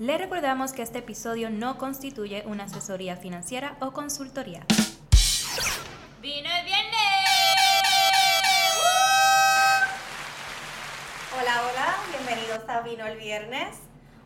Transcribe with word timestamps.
Le 0.00 0.18
recordamos 0.18 0.72
que 0.72 0.82
este 0.82 0.98
episodio 0.98 1.50
no 1.50 1.78
constituye 1.78 2.42
una 2.46 2.64
asesoría 2.64 3.16
financiera 3.16 3.76
o 3.78 3.92
consultoría. 3.92 4.66
¡Vino 6.20 6.48
el 6.50 6.64
viernes! 6.64 6.98
Hola, 11.40 11.62
hola, 11.62 11.94
bienvenidos 12.10 12.68
a 12.68 12.80
Vino 12.80 13.06
el 13.06 13.18
Viernes. 13.18 13.76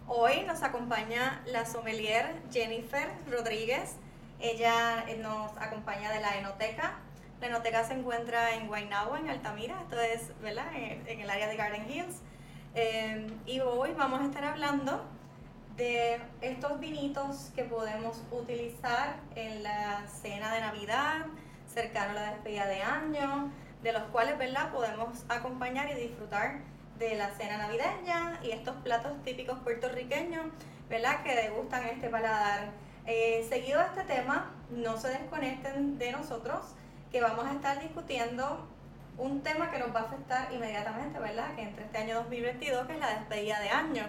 Hoy 0.07 0.43
nos 0.46 0.62
acompaña 0.62 1.43
la 1.45 1.66
sommelier 1.66 2.35
Jennifer 2.50 3.11
Rodríguez. 3.30 3.96
Ella 4.41 5.05
eh, 5.07 5.19
nos 5.19 5.55
acompaña 5.59 6.11
de 6.11 6.21
la 6.21 6.39
Enoteca. 6.39 6.96
La 7.43 7.48
Enoteca 7.48 7.85
se 7.85 7.93
encuentra 7.93 8.55
en 8.55 8.69
Guaynabo, 8.69 9.19
en 9.19 9.29
Altamira, 9.29 9.79
esto 9.82 10.00
es, 10.00 10.32
¿verdad?, 10.41 10.75
en, 10.75 11.07
en 11.07 11.21
el 11.21 11.29
área 11.29 11.46
de 11.46 11.57
Garden 11.57 11.91
Hills. 11.91 12.23
Eh, 12.75 13.27
y 13.45 13.61
hoy 13.61 13.93
vamos 13.93 14.23
a 14.23 14.25
estar 14.25 14.46
hablando 14.46 15.18
de 15.78 16.20
estos 16.41 16.80
vinitos 16.80 17.52
que 17.55 17.62
podemos 17.62 18.20
utilizar 18.32 19.20
en 19.36 19.62
la 19.62 20.05
cena 20.09 20.52
de 20.52 20.60
Navidad, 20.60 21.27
cercano 21.73 22.10
a 22.10 22.14
la 22.14 22.30
despedida 22.32 22.66
de 22.66 22.82
año, 22.82 23.52
de 23.84 23.92
los 23.92 24.02
cuales, 24.10 24.36
¿verdad?, 24.38 24.72
podemos 24.72 25.24
acompañar 25.28 25.88
y 25.91 25.95
disfrutar 25.95 26.62
de 26.98 27.14
la 27.14 27.30
cena 27.30 27.59
navideña 27.59 28.41
y 28.42 28.50
estos 28.50 28.74
platos 28.83 29.22
típicos 29.22 29.60
puertorriqueños, 29.60 30.46
¿verdad?, 30.91 31.22
que 31.22 31.36
degustan 31.36 31.84
este 31.84 32.08
paladar. 32.08 32.70
Eh, 33.06 33.47
seguido 33.48 33.78
de 33.78 33.86
este 33.86 34.02
tema, 34.02 34.52
no 34.70 34.98
se 34.98 35.08
desconecten 35.10 35.97
de 35.97 36.10
nosotros, 36.10 36.74
que 37.12 37.20
vamos 37.20 37.47
a 37.47 37.52
estar 37.52 37.80
discutiendo 37.80 38.69
un 39.16 39.42
tema 39.42 39.70
que 39.70 39.78
nos 39.78 39.95
va 39.95 40.00
a 40.00 40.05
afectar 40.05 40.52
inmediatamente, 40.52 41.20
¿verdad?, 41.20 41.55
que 41.55 41.62
entre 41.62 41.84
este 41.84 41.98
año 41.98 42.16
2022, 42.16 42.84
que 42.88 42.95
es 42.95 42.98
la 42.98 43.14
despedida 43.14 43.60
de 43.60 43.70
año 43.70 44.02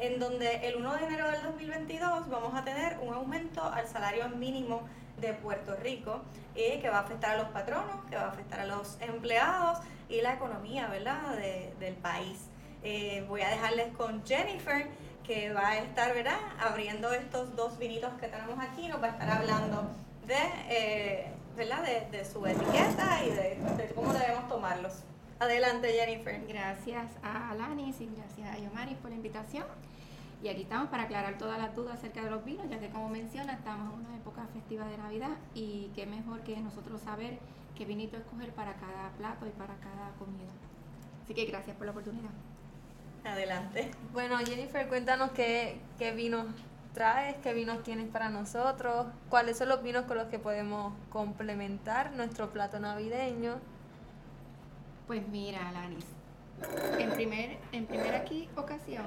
en 0.00 0.18
donde 0.18 0.66
el 0.66 0.76
1 0.76 0.94
de 0.96 1.04
enero 1.04 1.30
del 1.30 1.42
2022 1.42 2.28
vamos 2.30 2.54
a 2.54 2.64
tener 2.64 2.98
un 3.02 3.12
aumento 3.12 3.62
al 3.62 3.86
salario 3.86 4.28
mínimo 4.30 4.82
de 5.20 5.34
Puerto 5.34 5.76
Rico 5.76 6.22
y 6.54 6.80
que 6.80 6.88
va 6.88 6.98
a 6.98 7.00
afectar 7.00 7.34
a 7.34 7.42
los 7.42 7.48
patronos, 7.48 8.04
que 8.08 8.16
va 8.16 8.22
a 8.22 8.28
afectar 8.28 8.60
a 8.60 8.66
los 8.66 8.96
empleados 9.00 9.78
y 10.08 10.22
la 10.22 10.34
economía 10.34 10.88
¿verdad? 10.88 11.36
del 11.78 11.94
país. 11.96 12.46
Eh, 12.82 13.24
voy 13.28 13.42
a 13.42 13.50
dejarles 13.50 13.94
con 13.94 14.24
Jennifer 14.24 14.86
que 15.22 15.52
va 15.52 15.68
a 15.68 15.78
estar 15.78 16.14
¿verdad? 16.14 16.38
abriendo 16.58 17.12
estos 17.12 17.54
dos 17.54 17.78
vinitos 17.78 18.10
que 18.18 18.28
tenemos 18.28 18.58
aquí, 18.58 18.88
nos 18.88 19.02
va 19.02 19.08
a 19.08 19.10
estar 19.10 19.30
hablando 19.30 19.90
de, 20.26 20.38
eh, 20.70 21.32
¿verdad? 21.56 21.84
de, 22.10 22.24
su 22.24 22.44
etiqueta 22.46 23.22
y 23.22 23.30
de, 23.30 23.58
de 23.76 23.92
cómo 23.94 24.14
debemos 24.14 24.48
tomarlos. 24.48 25.02
Adelante, 25.38 25.92
Jennifer. 25.92 26.40
Gracias 26.46 27.06
a 27.22 27.50
Alanis 27.50 28.00
y 28.00 28.10
gracias 28.14 28.50
a 28.50 28.58
Yomaris 28.58 28.96
por 28.98 29.10
la 29.10 29.16
invitación. 29.16 29.64
Y 30.42 30.48
aquí 30.48 30.62
estamos 30.62 30.88
para 30.88 31.02
aclarar 31.02 31.36
todas 31.36 31.58
las 31.58 31.76
dudas 31.76 31.98
acerca 31.98 32.24
de 32.24 32.30
los 32.30 32.42
vinos, 32.44 32.66
ya 32.70 32.78
que 32.78 32.88
como 32.88 33.10
menciona, 33.10 33.52
estamos 33.52 33.92
en 33.92 34.06
una 34.06 34.16
época 34.16 34.46
festiva 34.54 34.86
de 34.86 34.96
Navidad 34.96 35.36
y 35.54 35.90
qué 35.94 36.06
mejor 36.06 36.40
que 36.42 36.56
nosotros 36.56 37.00
saber 37.02 37.38
qué 37.76 37.84
vinito 37.84 38.16
escoger 38.16 38.50
para 38.52 38.74
cada 38.74 39.10
plato 39.18 39.46
y 39.46 39.50
para 39.50 39.74
cada 39.76 40.12
comida. 40.18 40.50
Así 41.22 41.34
que 41.34 41.44
gracias 41.44 41.76
por 41.76 41.84
la 41.84 41.92
oportunidad. 41.92 42.30
Adelante. 43.22 43.90
Bueno, 44.14 44.38
Jennifer, 44.38 44.88
cuéntanos 44.88 45.30
qué, 45.32 45.78
qué 45.98 46.12
vinos 46.12 46.46
traes, 46.94 47.36
qué 47.42 47.52
vinos 47.52 47.82
tienes 47.82 48.08
para 48.08 48.30
nosotros, 48.30 49.08
cuáles 49.28 49.58
son 49.58 49.68
los 49.68 49.82
vinos 49.82 50.06
con 50.06 50.16
los 50.16 50.28
que 50.28 50.38
podemos 50.38 50.94
complementar 51.10 52.12
nuestro 52.12 52.50
plato 52.50 52.80
navideño. 52.80 53.58
Pues 55.06 55.28
mira, 55.28 55.68
Alanis, 55.68 56.06
en 56.98 57.10
primer, 57.10 57.58
en 57.72 57.86
primera 57.86 58.18
aquí 58.18 58.48
ocasión 58.56 59.04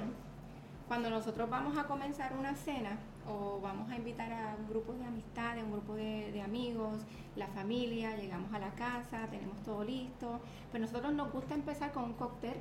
cuando 0.93 1.09
nosotros 1.09 1.49
vamos 1.49 1.75
a 1.75 1.85
comenzar 1.85 2.37
una 2.37 2.53
cena 2.53 2.99
o 3.27 3.59
vamos 3.59 3.89
a 3.89 3.95
invitar 3.95 4.31
a 4.31 4.55
un 4.59 4.69
grupo 4.69 4.93
de 4.93 5.03
amistades, 5.03 5.63
un 5.63 5.71
grupo 5.71 5.95
de, 5.95 6.39
amigos, 6.39 6.99
la 7.35 7.47
familia, 7.47 8.15
llegamos 8.15 8.53
a 8.53 8.59
la 8.59 8.69
casa, 8.75 9.25
tenemos 9.31 9.57
todo 9.63 9.83
listo, 9.83 10.39
pues 10.69 10.81
nosotros 10.81 11.11
nos 11.13 11.31
gusta 11.31 11.55
empezar 11.55 11.93
con 11.93 12.03
un 12.03 12.13
cóctel 12.13 12.53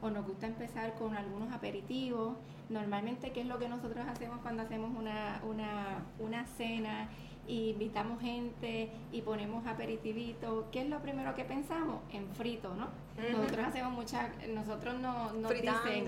o 0.00 0.10
nos 0.10 0.24
gusta 0.24 0.46
empezar 0.46 0.94
con 0.94 1.16
algunos 1.16 1.52
aperitivos. 1.52 2.36
Normalmente, 2.68 3.32
¿qué 3.32 3.40
es 3.40 3.48
lo 3.48 3.58
que 3.58 3.68
nosotros 3.68 4.06
hacemos 4.06 4.38
cuando 4.42 4.62
hacemos 4.62 4.96
una, 4.96 5.40
una, 5.44 6.04
una 6.20 6.46
cena? 6.46 7.08
Y 7.46 7.70
invitamos 7.70 8.20
gente 8.20 8.90
y 9.10 9.22
ponemos 9.22 9.66
aperitivito, 9.66 10.68
¿qué 10.70 10.82
es 10.82 10.88
lo 10.88 11.00
primero 11.00 11.34
que 11.34 11.44
pensamos? 11.44 12.00
En 12.12 12.28
frito, 12.30 12.74
¿no? 12.74 12.88
Nosotros 13.30 13.66
hacemos 13.66 13.92
mucha, 13.92 14.30
nosotros 14.54 14.98
no, 15.00 15.32
nos 15.34 15.52
dicen, 15.52 16.06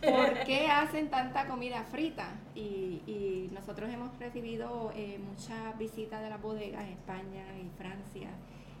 ¿por 0.00 0.44
qué 0.44 0.68
hacen 0.68 1.10
tanta 1.10 1.46
comida 1.46 1.82
frita? 1.84 2.34
Y, 2.54 3.02
y 3.06 3.50
nosotros 3.52 3.90
hemos 3.90 4.16
recibido 4.18 4.92
eh, 4.94 5.18
muchas 5.18 5.76
visitas 5.78 6.22
de 6.22 6.30
las 6.30 6.40
bodegas 6.40 6.84
en 6.84 6.92
España 6.92 7.44
y 7.58 7.68
Francia 7.76 8.30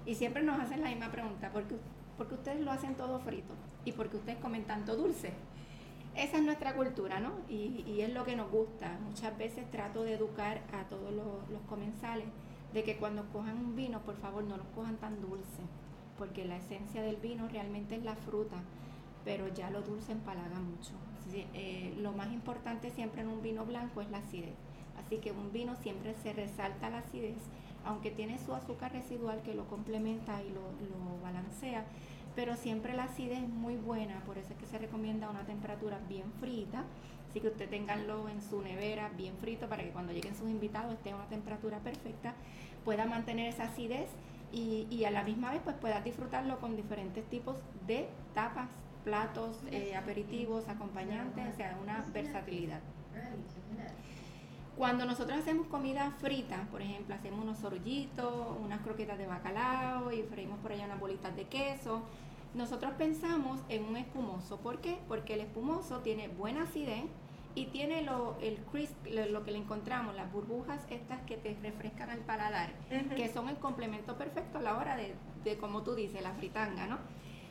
y 0.06 0.14
siempre 0.14 0.42
nos 0.42 0.60
hacen 0.60 0.80
la 0.82 0.88
misma 0.88 1.10
pregunta, 1.10 1.50
¿por 1.50 1.64
qué, 1.64 1.74
¿por 2.16 2.28
qué 2.28 2.34
ustedes 2.34 2.60
lo 2.60 2.70
hacen 2.70 2.94
todo 2.94 3.18
frito? 3.18 3.52
¿Y 3.84 3.92
por 3.92 4.08
qué 4.08 4.16
ustedes 4.16 4.38
comen 4.38 4.64
tanto 4.64 4.96
dulce? 4.96 5.32
Esa 6.16 6.38
es 6.38 6.44
nuestra 6.44 6.74
cultura, 6.74 7.20
¿no? 7.20 7.32
Y, 7.48 8.00
es 8.00 8.12
lo 8.12 8.24
que 8.24 8.36
nos 8.36 8.50
gusta. 8.50 8.98
Muchas 9.04 9.36
veces 9.36 9.70
trato 9.70 10.02
de 10.02 10.14
educar 10.14 10.62
a 10.72 10.84
todos 10.88 11.12
los, 11.12 11.60
comensales 11.68 12.26
de 12.72 12.84
que 12.84 12.96
cuando 12.96 13.24
cojan 13.32 13.58
un 13.58 13.76
vino, 13.76 14.00
por 14.00 14.16
favor, 14.16 14.44
no 14.44 14.56
lo 14.56 14.64
cojan 14.74 14.96
tan 14.96 15.20
dulce, 15.20 15.62
porque 16.18 16.44
la 16.44 16.56
esencia 16.56 17.02
del 17.02 17.16
vino 17.16 17.48
realmente 17.48 17.96
es 17.96 18.04
la 18.04 18.16
fruta, 18.16 18.56
pero 19.24 19.48
ya 19.48 19.70
lo 19.70 19.82
dulce 19.82 20.12
empalaga 20.12 20.58
mucho. 20.58 20.92
Eh, 21.32 21.94
lo 21.98 22.12
más 22.12 22.32
importante 22.32 22.90
siempre 22.90 23.22
en 23.22 23.28
un 23.28 23.42
vino 23.42 23.64
blanco 23.64 24.00
es 24.00 24.10
la 24.10 24.18
acidez. 24.18 24.54
Así 25.04 25.18
que 25.18 25.32
un 25.32 25.52
vino 25.52 25.76
siempre 25.76 26.14
se 26.22 26.32
resalta 26.32 26.90
la 26.90 26.98
acidez, 26.98 27.36
aunque 27.84 28.10
tiene 28.10 28.38
su 28.38 28.54
azúcar 28.54 28.92
residual 28.92 29.42
que 29.42 29.54
lo 29.54 29.66
complementa 29.68 30.42
y 30.42 30.48
lo, 30.50 30.60
lo 30.60 31.22
balancea, 31.22 31.84
pero 32.36 32.54
siempre 32.54 32.94
la 32.94 33.04
acidez 33.04 33.42
es 33.42 33.48
muy 33.48 33.76
buena, 33.76 34.20
por 34.26 34.36
eso 34.36 34.52
es 34.52 34.58
que 34.58 34.66
se 34.66 34.78
recomienda 34.78 35.30
una 35.30 35.44
temperatura 35.44 35.98
bien 36.06 36.30
frita, 36.38 36.84
así 37.28 37.40
que 37.40 37.48
usted 37.48 37.68
tenganlo 37.68 38.28
en 38.28 38.42
su 38.42 38.60
nevera 38.60 39.08
bien 39.16 39.34
frito 39.38 39.68
para 39.68 39.82
que 39.82 39.90
cuando 39.90 40.12
lleguen 40.12 40.36
sus 40.36 40.48
invitados 40.48 40.92
esté 40.92 41.10
a 41.12 41.16
una 41.16 41.26
temperatura 41.26 41.78
perfecta, 41.78 42.34
pueda 42.84 43.06
mantener 43.06 43.48
esa 43.48 43.64
acidez 43.64 44.10
y, 44.52 45.04
a 45.04 45.10
la 45.10 45.22
misma 45.24 45.50
vez 45.50 45.60
pues 45.64 45.76
pueda 45.76 46.00
disfrutarlo 46.00 46.60
con 46.60 46.76
diferentes 46.76 47.24
tipos 47.28 47.56
de 47.86 48.08
tapas, 48.34 48.68
platos, 49.02 49.58
eh, 49.70 49.96
aperitivos, 49.96 50.68
acompañantes, 50.68 51.52
o 51.52 51.56
sea, 51.56 51.78
una 51.82 52.04
versatilidad. 52.12 52.80
Cuando 54.76 55.06
nosotros 55.06 55.38
hacemos 55.38 55.68
comida 55.68 56.10
frita, 56.18 56.68
por 56.70 56.82
ejemplo, 56.82 57.14
hacemos 57.14 57.42
unos 57.42 57.58
sorullitos, 57.58 58.58
unas 58.62 58.82
croquetas 58.82 59.16
de 59.16 59.26
bacalao 59.26 60.12
y 60.12 60.22
freímos 60.22 60.58
por 60.58 60.72
allá 60.72 60.84
unas 60.84 61.00
bolitas 61.00 61.34
de 61.34 61.44
queso, 61.44 62.02
nosotros 62.56 62.92
pensamos 62.96 63.60
en 63.68 63.84
un 63.84 63.96
espumoso. 63.96 64.58
¿Por 64.58 64.80
qué? 64.80 64.98
Porque 65.08 65.34
el 65.34 65.40
espumoso 65.40 66.00
tiene 66.00 66.28
buena 66.28 66.62
acidez 66.62 67.04
y 67.54 67.66
tiene 67.66 68.02
lo, 68.02 68.36
el 68.40 68.56
crisp, 68.70 68.94
lo, 69.06 69.44
que 69.44 69.50
le 69.50 69.58
encontramos, 69.58 70.14
las 70.14 70.30
burbujas 70.32 70.80
estas 70.90 71.20
que 71.22 71.36
te 71.36 71.56
refrescan 71.62 72.10
al 72.10 72.20
paladar, 72.20 72.72
que 73.14 73.28
son 73.28 73.48
el 73.48 73.56
complemento 73.56 74.16
perfecto 74.16 74.58
a 74.58 74.62
la 74.62 74.76
hora 74.76 74.96
de, 74.96 75.14
de 75.44 75.56
como 75.56 75.82
tú 75.82 75.94
dices, 75.94 76.22
la 76.22 76.32
fritanga, 76.32 76.86
¿no? 76.86 76.98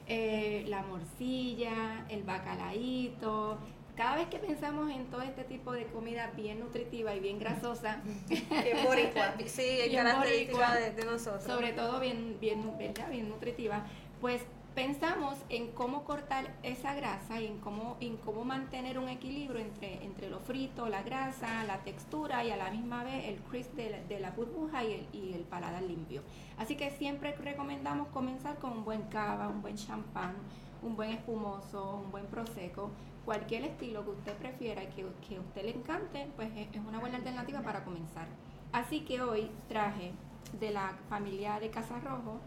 Eh, 0.08 0.66
la 0.68 0.84
morcilla, 0.84 2.06
el 2.10 2.24
bacalaíto. 2.24 3.58
Cada 3.96 4.18
vez 4.18 4.28
que 4.28 4.38
pensamos 4.38 4.92
en 4.92 5.06
todo 5.06 5.22
este 5.22 5.44
tipo 5.44 5.72
de 5.72 5.86
comida 5.86 6.32
bien 6.36 6.60
nutritiva 6.60 7.16
y 7.16 7.20
bien 7.20 7.40
grasosa, 7.40 8.02
bien 8.28 8.84
boricua, 8.84 9.34
sí, 9.46 9.64
es 9.64 9.92
característica 9.96 10.76
de, 10.76 10.92
de, 10.92 11.06
nosotros. 11.06 11.44
Sobre 11.44 11.74
todo 11.74 12.00
bien, 12.00 12.38
bien, 12.40 12.62
bien 12.78 13.30
nutritiva, 13.30 13.86
pues 14.20 14.42
pensamos 14.76 15.38
en 15.48 15.72
cómo 15.72 16.04
cortar 16.04 16.54
esa 16.62 16.94
grasa 16.94 17.40
y 17.40 17.48
en 17.48 17.60
cómo, 17.60 17.96
en 18.02 18.18
cómo 18.18 18.44
mantener 18.44 19.00
un 19.00 19.08
equilibrio 19.08 19.62
entre, 19.62 20.04
entre 20.04 20.30
lo 20.30 20.42
frito, 20.42 20.90
la 20.90 21.02
grasa, 21.02 21.64
la 21.64 21.78
textura 21.80 22.44
y 22.44 22.52
a 22.52 22.58
la 22.58 22.70
misma 22.72 23.06
vez 23.06 23.26
el 23.30 23.38
crisp 23.38 23.74
de 23.74 24.20
la, 24.20 24.32
burbuja 24.32 24.84
y 24.84 24.94
el, 24.94 25.08
y 25.14 25.34
el, 25.34 25.44
paladar 25.44 25.82
limpio. 25.82 26.24
Así 26.58 26.76
que 26.76 26.92
siempre 26.92 27.34
recomendamos 27.38 28.10
comenzar 28.10 28.60
con 28.60 28.74
un 28.74 28.84
buen 28.84 29.04
cava, 29.04 29.48
un 29.48 29.62
buen 29.62 29.78
champán, 29.78 30.36
un 30.84 30.98
buen 30.98 31.12
espumoso, 31.12 32.02
un 32.04 32.12
buen 32.12 32.26
prosecco, 32.26 32.92
cualquier 33.24 33.64
estilo 33.64 34.04
que 34.04 34.12
usted 34.12 34.34
prefiera 34.34 34.84
y 34.84 34.88
que, 34.88 35.06
que 35.26 35.40
usted 35.40 35.64
le 35.64 35.72
encante, 35.72 36.28
pues 36.36 36.50
es, 36.54 36.68
es 36.74 36.82
una 36.86 37.00
buena 37.00 37.16
alternativa 37.16 37.62
para 37.62 37.86
comenzar. 37.86 38.28
Así 38.74 39.06
que 39.06 39.22
hoy 39.22 39.50
traje 39.70 40.12
de 40.60 40.72
la 40.72 40.98
familia 41.08 41.62
de 41.62 41.70
Casa 41.70 41.98
Rojo 42.02 42.42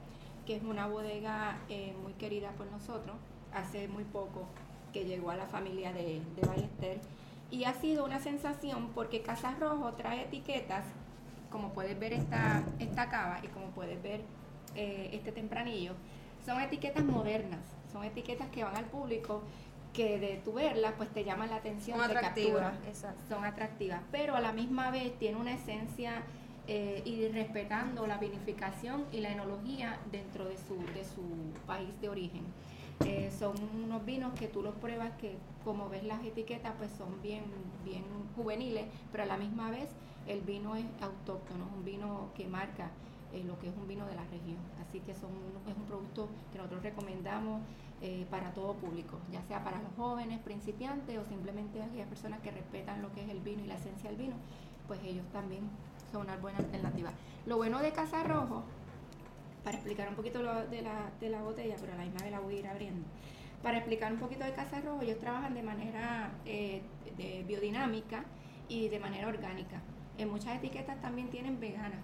que 0.48 0.56
es 0.56 0.62
una 0.62 0.86
bodega 0.86 1.58
eh, 1.68 1.94
muy 2.02 2.14
querida 2.14 2.52
por 2.52 2.66
nosotros, 2.68 3.14
hace 3.52 3.86
muy 3.86 4.04
poco 4.04 4.46
que 4.94 5.04
llegó 5.04 5.30
a 5.30 5.36
la 5.36 5.46
familia 5.46 5.92
de, 5.92 6.22
de 6.36 6.46
Ballester. 6.46 7.00
Y 7.50 7.64
ha 7.64 7.74
sido 7.74 8.06
una 8.06 8.18
sensación 8.18 8.88
porque 8.94 9.20
Casa 9.20 9.54
Rojo 9.60 9.92
trae 9.92 10.22
etiquetas, 10.22 10.86
como 11.50 11.74
puedes 11.74 12.00
ver 12.00 12.14
esta, 12.14 12.64
esta 12.78 13.10
cava 13.10 13.40
y 13.44 13.48
como 13.48 13.66
puedes 13.72 14.02
ver 14.02 14.22
eh, 14.74 15.10
este 15.12 15.32
tempranillo, 15.32 15.92
son 16.46 16.62
etiquetas 16.62 17.04
modernas, 17.04 17.60
son 17.92 18.04
etiquetas 18.04 18.48
que 18.48 18.64
van 18.64 18.74
al 18.74 18.86
público 18.86 19.42
que 19.92 20.18
de 20.18 20.40
tu 20.42 20.54
verlas, 20.54 20.94
pues 20.96 21.10
te 21.10 21.24
llaman 21.24 21.50
la 21.50 21.56
atención, 21.56 21.98
Son 21.98 22.06
atractivas, 22.06 22.74
son 23.28 23.44
atractivas, 23.44 24.00
pero 24.10 24.34
a 24.34 24.40
la 24.40 24.52
misma 24.52 24.90
vez 24.90 25.18
tiene 25.18 25.36
una 25.36 25.52
esencia 25.52 26.22
eh, 26.68 27.02
y 27.04 27.26
respetando 27.28 28.06
la 28.06 28.18
vinificación 28.18 29.06
y 29.10 29.20
la 29.20 29.30
enología 29.30 29.98
dentro 30.12 30.44
de 30.44 30.56
su, 30.56 30.76
de 30.94 31.04
su 31.04 31.22
país 31.66 31.88
de 32.00 32.08
origen. 32.08 32.44
Eh, 33.06 33.30
son 33.38 33.54
unos 33.84 34.04
vinos 34.04 34.34
que 34.34 34.48
tú 34.48 34.62
los 34.62 34.74
pruebas 34.74 35.12
que 35.18 35.36
como 35.64 35.88
ves 35.88 36.04
las 36.04 36.22
etiquetas 36.24 36.74
pues 36.78 36.90
son 36.92 37.22
bien, 37.22 37.44
bien 37.84 38.04
juveniles, 38.36 38.86
pero 39.12 39.22
a 39.22 39.26
la 39.26 39.36
misma 39.36 39.70
vez 39.70 39.88
el 40.26 40.40
vino 40.40 40.76
es 40.76 40.84
autóctono, 41.00 41.66
es 41.66 41.72
un 41.76 41.84
vino 41.84 42.30
que 42.34 42.46
marca 42.48 42.90
eh, 43.32 43.44
lo 43.46 43.58
que 43.58 43.68
es 43.68 43.76
un 43.76 43.86
vino 43.86 44.06
de 44.06 44.14
la 44.14 44.24
región. 44.24 44.58
Así 44.80 45.00
que 45.00 45.14
son, 45.14 45.30
es 45.68 45.76
un 45.76 45.84
producto 45.84 46.28
que 46.52 46.58
nosotros 46.58 46.82
recomendamos 46.82 47.62
eh, 48.02 48.26
para 48.30 48.52
todo 48.52 48.74
público, 48.74 49.18
ya 49.32 49.42
sea 49.42 49.64
para 49.64 49.80
los 49.80 49.92
jóvenes, 49.96 50.40
principiantes 50.40 51.18
o 51.18 51.24
simplemente 51.24 51.82
aquellas 51.82 52.08
personas 52.08 52.40
que 52.40 52.50
respetan 52.50 53.00
lo 53.00 53.12
que 53.12 53.24
es 53.24 53.30
el 53.30 53.40
vino 53.40 53.64
y 53.64 53.66
la 53.66 53.74
esencia 53.74 54.10
del 54.10 54.18
vino, 54.18 54.36
pues 54.86 55.00
ellos 55.04 55.24
también 55.32 55.62
son 56.10 56.22
una 56.22 56.36
buena 56.36 56.58
alternativa. 56.58 57.10
Lo 57.46 57.56
bueno 57.56 57.78
de 57.80 57.92
Casa 57.92 58.22
Rojo, 58.22 58.64
para 59.64 59.76
explicar 59.76 60.08
un 60.08 60.14
poquito 60.14 60.42
lo 60.42 60.66
de, 60.66 60.82
la, 60.82 61.10
de 61.20 61.28
la 61.28 61.42
botella, 61.42 61.76
pero 61.80 61.92
a 61.92 61.96
la 61.96 62.04
misma 62.04 62.22
vez 62.22 62.32
la 62.32 62.40
voy 62.40 62.56
a 62.56 62.58
ir 62.58 62.66
abriendo. 62.68 63.06
Para 63.62 63.78
explicar 63.78 64.12
un 64.12 64.18
poquito 64.18 64.44
de 64.44 64.52
Casa 64.52 64.80
Rojo, 64.80 65.02
ellos 65.02 65.18
trabajan 65.18 65.54
de 65.54 65.62
manera 65.62 66.30
eh, 66.46 66.82
de 67.16 67.44
biodinámica 67.46 68.24
y 68.68 68.88
de 68.88 68.98
manera 68.98 69.28
orgánica. 69.28 69.82
En 70.16 70.30
muchas 70.30 70.56
etiquetas 70.56 71.00
también 71.00 71.28
tienen 71.28 71.58
vegana. 71.60 72.00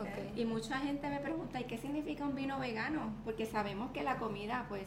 Ok. 0.00 0.36
Y 0.36 0.44
mucha 0.44 0.78
gente 0.78 1.08
me 1.08 1.18
pregunta, 1.18 1.60
¿y 1.60 1.64
qué 1.64 1.78
significa 1.78 2.24
un 2.24 2.34
vino 2.34 2.58
vegano? 2.58 3.12
Porque 3.24 3.46
sabemos 3.46 3.90
que 3.90 4.02
la 4.02 4.18
comida, 4.18 4.66
pues, 4.68 4.86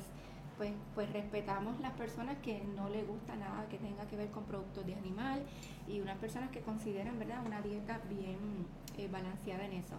pues, 0.61 0.73
pues 0.93 1.11
respetamos 1.11 1.79
las 1.79 1.91
personas 1.93 2.37
que 2.43 2.61
no 2.75 2.87
les 2.87 3.07
gusta 3.07 3.35
nada 3.35 3.67
que 3.67 3.79
tenga 3.79 4.05
que 4.05 4.15
ver 4.15 4.29
con 4.29 4.43
productos 4.43 4.85
de 4.85 4.93
animal 4.93 5.41
y 5.87 6.01
unas 6.01 6.19
personas 6.19 6.51
que 6.51 6.59
consideran, 6.61 7.17
¿verdad?, 7.17 7.43
una 7.43 7.63
dieta 7.63 7.99
bien 8.07 8.37
eh, 8.95 9.07
balanceada 9.11 9.65
en 9.65 9.73
eso. 9.73 9.95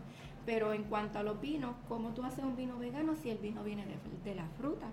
Pero 0.47 0.73
en 0.73 0.85
cuanto 0.85 1.19
a 1.19 1.25
los 1.25 1.41
vinos, 1.41 1.75
¿cómo 1.89 2.11
tú 2.11 2.23
haces 2.23 2.45
un 2.45 2.55
vino 2.55 2.79
vegano 2.79 3.17
si 3.17 3.31
el 3.31 3.39
vino 3.39 3.65
viene 3.65 3.85
de, 3.87 3.97
de 4.25 4.37
la 4.37 4.47
fruta, 4.57 4.87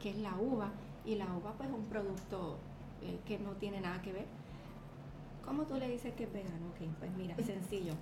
que 0.00 0.10
es 0.10 0.16
la 0.18 0.36
uva? 0.36 0.70
Y 1.04 1.16
la 1.16 1.24
uva, 1.34 1.54
pues, 1.56 1.70
es 1.70 1.74
un 1.74 1.86
producto 1.86 2.58
eh, 3.02 3.18
que 3.26 3.40
no 3.40 3.50
tiene 3.54 3.80
nada 3.80 4.00
que 4.02 4.12
ver. 4.12 4.26
¿Cómo 5.44 5.64
tú 5.64 5.74
le 5.74 5.88
dices 5.88 6.14
que 6.14 6.22
es 6.22 6.32
vegano? 6.32 6.68
Ok, 6.68 6.86
pues 7.00 7.10
mira, 7.16 7.34
sencillo. 7.44 7.94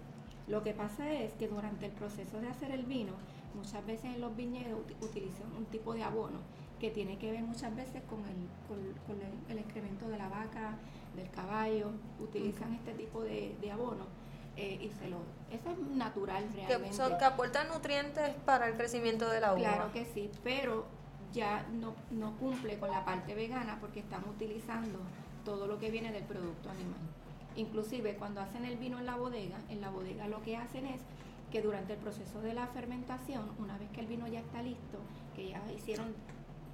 Lo 0.46 0.62
que 0.62 0.74
pasa 0.74 1.10
es 1.10 1.32
que 1.32 1.48
durante 1.48 1.86
el 1.86 1.92
proceso 1.92 2.38
de 2.42 2.48
hacer 2.48 2.70
el 2.70 2.84
vino, 2.84 3.12
muchas 3.54 3.86
veces 3.86 4.14
en 4.14 4.20
los 4.20 4.36
viñedos 4.36 4.78
uti- 4.78 4.96
utilizan 5.02 5.46
un 5.56 5.64
tipo 5.66 5.94
de 5.94 6.02
abono 6.02 6.40
que 6.84 6.90
tiene 6.90 7.16
que 7.16 7.32
ver 7.32 7.42
muchas 7.42 7.74
veces 7.74 8.02
con 8.10 8.18
el, 8.26 8.36
con, 8.68 8.76
con 9.06 9.16
el, 9.22 9.32
el 9.48 9.58
excremento 9.58 10.06
de 10.06 10.18
la 10.18 10.28
vaca, 10.28 10.76
del 11.16 11.30
caballo, 11.30 11.92
utilizan 12.20 12.74
este 12.74 12.92
tipo 12.92 13.22
de, 13.22 13.56
de 13.58 13.70
abono 13.70 14.04
eh, 14.58 14.78
y 14.82 14.90
se 14.90 15.08
lo... 15.08 15.16
Eso 15.50 15.70
es 15.70 15.78
natural 15.96 16.44
Que, 16.54 16.66
realmente. 16.66 16.94
son, 16.94 17.16
que 17.16 17.24
aportan 17.24 17.68
nutrientes 17.68 18.34
para 18.44 18.68
el 18.68 18.76
crecimiento 18.76 19.30
de 19.30 19.40
la 19.40 19.54
uva. 19.54 19.60
Claro 19.60 19.92
que 19.94 20.04
sí, 20.04 20.30
pero 20.42 20.84
ya 21.32 21.66
no, 21.72 21.94
no 22.10 22.36
cumple 22.36 22.78
con 22.78 22.90
la 22.90 23.02
parte 23.02 23.34
vegana 23.34 23.78
porque 23.80 24.00
están 24.00 24.22
utilizando 24.28 24.98
todo 25.42 25.66
lo 25.66 25.78
que 25.78 25.90
viene 25.90 26.12
del 26.12 26.24
producto 26.24 26.68
animal. 26.68 27.00
Inclusive 27.56 28.16
cuando 28.16 28.42
hacen 28.42 28.66
el 28.66 28.76
vino 28.76 28.98
en 28.98 29.06
la 29.06 29.16
bodega, 29.16 29.56
en 29.70 29.80
la 29.80 29.88
bodega 29.88 30.28
lo 30.28 30.42
que 30.42 30.58
hacen 30.58 30.84
es 30.84 31.00
que 31.50 31.62
durante 31.62 31.94
el 31.94 31.98
proceso 31.98 32.42
de 32.42 32.52
la 32.52 32.66
fermentación, 32.66 33.52
una 33.58 33.78
vez 33.78 33.88
que 33.90 34.00
el 34.00 34.06
vino 34.06 34.26
ya 34.26 34.40
está 34.40 34.60
listo, 34.60 34.98
que 35.34 35.48
ya 35.48 35.62
hicieron, 35.72 36.12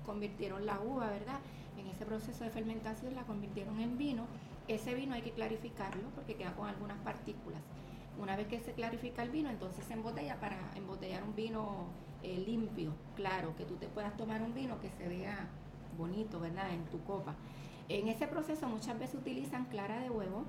convirtieron 0.04 0.66
la 0.66 0.80
uva, 0.80 1.08
¿verdad? 1.08 1.40
En 1.78 1.86
ese 1.86 2.04
proceso 2.04 2.44
de 2.44 2.50
fermentación 2.50 3.14
la 3.14 3.22
convirtieron 3.22 3.80
en 3.80 3.96
vino, 3.96 4.26
ese 4.68 4.94
vino 4.94 5.14
hay 5.14 5.22
que 5.22 5.32
clarificarlo 5.32 6.08
porque 6.14 6.36
queda 6.36 6.54
con 6.54 6.68
algunas 6.68 6.98
partículas. 6.98 7.60
Una 8.20 8.36
vez 8.36 8.48
que 8.48 8.60
se 8.60 8.72
clarifica 8.72 9.22
el 9.22 9.30
vino, 9.30 9.50
entonces 9.50 9.84
se 9.84 9.94
embotella 9.94 10.38
para 10.40 10.56
embotellar 10.76 11.22
un 11.22 11.34
vino 11.34 11.86
eh, 12.22 12.42
limpio, 12.46 12.92
claro, 13.16 13.56
que 13.56 13.64
tú 13.64 13.76
te 13.76 13.88
puedas 13.88 14.16
tomar 14.16 14.42
un 14.42 14.54
vino 14.54 14.80
que 14.80 14.90
se 14.90 15.08
vea 15.08 15.48
bonito, 15.96 16.38
¿verdad? 16.38 16.70
En 16.72 16.84
tu 16.86 17.02
copa. 17.04 17.34
En 17.88 18.08
ese 18.08 18.26
proceso 18.26 18.68
muchas 18.68 18.98
veces 18.98 19.14
utilizan 19.16 19.64
clara 19.66 20.00
de 20.00 20.10
huevo, 20.10 20.44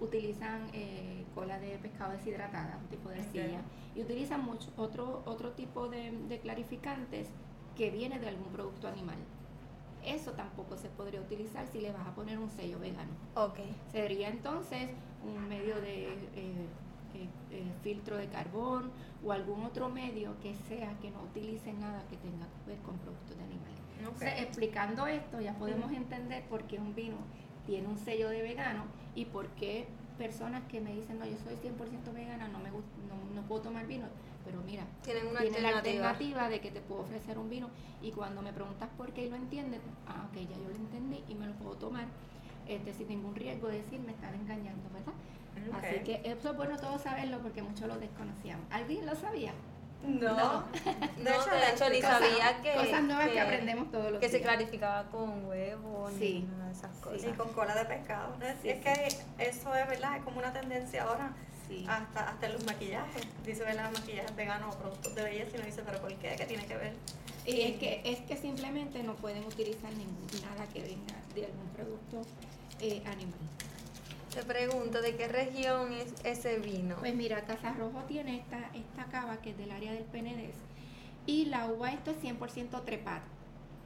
utilizan 0.00 0.68
eh, 0.72 1.24
cola 1.34 1.58
de 1.58 1.78
pescado 1.78 2.12
deshidratada, 2.12 2.78
un 2.80 2.88
tipo 2.88 3.08
de 3.08 3.20
arcilla, 3.20 3.62
y 3.94 4.02
utilizan 4.02 4.44
mucho, 4.44 4.70
otro, 4.76 5.22
otro 5.26 5.52
tipo 5.52 5.88
de, 5.88 6.12
de 6.28 6.38
clarificantes 6.40 7.28
que 7.76 7.90
viene 7.90 8.18
de 8.18 8.28
algún 8.28 8.52
producto 8.52 8.88
animal. 8.88 9.16
Eso 10.04 10.32
tampoco 10.32 10.76
se 10.76 10.88
podría 10.88 11.20
utilizar 11.20 11.66
si 11.66 11.80
le 11.80 11.92
vas 11.92 12.06
a 12.06 12.14
poner 12.14 12.38
un 12.38 12.50
sello 12.50 12.78
vegano. 12.78 13.10
Ok. 13.34 13.58
Sería 13.90 14.28
entonces 14.28 14.90
un 15.24 15.48
medio 15.48 15.80
de 15.80 16.04
eh, 16.04 16.68
eh, 17.14 17.28
eh, 17.50 17.72
filtro 17.82 18.16
de 18.16 18.28
carbón 18.28 18.90
o 19.24 19.32
algún 19.32 19.64
otro 19.64 19.88
medio 19.88 20.38
que 20.40 20.54
sea 20.54 20.96
que 21.00 21.10
no 21.10 21.22
utilice 21.22 21.72
nada 21.72 22.04
que 22.08 22.16
tenga 22.16 22.46
que 22.46 22.70
ver 22.70 22.78
con 22.78 22.98
productos 22.98 23.36
de 23.36 23.42
animales. 23.42 23.80
Ok. 24.06 24.22
Entonces, 24.22 24.42
explicando 24.42 25.06
esto, 25.06 25.40
ya 25.40 25.54
podemos 25.54 25.90
entender 25.90 26.44
por 26.48 26.64
qué 26.64 26.78
un 26.78 26.94
vino 26.94 27.16
tiene 27.66 27.88
un 27.88 27.98
sello 27.98 28.28
de 28.28 28.42
vegano 28.42 28.84
y 29.14 29.24
por 29.24 29.48
qué 29.50 29.88
personas 30.16 30.62
que 30.68 30.80
me 30.80 30.94
dicen, 30.94 31.18
no, 31.18 31.26
yo 31.26 31.36
soy 31.38 31.56
100% 31.56 32.14
vegana, 32.14 32.48
no, 32.48 32.58
me 32.58 32.70
no, 32.70 33.34
no 33.34 33.42
puedo 33.48 33.62
tomar 33.62 33.86
vino, 33.86 34.06
pero 34.46 34.62
mira, 34.62 34.84
Tienen 35.02 35.26
una 35.26 35.40
la 35.42 35.78
alternativa. 35.78 36.48
de 36.48 36.60
que 36.60 36.70
te 36.70 36.80
puedo 36.80 37.02
ofrecer 37.02 37.36
un 37.36 37.50
vino 37.50 37.68
y 38.00 38.12
cuando 38.12 38.40
me 38.40 38.52
preguntas 38.52 38.88
por 38.96 39.12
qué 39.12 39.26
y 39.26 39.28
lo 39.30 39.36
entiendes, 39.36 39.80
ah, 40.08 40.26
ok, 40.30 40.36
ya 40.48 40.56
yo 40.56 40.68
lo 40.70 40.76
entendí 40.76 41.22
y 41.28 41.34
me 41.34 41.46
lo 41.46 41.52
puedo 41.54 41.74
tomar 41.76 42.04
este, 42.68 42.94
sin 42.94 43.08
ningún 43.08 43.34
riesgo 43.34 43.68
de 43.68 43.78
decir 43.82 44.00
me 44.00 44.12
están 44.12 44.34
engañando, 44.34 44.88
¿verdad? 44.94 45.12
Así 45.78 46.00
que 46.04 46.20
eso 46.24 46.50
es 46.50 46.56
bueno 46.56 46.76
todo 46.78 46.98
saberlo 46.98 47.38
porque 47.40 47.62
muchos 47.62 47.86
lo 47.88 47.98
desconocíamos. 47.98 48.64
¿Alguien 48.70 49.04
lo 49.06 49.14
sabía? 49.16 49.52
No. 50.06 50.36
No, 50.36 50.62
de 51.16 51.72
hecho 51.72 51.88
ni 51.90 52.00
cosas- 52.00 52.20
sabía 52.20 52.62
que, 52.62 52.74
Cosas 52.74 53.02
nuevas 53.02 53.28
que, 53.28 53.40
aprendemos 53.40 53.90
todos 53.90 54.10
los 54.12 54.20
que 54.20 54.28
se 54.28 54.38
días. 54.38 54.48
clarificaba 54.48 55.04
con 55.10 55.46
huevo 55.46 56.08
Sí. 56.18 56.46
ni 56.48 56.54
nada 56.56 56.66
de 56.66 56.72
esas 56.72 56.96
cosas. 56.98 57.22
Sí, 57.22 57.28
con 57.36 57.48
cola 57.54 57.74
de 57.74 57.84
pescado. 57.86 58.36
Es, 58.42 58.54
Sí, 58.62 58.68
es 58.68 58.80
que 58.84 59.08
eso 59.42 59.74
es 59.74 59.88
verdad, 59.88 60.16
es 60.18 60.22
como 60.22 60.38
una 60.38 60.52
tendencia 60.52 61.02
ahora. 61.04 61.32
Sí. 61.68 61.84
Hasta, 61.88 62.30
hasta 62.30 62.46
en 62.46 62.52
los 62.52 62.64
maquillajes. 62.64 63.22
Dice, 63.44 63.64
¿verdad? 63.64 63.90
Maquillajes 63.92 64.34
veganos 64.36 64.74
o 64.74 64.78
productos 64.78 65.14
de 65.14 65.22
belleza. 65.22 65.50
Y 65.54 65.58
uno 65.58 65.66
dice, 65.66 65.82
¿pero 65.84 66.00
por 66.00 66.14
qué? 66.14 66.36
¿Qué 66.36 66.44
tiene 66.44 66.66
que 66.66 66.76
ver? 66.76 66.92
Y 67.46 67.60
es 67.60 67.78
que, 67.78 68.02
es 68.04 68.20
que 68.20 68.36
simplemente 68.36 69.02
no 69.02 69.14
pueden 69.14 69.44
utilizar 69.44 69.92
ningún, 69.92 70.26
nada 70.42 70.66
que 70.72 70.82
venga 70.82 71.14
de 71.34 71.46
algún 71.46 71.68
producto 71.68 72.22
eh, 72.80 73.02
animal. 73.06 73.38
Te 74.34 74.42
pregunto, 74.42 75.00
¿de 75.00 75.16
qué 75.16 75.28
región 75.28 75.92
es 75.92 76.12
ese 76.24 76.58
vino? 76.58 76.96
Pues 76.96 77.14
mira, 77.14 77.40
Casa 77.42 77.72
Rojo 77.72 78.02
tiene 78.08 78.36
esta, 78.36 78.58
esta 78.74 79.04
cava 79.10 79.40
que 79.40 79.50
es 79.50 79.58
del 79.58 79.70
área 79.70 79.92
del 79.92 80.04
Penedés 80.04 80.56
y 81.24 81.46
la 81.46 81.66
uva 81.66 81.92
esto 81.92 82.10
es 82.10 82.22
100% 82.22 82.84
trepada. 82.84 83.22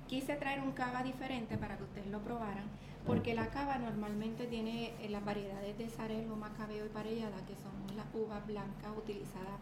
Quise 0.09 0.35
traer 0.37 0.61
un 0.61 0.73
cava 0.73 1.03
diferente 1.03 1.57
para 1.57 1.77
que 1.77 1.85
ustedes 1.85 2.09
lo 2.09 2.19
probaran 2.21 2.65
porque 3.07 3.35
la 3.35 3.49
cava 3.49 3.79
normalmente 3.79 4.47
tiene 4.47 4.95
eh, 5.01 5.09
las 5.09 5.25
variedades 5.25 5.77
de 5.79 5.89
Sarelo, 5.89 6.37
Macabeo 6.37 6.87
y 6.87 6.89
Parellada 6.89 7.37
que 7.47 7.55
son 7.57 7.97
las 7.97 8.07
uvas 8.15 8.47
blancas 8.47 8.93
utilizadas 8.97 9.59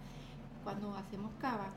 cuando 0.64 0.94
hacemos 0.94 1.30
cava, 1.40 1.70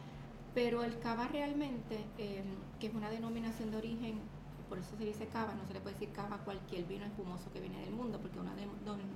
pero 0.54 0.84
el 0.84 1.00
cava 1.00 1.28
realmente, 1.28 2.04
eh, 2.18 2.44
que 2.80 2.88
es 2.88 2.94
una 2.94 3.10
denominación 3.10 3.72
de 3.72 3.78
origen, 3.78 4.20
por 4.68 4.80
eso 4.80 4.96
se 4.98 5.06
dice 5.06 5.28
cava, 5.28 5.54
no 5.54 5.66
se 5.66 5.74
le 5.74 5.80
puede 5.82 5.96
decir 5.96 6.12
cava 6.14 6.36
a 6.36 6.40
cualquier 6.40 6.86
vino 6.86 7.06
espumoso 7.06 7.52
que 7.54 7.60
viene 7.60 7.80
del 7.82 7.94
mundo, 7.94 8.20
porque 8.20 8.38
es 8.38 8.44
una 8.44 8.56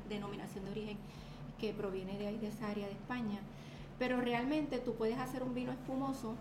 denominación 0.08 0.66
de 0.66 0.72
origen 0.72 0.98
que 1.60 1.74
proviene 1.74 2.18
de 2.18 2.28
ahí, 2.28 2.38
de 2.38 2.48
esa 2.48 2.70
área 2.70 2.86
de 2.88 2.94
España. 2.94 3.40
Pero 3.98 4.20
realmente 4.20 4.80
tú 4.80 4.96
puedes 4.96 5.18
hacer 5.18 5.44
un 5.44 5.54
vino 5.54 5.72
espumoso 5.72 6.36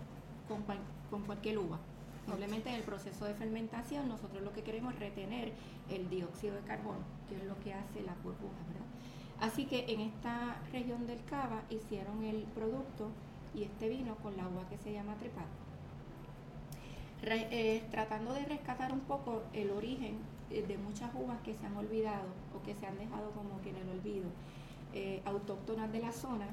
con, 0.47 0.63
con 1.09 1.23
cualquier 1.23 1.57
uva. 1.57 1.79
Simplemente 2.25 2.69
en 2.69 2.75
el 2.75 2.81
proceso 2.83 3.25
de 3.25 3.33
fermentación 3.35 4.07
nosotros 4.09 4.41
lo 4.43 4.51
que 4.51 4.63
queremos 4.63 4.93
es 4.95 4.99
retener 4.99 5.53
el 5.89 6.09
dióxido 6.09 6.55
de 6.55 6.61
carbono, 6.61 6.99
que 7.29 7.35
es 7.35 7.43
lo 7.45 7.57
que 7.59 7.73
hace 7.73 8.01
la 8.01 8.15
burbuja. 8.23 8.55
Así 9.39 9.65
que 9.65 9.85
en 9.89 9.99
esta 10.01 10.57
región 10.71 11.05
del 11.07 11.23
Cava 11.25 11.61
hicieron 11.69 12.23
el 12.23 12.43
producto 12.55 13.09
y 13.53 13.63
este 13.63 13.89
vino 13.89 14.15
con 14.15 14.35
la 14.37 14.47
uva 14.47 14.67
que 14.69 14.77
se 14.77 14.91
llama 14.93 15.15
trepat. 15.15 15.45
Re- 17.21 17.47
eh, 17.51 17.83
tratando 17.91 18.33
de 18.33 18.45
rescatar 18.45 18.91
un 18.91 19.01
poco 19.01 19.43
el 19.53 19.71
origen 19.71 20.17
eh, 20.51 20.63
de 20.67 20.77
muchas 20.77 21.11
uvas 21.15 21.39
que 21.41 21.53
se 21.53 21.65
han 21.65 21.75
olvidado 21.75 22.27
o 22.55 22.63
que 22.65 22.73
se 22.75 22.85
han 22.87 22.97
dejado 22.97 23.31
como 23.31 23.61
que 23.61 23.69
en 23.71 23.77
el 23.77 23.89
olvido, 23.89 24.29
eh, 24.93 25.21
autóctonas 25.25 25.91
de 25.91 25.99
la 25.99 26.11
zona, 26.11 26.47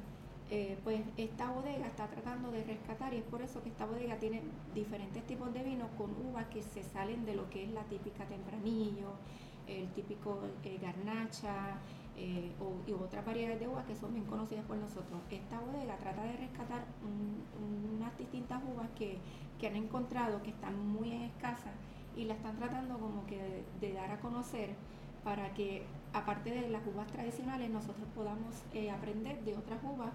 eh, 0.51 0.79
pues 0.85 1.01
esta 1.17 1.51
bodega 1.51 1.87
está 1.87 2.07
tratando 2.09 2.51
de 2.51 2.63
rescatar 2.65 3.15
y 3.15 3.19
es 3.19 3.23
por 3.25 3.41
eso 3.43 3.63
que 3.63 3.71
esta 3.71 3.87
bodega 3.87 4.17
tiene 4.19 4.43
diferentes 4.75 5.27
tipos 5.27 5.53
de 5.55 5.63
vinos 5.63 5.89
con 5.97 6.11
uvas 6.31 6.47
que 6.47 6.63
se 6.63 6.83
salen 6.83 7.25
de 7.25 7.35
lo 7.35 7.49
que 7.49 7.65
es 7.65 7.71
la 7.73 7.83
típica 7.85 8.25
tempranillo, 8.27 9.13
el 9.67 9.89
típico 9.93 10.41
eh, 10.65 10.79
garnacha 10.83 11.79
eh, 12.17 12.53
o, 12.61 12.75
y 12.87 12.93
otras 12.93 13.25
variedades 13.25 13.61
de 13.61 13.69
uvas 13.69 13.87
que 13.87 13.95
son 13.97 14.13
bien 14.13 14.27
conocidas 14.27 14.65
por 14.67 14.77
nosotros. 14.77 15.21
Esta 15.31 15.59
bodega 15.61 15.97
trata 15.97 16.23
de 16.25 16.37
rescatar 16.37 16.85
un- 17.03 17.97
unas 17.99 18.17
distintas 18.19 18.61
uvas 18.75 18.89
que, 18.99 19.17
que 19.59 19.69
han 19.69 19.77
encontrado 19.77 20.43
que 20.43 20.51
están 20.51 20.77
muy 20.87 21.13
escasas 21.13 21.73
y 22.17 22.25
la 22.25 22.35
están 22.35 22.57
tratando 22.57 22.99
como 22.99 23.25
que 23.27 23.65
de 23.81 23.93
dar 23.95 24.11
a 24.11 24.21
conocer 24.21 24.75
para 25.25 25.52
que 25.55 25.85
aparte 26.12 26.50
de 26.50 26.69
las 26.69 26.83
uvas 26.87 27.07
tradicionales 27.09 27.71
nosotros 27.71 28.07
podamos 28.14 28.62
eh, 28.75 28.91
aprender 28.91 29.41
de 29.45 29.57
otras 29.57 29.79
uvas 29.83 30.11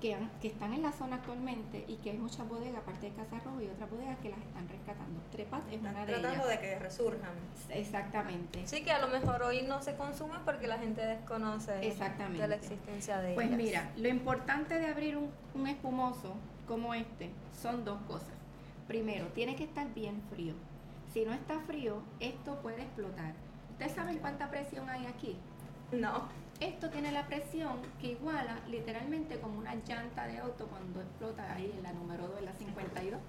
que, 0.00 0.14
han- 0.14 0.30
que 0.42 0.48
están 0.48 0.74
en 0.74 0.82
la 0.82 0.92
zona 0.92 1.16
actualmente 1.16 1.84
y 1.88 1.96
que 1.96 2.10
hay 2.10 2.18
muchas 2.18 2.46
bodegas, 2.46 2.82
aparte 2.82 3.06
de 3.10 3.16
Casa 3.16 3.40
Rojo 3.42 3.62
y 3.62 3.66
otras 3.68 3.90
bodegas 3.90 4.18
que 4.18 4.28
las 4.28 4.38
están 4.40 4.68
rescatando. 4.68 5.20
Trepat 5.32 5.66
es 5.68 5.74
Están 5.76 5.90
una 5.92 6.04
de 6.06 6.12
tratando 6.12 6.44
ellas. 6.44 6.48
de 6.48 6.60
que 6.68 6.78
resurjan. 6.78 7.30
Exactamente. 7.70 8.66
Sí, 8.66 8.82
que 8.84 8.90
a 8.92 8.98
lo 9.00 9.08
mejor 9.08 9.42
hoy 9.42 9.62
no 9.62 9.80
se 9.80 9.96
consume 9.96 10.34
porque 10.44 10.66
la 10.66 10.78
gente 10.78 11.00
desconoce 11.04 11.86
Exactamente. 11.86 12.42
de 12.42 12.48
la 12.48 12.56
existencia 12.56 13.18
de 13.22 13.34
Pues 13.34 13.46
ellas. 13.46 13.56
mira, 13.58 13.90
lo 13.96 14.08
importante 14.08 14.78
de 14.78 14.86
abrir 14.86 15.16
un, 15.16 15.30
un 15.54 15.66
espumoso 15.66 16.34
como 16.68 16.92
este 16.94 17.30
son 17.58 17.84
dos 17.84 18.00
cosas. 18.02 18.28
Primero, 18.86 19.26
tiene 19.28 19.56
que 19.56 19.64
estar 19.64 19.92
bien 19.94 20.20
frío. 20.30 20.54
Si 21.12 21.24
no 21.24 21.32
está 21.32 21.58
frío, 21.60 22.02
esto 22.20 22.56
puede 22.60 22.82
explotar. 22.82 23.32
¿Ustedes 23.76 23.92
saben 23.92 24.18
cuánta 24.20 24.48
presión 24.48 24.88
hay 24.88 25.04
aquí? 25.04 25.36
No. 25.92 26.22
Esto 26.60 26.88
tiene 26.88 27.12
la 27.12 27.26
presión 27.26 27.76
que 28.00 28.12
iguala 28.12 28.58
literalmente 28.70 29.38
como 29.38 29.58
una 29.58 29.74
llanta 29.74 30.26
de 30.26 30.38
auto 30.38 30.66
cuando 30.68 31.02
explota 31.02 31.52
ahí 31.52 31.70
en 31.76 31.82
la 31.82 31.92
número 31.92 32.26
2, 32.26 32.38
en 32.38 32.44
la 32.46 32.54
52 32.54 33.20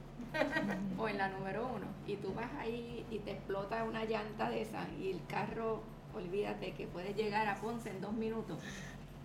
o 0.97 1.09
en 1.09 1.17
la 1.17 1.27
número 1.27 1.67
1. 1.75 1.85
Y 2.07 2.15
tú 2.15 2.33
vas 2.33 2.49
ahí 2.57 3.05
y 3.11 3.19
te 3.19 3.31
explota 3.31 3.83
una 3.83 4.05
llanta 4.05 4.49
de 4.49 4.61
esa 4.61 4.87
y 4.97 5.11
el 5.11 5.19
carro, 5.27 5.81
olvídate 6.15 6.71
que 6.71 6.87
puedes 6.87 7.13
llegar 7.17 7.45
a 7.49 7.55
Ponce 7.55 7.89
en 7.89 7.99
dos 7.99 8.13
minutos. 8.13 8.57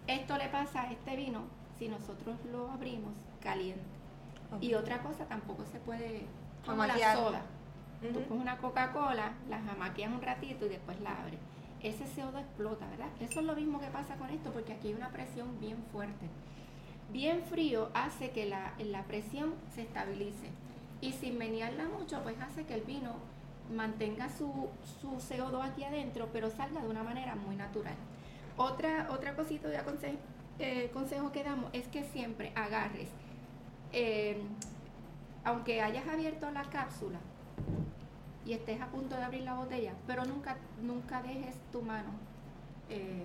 Esto 0.09 0.37
le 0.37 0.49
pasa 0.49 0.83
a 0.83 0.91
este 0.91 1.15
vino 1.15 1.43
si 1.79 1.87
nosotros 1.87 2.35
lo 2.51 2.69
abrimos 2.69 3.13
caliente. 3.41 3.85
Y 4.61 4.75
otra 4.75 5.05
cosa, 5.05 5.27
tampoco 5.27 5.65
se 5.71 5.79
puede 5.79 6.27
como 6.67 6.85
la 6.85 6.97
Tú 8.09 8.21
coges 8.29 8.43
una 8.43 8.57
Coca-Cola, 8.59 9.33
la 9.49 9.61
jamaqueas 9.61 10.13
un 10.13 10.23
ratito 10.23 10.67
y 10.67 10.71
después 10.71 11.01
la 11.01 11.21
abres. 11.21 11.39
Ese 11.83 12.05
CO2 12.05 12.41
explota, 12.41 12.87
¿verdad? 12.89 13.09
Eso 13.21 13.41
es 13.41 13.47
lo 13.47 13.55
mismo 13.55 13.81
que 13.81 13.87
pasa 13.89 14.17
con 14.17 14.31
esto 14.31 14.51
porque 14.53 14.73
aquí 14.73 14.89
hay 14.89 14.95
una 14.95 15.11
presión 15.11 15.59
bien 15.61 15.79
fuerte. 15.93 16.27
Bien 17.13 17.43
frío 17.43 17.91
hace 17.95 18.31
que 18.31 18.47
la, 18.47 18.73
la 18.79 19.03
presión 19.05 19.55
se 19.75 19.83
estabilice. 19.83 20.49
Y 21.01 21.13
sin 21.13 21.37
menearla 21.39 21.85
mucho, 21.89 22.23
pues 22.23 22.41
hace 22.41 22.65
que 22.65 22.75
el 22.75 22.83
vino 22.83 23.15
mantenga 23.75 24.29
su, 24.29 24.69
su 25.01 25.09
CO2 25.17 25.63
aquí 25.65 25.83
adentro, 25.85 26.29
pero 26.33 26.51
salga 26.51 26.81
de 26.81 26.89
una 26.89 27.03
manera 27.03 27.35
muy 27.35 27.57
natural. 27.57 27.95
Otra, 28.57 29.09
otra 29.11 29.35
cosita 29.35 29.69
de 29.69 29.79
aconse- 29.79 30.19
eh, 30.59 30.91
consejo 30.93 31.33
que 31.33 31.43
damos 31.43 31.71
es 31.73 31.89
que 31.89 32.05
siempre 32.05 32.53
agarres, 32.55 33.09
eh, 33.93 34.41
aunque 35.45 35.81
hayas 35.83 36.07
abierto 36.07 36.51
la 36.51 36.63
cápsula 36.65 37.19
y 38.45 38.53
estés 38.55 38.81
a 38.81 38.87
punto 38.87 39.17
de 39.17 39.23
abrir 39.23 39.43
la 39.43 39.55
botella, 39.55 39.93
pero 40.07 40.25
nunca, 40.25 40.57
nunca 40.81 41.23
dejes 41.23 41.55
tu 41.71 41.83
mano 41.83 42.11
eh, 42.89 43.25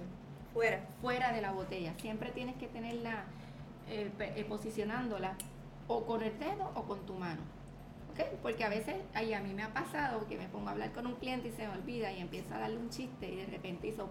Fuera. 0.53 0.81
fuera 1.01 1.31
de 1.31 1.41
la 1.41 1.51
botella. 1.51 1.93
Siempre 1.99 2.31
tienes 2.31 2.55
que 2.55 2.67
tenerla 2.67 3.25
eh, 3.89 4.11
eh, 4.19 4.45
posicionándola 4.47 5.35
o 5.87 6.05
con 6.05 6.21
el 6.23 6.37
dedo 6.39 6.71
o 6.75 6.83
con 6.83 7.05
tu 7.05 7.13
mano. 7.15 7.41
¿Ok? 8.11 8.25
Porque 8.41 8.63
a 8.63 8.69
veces, 8.69 8.95
ay, 9.13 9.33
a 9.33 9.39
mí 9.39 9.53
me 9.53 9.63
ha 9.63 9.73
pasado 9.73 10.25
que 10.27 10.37
me 10.37 10.47
pongo 10.47 10.69
a 10.69 10.71
hablar 10.71 10.91
con 10.91 11.05
un 11.05 11.15
cliente 11.15 11.49
y 11.49 11.51
se 11.51 11.67
me 11.67 11.73
olvida 11.73 12.11
y 12.11 12.19
empieza 12.21 12.55
a 12.55 12.59
darle 12.59 12.77
un 12.77 12.89
chiste 12.89 13.29
y 13.29 13.35
de 13.35 13.45
repente 13.45 13.87
hizo 13.87 14.09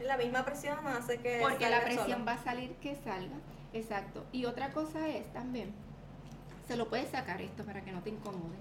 La 0.00 0.16
misma 0.16 0.44
presión 0.44 0.78
hace 0.86 1.18
que. 1.18 1.40
porque 1.42 1.68
la 1.68 1.82
presión 1.82 2.10
solo. 2.10 2.24
va 2.24 2.32
a 2.32 2.42
salir 2.42 2.72
que 2.76 2.94
salga. 2.96 3.36
Exacto. 3.72 4.24
Y 4.32 4.46
otra 4.46 4.72
cosa 4.72 5.06
es 5.08 5.30
también, 5.32 5.72
se 6.66 6.76
lo 6.76 6.88
puedes 6.88 7.10
sacar 7.10 7.40
esto 7.42 7.64
para 7.64 7.82
que 7.82 7.92
no 7.92 8.00
te 8.00 8.10
incomode, 8.10 8.56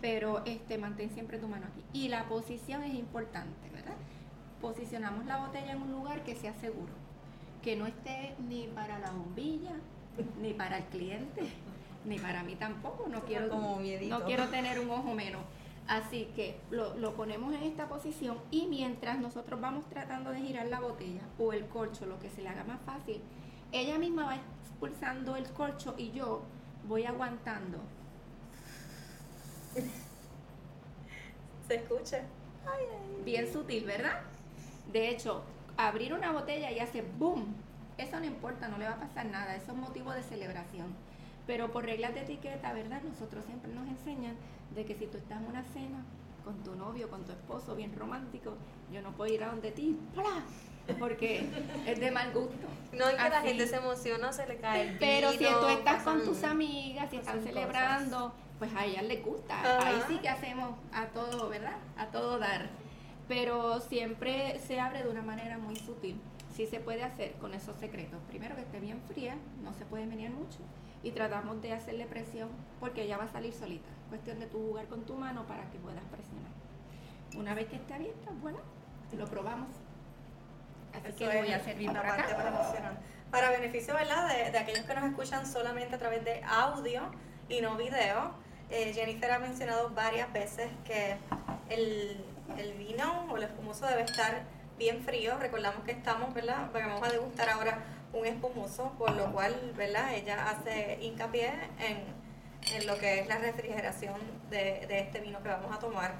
pero 0.00 0.42
este 0.44 0.78
mantén 0.78 1.10
siempre 1.10 1.38
tu 1.38 1.48
mano 1.48 1.66
aquí. 1.66 1.82
Y 1.92 2.08
la 2.08 2.28
posición 2.28 2.82
es 2.82 2.94
importante, 2.94 3.70
¿verdad? 3.70 3.96
Posicionamos 4.60 5.26
la 5.26 5.38
botella 5.38 5.72
en 5.72 5.82
un 5.82 5.92
lugar 5.92 6.24
que 6.24 6.36
sea 6.36 6.54
seguro, 6.54 6.92
que 7.62 7.76
no 7.76 7.86
esté 7.86 8.34
ni 8.48 8.66
para 8.68 8.98
la 8.98 9.10
bombilla, 9.10 9.74
ni 10.40 10.52
para 10.52 10.78
el 10.78 10.84
cliente, 10.84 11.42
ni 12.04 12.18
para 12.18 12.42
mí 12.42 12.54
tampoco. 12.56 13.08
No 13.08 13.22
quiero, 13.22 13.48
como 13.48 13.80
no 14.08 14.24
quiero 14.24 14.48
tener 14.48 14.80
un 14.80 14.90
ojo 14.90 15.14
menos. 15.14 15.42
Así 15.86 16.28
que 16.36 16.60
lo, 16.70 16.94
lo 16.96 17.14
ponemos 17.14 17.54
en 17.54 17.62
esta 17.62 17.88
posición 17.88 18.36
y 18.50 18.66
mientras 18.66 19.18
nosotros 19.18 19.58
vamos 19.58 19.88
tratando 19.88 20.30
de 20.30 20.40
girar 20.40 20.66
la 20.66 20.80
botella 20.80 21.22
o 21.38 21.54
el 21.54 21.66
corcho, 21.66 22.04
lo 22.04 22.18
que 22.18 22.28
se 22.28 22.42
le 22.42 22.50
haga 22.50 22.62
más 22.64 22.80
fácil, 22.82 23.22
ella 23.72 23.98
misma 23.98 24.26
va 24.26 24.36
expulsando 24.36 25.34
el 25.36 25.48
corcho 25.50 25.94
y 25.96 26.10
yo 26.10 26.42
voy 26.86 27.06
aguantando. 27.06 27.78
Se 31.68 31.74
escucha. 31.74 32.22
Bien 33.24 33.52
sutil, 33.52 33.84
¿verdad? 33.84 34.20
De 34.92 35.10
hecho, 35.10 35.42
abrir 35.76 36.14
una 36.14 36.32
botella 36.32 36.70
y 36.70 36.78
hace 36.78 37.02
boom. 37.02 37.54
Eso 37.98 38.18
no 38.18 38.26
importa, 38.26 38.68
no 38.68 38.78
le 38.78 38.86
va 38.86 38.92
a 38.92 39.00
pasar 39.00 39.26
nada. 39.26 39.54
Eso 39.56 39.72
es 39.72 39.78
motivo 39.78 40.12
de 40.12 40.22
celebración. 40.22 40.94
Pero 41.46 41.70
por 41.70 41.84
reglas 41.84 42.14
de 42.14 42.20
etiqueta, 42.22 42.72
¿verdad? 42.72 43.02
Nosotros 43.02 43.44
siempre 43.44 43.72
nos 43.72 43.86
enseñan 43.88 44.36
de 44.74 44.84
que 44.84 44.94
si 44.94 45.06
tú 45.06 45.18
estás 45.18 45.40
en 45.40 45.46
una 45.48 45.64
cena 45.64 46.04
con 46.44 46.62
tu 46.62 46.74
novio, 46.74 47.10
con 47.10 47.24
tu 47.24 47.32
esposo, 47.32 47.74
bien 47.74 47.94
romántico, 47.96 48.54
yo 48.92 49.02
no 49.02 49.12
puedo 49.12 49.32
ir 49.32 49.44
a 49.44 49.48
donde 49.48 49.70
ti, 49.72 49.98
¡plá! 50.14 50.42
porque 50.94 51.46
es 51.86 52.00
de 52.00 52.10
mal 52.10 52.32
gusto. 52.32 52.66
No, 52.92 53.10
y 53.10 53.14
que 53.14 53.28
la 53.28 53.42
gente 53.42 53.66
se 53.66 53.76
emociona, 53.76 54.32
se 54.32 54.46
le 54.46 54.56
cae 54.56 54.88
el 54.88 54.98
Pero 54.98 55.32
si 55.32 55.44
tú 55.44 55.68
estás 55.68 56.02
con 56.02 56.24
tus 56.24 56.42
amigas 56.44 57.12
y 57.12 57.16
están 57.16 57.42
celebrando, 57.42 58.32
pues 58.58 58.74
a 58.74 58.84
ellas 58.84 59.04
les 59.04 59.24
gusta. 59.24 59.86
Ahí 59.86 60.00
sí 60.08 60.18
que 60.18 60.28
hacemos 60.28 60.70
a 60.92 61.06
todo, 61.06 61.48
¿verdad? 61.48 61.76
A 61.96 62.06
todo 62.06 62.38
dar. 62.38 62.68
Pero 63.28 63.80
siempre 63.80 64.58
se 64.60 64.80
abre 64.80 65.02
de 65.02 65.08
una 65.10 65.22
manera 65.22 65.58
muy 65.58 65.76
sutil. 65.76 66.20
Sí 66.54 66.66
se 66.66 66.80
puede 66.80 67.02
hacer 67.04 67.32
con 67.34 67.54
esos 67.54 67.76
secretos. 67.76 68.18
Primero 68.28 68.56
que 68.56 68.62
esté 68.62 68.80
bien 68.80 69.00
fría, 69.06 69.36
no 69.62 69.72
se 69.74 69.84
puede 69.84 70.06
menear 70.06 70.32
mucho. 70.32 70.58
Y 71.02 71.12
tratamos 71.12 71.62
de 71.62 71.72
hacerle 71.72 72.06
presión 72.06 72.48
porque 72.80 73.02
ella 73.02 73.16
va 73.16 73.24
a 73.24 73.28
salir 73.28 73.52
solita. 73.52 73.88
Cuestión 74.08 74.40
de 74.40 74.46
tú 74.46 74.58
jugar 74.58 74.86
con 74.86 75.04
tu 75.04 75.14
mano 75.14 75.46
para 75.46 75.70
que 75.70 75.78
puedas 75.78 76.02
presionar. 76.10 76.50
Una 77.36 77.54
vez 77.54 77.68
que 77.68 77.76
esté 77.76 77.94
abierta, 77.94 78.30
bueno, 78.40 78.58
lo 79.16 79.26
probamos. 79.26 79.68
Así 80.92 81.08
Eso 81.08 81.18
que 81.18 81.26
lo 81.26 81.40
voy 81.40 81.52
a 81.52 81.60
servir 81.60 81.92
la 81.92 82.00
por 82.00 82.08
parte 82.10 82.32
acá. 82.32 82.42
promocional. 82.42 82.98
Para 83.30 83.50
beneficio 83.50 83.94
¿verdad? 83.94 84.26
De, 84.26 84.50
de 84.50 84.58
aquellos 84.58 84.84
que 84.84 84.94
nos 84.94 85.04
escuchan 85.04 85.46
solamente 85.46 85.94
a 85.94 85.98
través 85.98 86.24
de 86.24 86.42
audio 86.44 87.02
y 87.48 87.60
no 87.60 87.76
video, 87.76 88.32
eh, 88.70 88.92
Jennifer 88.94 89.30
ha 89.32 89.38
mencionado 89.38 89.90
varias 89.90 90.32
veces 90.32 90.68
que 90.84 91.16
el, 91.68 92.24
el 92.56 92.72
vino 92.74 93.26
o 93.30 93.36
el 93.36 93.44
espumoso 93.44 93.86
debe 93.86 94.02
estar 94.02 94.42
bien 94.78 95.02
frío. 95.02 95.38
Recordamos 95.38 95.84
que 95.84 95.92
estamos, 95.92 96.32
¿verdad? 96.34 96.70
Vamos 96.72 97.02
a 97.02 97.10
degustar 97.10 97.48
ahora 97.50 97.78
un 98.12 98.26
espumoso, 98.26 98.92
por 98.98 99.12
lo 99.12 99.32
cual, 99.32 99.54
¿verdad? 99.76 100.14
Ella 100.14 100.50
hace 100.50 100.98
hincapié 101.02 101.52
en, 101.78 102.04
en 102.74 102.86
lo 102.86 102.98
que 102.98 103.20
es 103.20 103.28
la 103.28 103.38
refrigeración 103.38 104.16
de, 104.50 104.86
de 104.86 105.00
este 105.00 105.20
vino 105.20 105.42
que 105.42 105.48
vamos 105.48 105.74
a 105.74 105.78
tomar. 105.78 106.12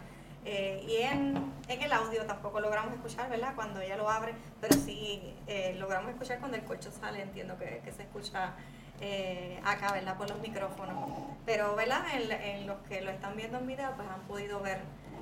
Eh, 0.45 0.85
y 0.89 1.03
en, 1.03 1.53
en 1.69 1.83
el 1.83 1.93
audio 1.93 2.25
tampoco 2.25 2.61
logramos 2.61 2.95
escuchar, 2.95 3.29
¿verdad? 3.29 3.55
Cuando 3.55 3.81
ella 3.81 3.97
lo 3.97 4.09
abre, 4.09 4.35
pero 4.61 4.75
sí 4.75 5.35
eh, 5.47 5.75
logramos 5.79 6.11
escuchar 6.11 6.39
cuando 6.39 6.57
el 6.57 6.65
corcho 6.65 6.91
sale, 6.91 7.21
entiendo 7.23 7.59
que, 7.59 7.81
que 7.85 7.93
se 7.93 8.03
escucha 8.03 8.55
eh, 9.01 9.61
acá, 9.65 9.93
¿verdad? 9.93 10.17
Por 10.17 10.29
los 10.29 10.41
micrófonos. 10.41 10.97
Pero, 11.47 11.75
¿verdad? 11.77 12.03
En, 12.15 12.31
en 12.31 12.67
los 12.67 12.79
que 12.89 13.01
lo 13.01 13.11
están 13.11 13.37
viendo 13.37 13.59
en 13.59 13.67
video, 13.67 13.93
pues 13.97 14.09
han 14.09 14.21
podido 14.23 14.61
ver 14.61 14.81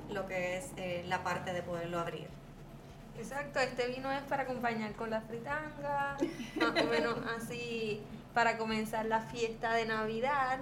lo 0.09 0.25
que 0.25 0.57
es 0.57 0.71
eh, 0.77 1.03
la 1.07 1.23
parte 1.23 1.53
de 1.53 1.61
poderlo 1.63 1.99
abrir. 1.99 2.27
Exacto, 3.17 3.59
este 3.59 3.87
vino 3.87 4.11
es 4.11 4.21
para 4.23 4.43
acompañar 4.43 4.93
con 4.93 5.09
la 5.09 5.21
fritanga, 5.21 6.17
más 6.59 6.81
o 6.83 6.85
menos 6.85 7.15
así, 7.35 8.01
para 8.33 8.57
comenzar 8.57 9.05
la 9.05 9.21
fiesta 9.21 9.73
de 9.73 9.85
Navidad. 9.85 10.59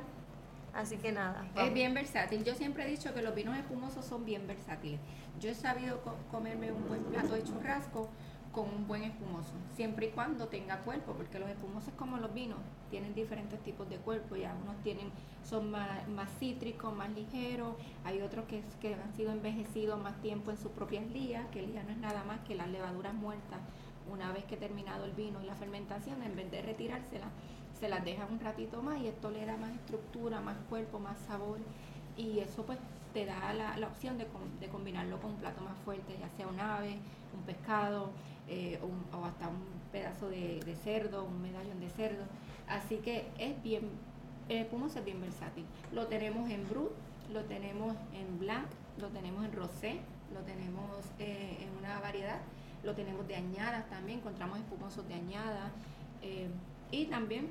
Así 0.73 0.97
que 0.97 1.11
nada. 1.11 1.45
Es 1.55 1.73
bien 1.73 1.93
versátil. 1.93 2.43
Yo 2.43 2.53
siempre 2.55 2.85
he 2.85 2.87
dicho 2.87 3.13
que 3.13 3.21
los 3.21 3.33
vinos 3.35 3.57
espumosos 3.57 4.03
son 4.05 4.25
bien 4.25 4.45
versátiles. 4.47 4.99
Yo 5.39 5.49
he 5.49 5.55
sabido 5.55 6.01
co- 6.01 6.17
comerme 6.31 6.71
un 6.71 6.87
buen 6.87 7.03
plato 7.05 7.33
de 7.33 7.43
churrasco 7.43 8.09
con 8.55 8.69
un 8.69 8.87
buen 8.87 9.03
espumoso, 9.03 9.51
siempre 9.75 10.07
y 10.07 10.09
cuando 10.11 10.47
tenga 10.47 10.79
cuerpo, 10.79 11.11
porque 11.11 11.39
los 11.39 11.49
espumosos 11.49 11.93
como 11.95 12.15
los 12.17 12.33
vinos 12.33 12.57
tienen 12.89 13.13
diferentes 13.13 13.61
tipos 13.61 13.89
de 13.89 13.97
cuerpo, 13.97 14.37
ya 14.37 14.55
unos 14.63 14.81
tienen 14.81 15.11
son 15.43 15.69
más, 15.71 16.29
cítricos, 16.39 16.95
más 16.95 17.09
ligeros, 17.11 17.75
hay 18.05 18.21
otros 18.21 18.45
que, 18.45 18.63
que 18.79 18.93
han 18.93 19.13
sido 19.13 19.33
envejecidos 19.33 20.01
más 20.01 20.21
tiempo 20.21 20.51
en 20.51 20.57
sus 20.57 20.71
propias 20.71 21.05
lías, 21.11 21.45
que 21.51 21.63
lía 21.63 21.83
no 21.83 21.91
es 21.91 21.97
nada 21.97 22.23
más 22.23 22.39
que 22.47 22.55
las 22.55 22.69
levaduras 22.69 23.13
muertas 23.13 23.59
una 24.09 24.31
vez 24.31 24.45
que 24.45 24.55
terminado 24.55 25.03
el 25.03 25.11
vino 25.11 25.41
y 25.43 25.45
la 25.45 25.55
fermentación, 25.55 26.23
en 26.23 26.37
vez 26.37 26.49
de 26.49 26.61
retirárselas, 26.61 27.31
se 27.77 27.89
las 27.89 28.05
deja 28.05 28.25
un 28.25 28.39
ratito 28.39 28.81
más 28.81 29.01
y 29.01 29.07
esto 29.07 29.31
le 29.31 29.45
da 29.45 29.57
más 29.57 29.73
estructura, 29.73 30.39
más 30.39 30.55
cuerpo, 30.69 30.97
más 30.97 31.17
sabor 31.27 31.57
y 32.15 32.39
eso 32.39 32.65
pues 32.65 32.79
te 33.13 33.25
da 33.25 33.53
la, 33.53 33.87
opción 33.87 34.17
de 34.17 34.67
combinarlo 34.69 35.19
con 35.19 35.31
un 35.31 35.37
plato 35.37 35.61
más 35.61 35.77
fuerte, 35.83 36.17
ya 36.19 36.29
sea 36.37 36.47
un 36.47 36.59
ave, 36.59 36.99
un 37.33 37.41
pescado 37.43 38.11
eh, 38.47 38.79
un- 38.83 39.05
o 39.19 39.25
hasta 39.25 39.47
un 39.47 39.63
pedazo 39.91 40.29
de, 40.29 40.75
cerdo, 40.83 41.23
un 41.25 41.41
medallón 41.41 41.79
de 41.79 41.89
cerdo. 41.89 42.23
Así 42.67 42.97
que 42.97 43.27
es 43.37 43.61
bien, 43.63 43.89
el 44.49 44.57
espumoso 44.57 44.99
es 44.99 45.05
bien 45.05 45.21
versátil. 45.21 45.65
Lo 45.91 46.07
tenemos 46.07 46.49
en 46.49 46.67
brut, 46.69 46.91
lo 47.33 47.43
tenemos 47.45 47.95
en 48.13 48.39
blanc 48.39 48.65
lo 48.97 49.09
tenemos 49.09 49.43
en 49.43 49.51
rosé, 49.51 49.99
lo 50.33 50.39
tenemos 50.41 50.87
eh, 51.19 51.57
en 51.59 51.77
una 51.79 51.99
variedad, 51.99 52.39
lo 52.83 52.93
tenemos 52.95 53.27
de 53.27 53.35
añadas 53.35 53.89
también, 53.89 54.19
encontramos 54.19 54.57
espumosos 54.57 55.05
de 55.09 55.15
añada 55.15 55.69
eh, 56.21 56.47
y 56.91 57.05
también 57.07 57.49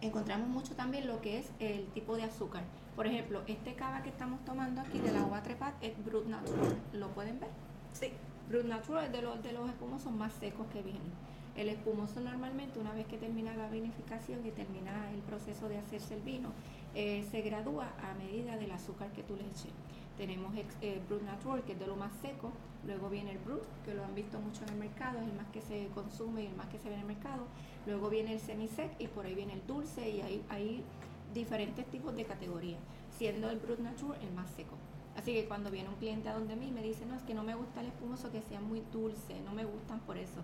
encontramos 0.00 0.46
mucho 0.46 0.76
también 0.76 1.08
lo 1.08 1.20
que 1.20 1.38
es 1.38 1.50
el 1.58 1.86
tipo 1.88 2.16
de 2.16 2.22
azúcar. 2.22 2.62
Por 2.94 3.08
ejemplo, 3.08 3.42
este 3.48 3.74
cava 3.74 4.02
que 4.04 4.10
estamos 4.10 4.44
tomando 4.44 4.80
aquí 4.80 5.00
de 5.00 5.10
la 5.12 5.22
uva 5.24 5.42
trepat 5.42 5.74
es 5.82 5.92
Brut 6.04 6.26
Natural. 6.26 6.76
¿Lo 6.92 7.08
pueden 7.08 7.40
ver? 7.40 7.50
Sí. 7.92 8.12
Brut 8.48 8.66
Natural 8.66 9.10
de 9.10 9.22
los, 9.22 9.42
de 9.42 9.52
los 9.52 9.68
espumosos 9.68 10.12
más 10.12 10.32
secos 10.34 10.66
que 10.72 10.82
vienen. 10.82 11.12
El 11.56 11.68
espumoso 11.68 12.20
normalmente, 12.20 12.80
una 12.80 12.92
vez 12.92 13.06
que 13.06 13.16
termina 13.16 13.54
la 13.54 13.68
vinificación 13.68 14.44
y 14.44 14.50
termina 14.50 15.10
el 15.12 15.20
proceso 15.20 15.68
de 15.68 15.78
hacerse 15.78 16.14
el 16.14 16.22
vino, 16.22 16.50
eh, 16.94 17.24
se 17.30 17.42
gradúa 17.42 17.92
a 18.02 18.14
medida 18.14 18.56
del 18.56 18.72
azúcar 18.72 19.12
que 19.12 19.22
tú 19.22 19.36
le 19.36 19.42
eches. 19.42 19.72
Tenemos 20.16 20.52
eh, 20.80 21.00
Brut 21.08 21.22
Natural, 21.22 21.62
que 21.62 21.72
es 21.72 21.78
de 21.78 21.86
lo 21.86 21.96
más 21.96 22.12
seco, 22.20 22.52
luego 22.84 23.08
viene 23.08 23.32
el 23.32 23.38
Brut, 23.38 23.62
que 23.84 23.94
lo 23.94 24.04
han 24.04 24.14
visto 24.14 24.40
mucho 24.40 24.62
en 24.64 24.70
el 24.70 24.76
mercado, 24.76 25.20
es 25.20 25.28
el 25.28 25.34
más 25.34 25.48
que 25.48 25.60
se 25.60 25.88
consume 25.94 26.42
y 26.42 26.46
el 26.46 26.54
más 26.54 26.66
que 26.68 26.78
se 26.78 26.88
ve 26.88 26.94
en 26.94 27.00
el 27.00 27.06
mercado, 27.06 27.46
luego 27.86 28.10
viene 28.10 28.32
el 28.32 28.40
semi-sec 28.40 28.90
y 28.98 29.08
por 29.08 29.26
ahí 29.26 29.34
viene 29.34 29.54
el 29.54 29.66
dulce 29.66 30.08
y 30.08 30.20
hay, 30.20 30.44
hay 30.48 30.84
diferentes 31.32 31.86
tipos 31.86 32.14
de 32.14 32.24
categorías, 32.24 32.80
siendo 33.16 33.48
el 33.48 33.58
Brut 33.58 33.80
Natural 33.80 34.18
el 34.22 34.32
más 34.32 34.50
seco. 34.50 34.76
Así 35.16 35.32
que 35.32 35.46
cuando 35.46 35.70
viene 35.70 35.88
un 35.88 35.96
cliente 35.96 36.28
a 36.28 36.34
donde 36.34 36.56
mí 36.56 36.70
me 36.72 36.82
dice, 36.82 37.06
no, 37.06 37.14
es 37.14 37.22
que 37.22 37.34
no 37.34 37.44
me 37.44 37.54
gusta 37.54 37.80
el 37.80 37.86
espumoso 37.86 38.30
que 38.32 38.42
sea 38.42 38.60
muy 38.60 38.82
dulce, 38.92 39.40
no 39.44 39.52
me 39.52 39.64
gustan 39.64 40.00
por 40.00 40.16
eso 40.16 40.42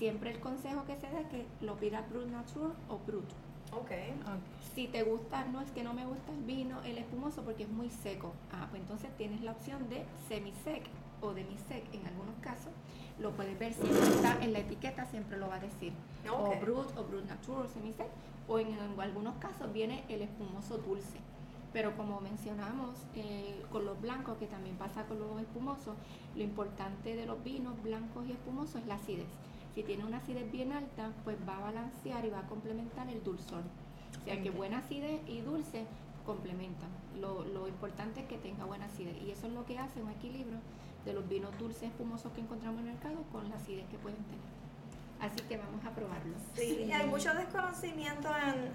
siempre 0.00 0.30
el 0.30 0.40
consejo 0.40 0.86
que 0.86 0.96
se 0.96 1.10
da 1.10 1.20
es 1.20 1.26
que 1.26 1.44
lo 1.60 1.76
pidas 1.76 2.08
Brut 2.08 2.26
Natural 2.28 2.72
o 2.88 2.98
Brut. 3.06 3.28
Okay. 3.70 4.14
Si 4.74 4.88
te 4.88 5.02
gusta, 5.04 5.44
no 5.44 5.60
es 5.60 5.70
que 5.72 5.84
no 5.84 5.92
me 5.92 6.06
gusta 6.06 6.32
el 6.32 6.42
vino, 6.42 6.82
el 6.82 6.96
espumoso 6.96 7.42
porque 7.42 7.64
es 7.64 7.68
muy 7.68 7.90
seco. 7.90 8.32
Ah, 8.50 8.66
pues 8.70 8.80
entonces 8.80 9.10
tienes 9.18 9.42
la 9.42 9.52
opción 9.52 9.88
de 9.90 10.06
semi-sec 10.26 10.82
o 11.20 11.34
demi-sec 11.34 11.84
en 11.94 12.04
algunos 12.06 12.34
casos. 12.40 12.72
Lo 13.20 13.32
puedes 13.32 13.58
ver 13.58 13.74
siempre 13.74 14.08
está 14.08 14.42
en 14.42 14.54
la 14.54 14.60
etiqueta, 14.60 15.04
siempre 15.04 15.36
lo 15.36 15.48
va 15.48 15.56
a 15.56 15.60
decir. 15.60 15.92
O 16.32 16.56
Brut 16.58 16.96
o 16.96 17.04
Brut 17.04 17.26
Natural 17.28 17.66
o 17.66 17.68
semi-sec. 17.68 18.08
O 18.48 18.58
en, 18.58 18.74
algunos 18.98 19.36
casos 19.36 19.70
viene 19.70 20.02
el 20.08 20.22
espumoso 20.22 20.78
dulce. 20.78 21.18
Pero 21.72 21.96
como 21.96 22.20
mencionamos 22.20 22.96
eh, 23.14 23.62
con 23.70 23.84
los 23.84 24.00
blancos, 24.00 24.38
que 24.38 24.46
también 24.46 24.76
pasa 24.76 25.04
con 25.06 25.20
los 25.20 25.40
espumosos, 25.40 25.94
lo 26.34 26.42
importante 26.42 27.14
de 27.14 27.26
los 27.26 27.42
vinos 27.44 27.80
blancos 27.82 28.26
y 28.26 28.32
espumosos 28.32 28.80
es 28.82 28.86
la 28.86 28.96
acidez. 28.96 29.28
Si 29.74 29.84
tiene 29.84 30.04
una 30.04 30.16
acidez 30.16 30.50
bien 30.50 30.72
alta, 30.72 31.12
pues 31.22 31.36
va 31.48 31.58
a 31.58 31.60
balancear 31.60 32.24
y 32.24 32.30
va 32.30 32.40
a 32.40 32.46
complementar 32.48 33.08
el 33.08 33.22
dulzor. 33.22 33.62
O 34.20 34.24
sea 34.24 34.42
que 34.42 34.50
buena 34.50 34.78
acidez 34.78 35.20
y 35.28 35.40
dulce 35.42 35.86
complementan. 36.26 36.90
Lo, 37.20 37.44
lo, 37.44 37.68
importante 37.68 38.20
es 38.20 38.26
que 38.26 38.36
tenga 38.38 38.64
buena 38.64 38.86
acidez 38.86 39.16
y 39.22 39.30
eso 39.30 39.46
es 39.46 39.52
lo 39.52 39.64
que 39.64 39.78
hace 39.78 40.02
un 40.02 40.10
equilibrio 40.10 40.58
de 41.04 41.12
los 41.12 41.28
vinos 41.28 41.56
dulces 41.58 41.84
espumosos 41.84 42.32
que 42.32 42.40
encontramos 42.40 42.80
en 42.80 42.88
el 42.88 42.94
mercado 42.94 43.22
con 43.32 43.48
la 43.48 43.56
acidez 43.56 43.86
que 43.88 43.98
pueden 43.98 44.22
tener. 44.24 44.59
Así 45.20 45.40
que 45.48 45.56
vamos 45.56 45.84
a 45.84 45.90
probarlo. 45.90 46.34
Sí, 46.54 46.90
hay 46.92 47.06
mucho 47.06 47.34
desconocimiento 47.34 48.28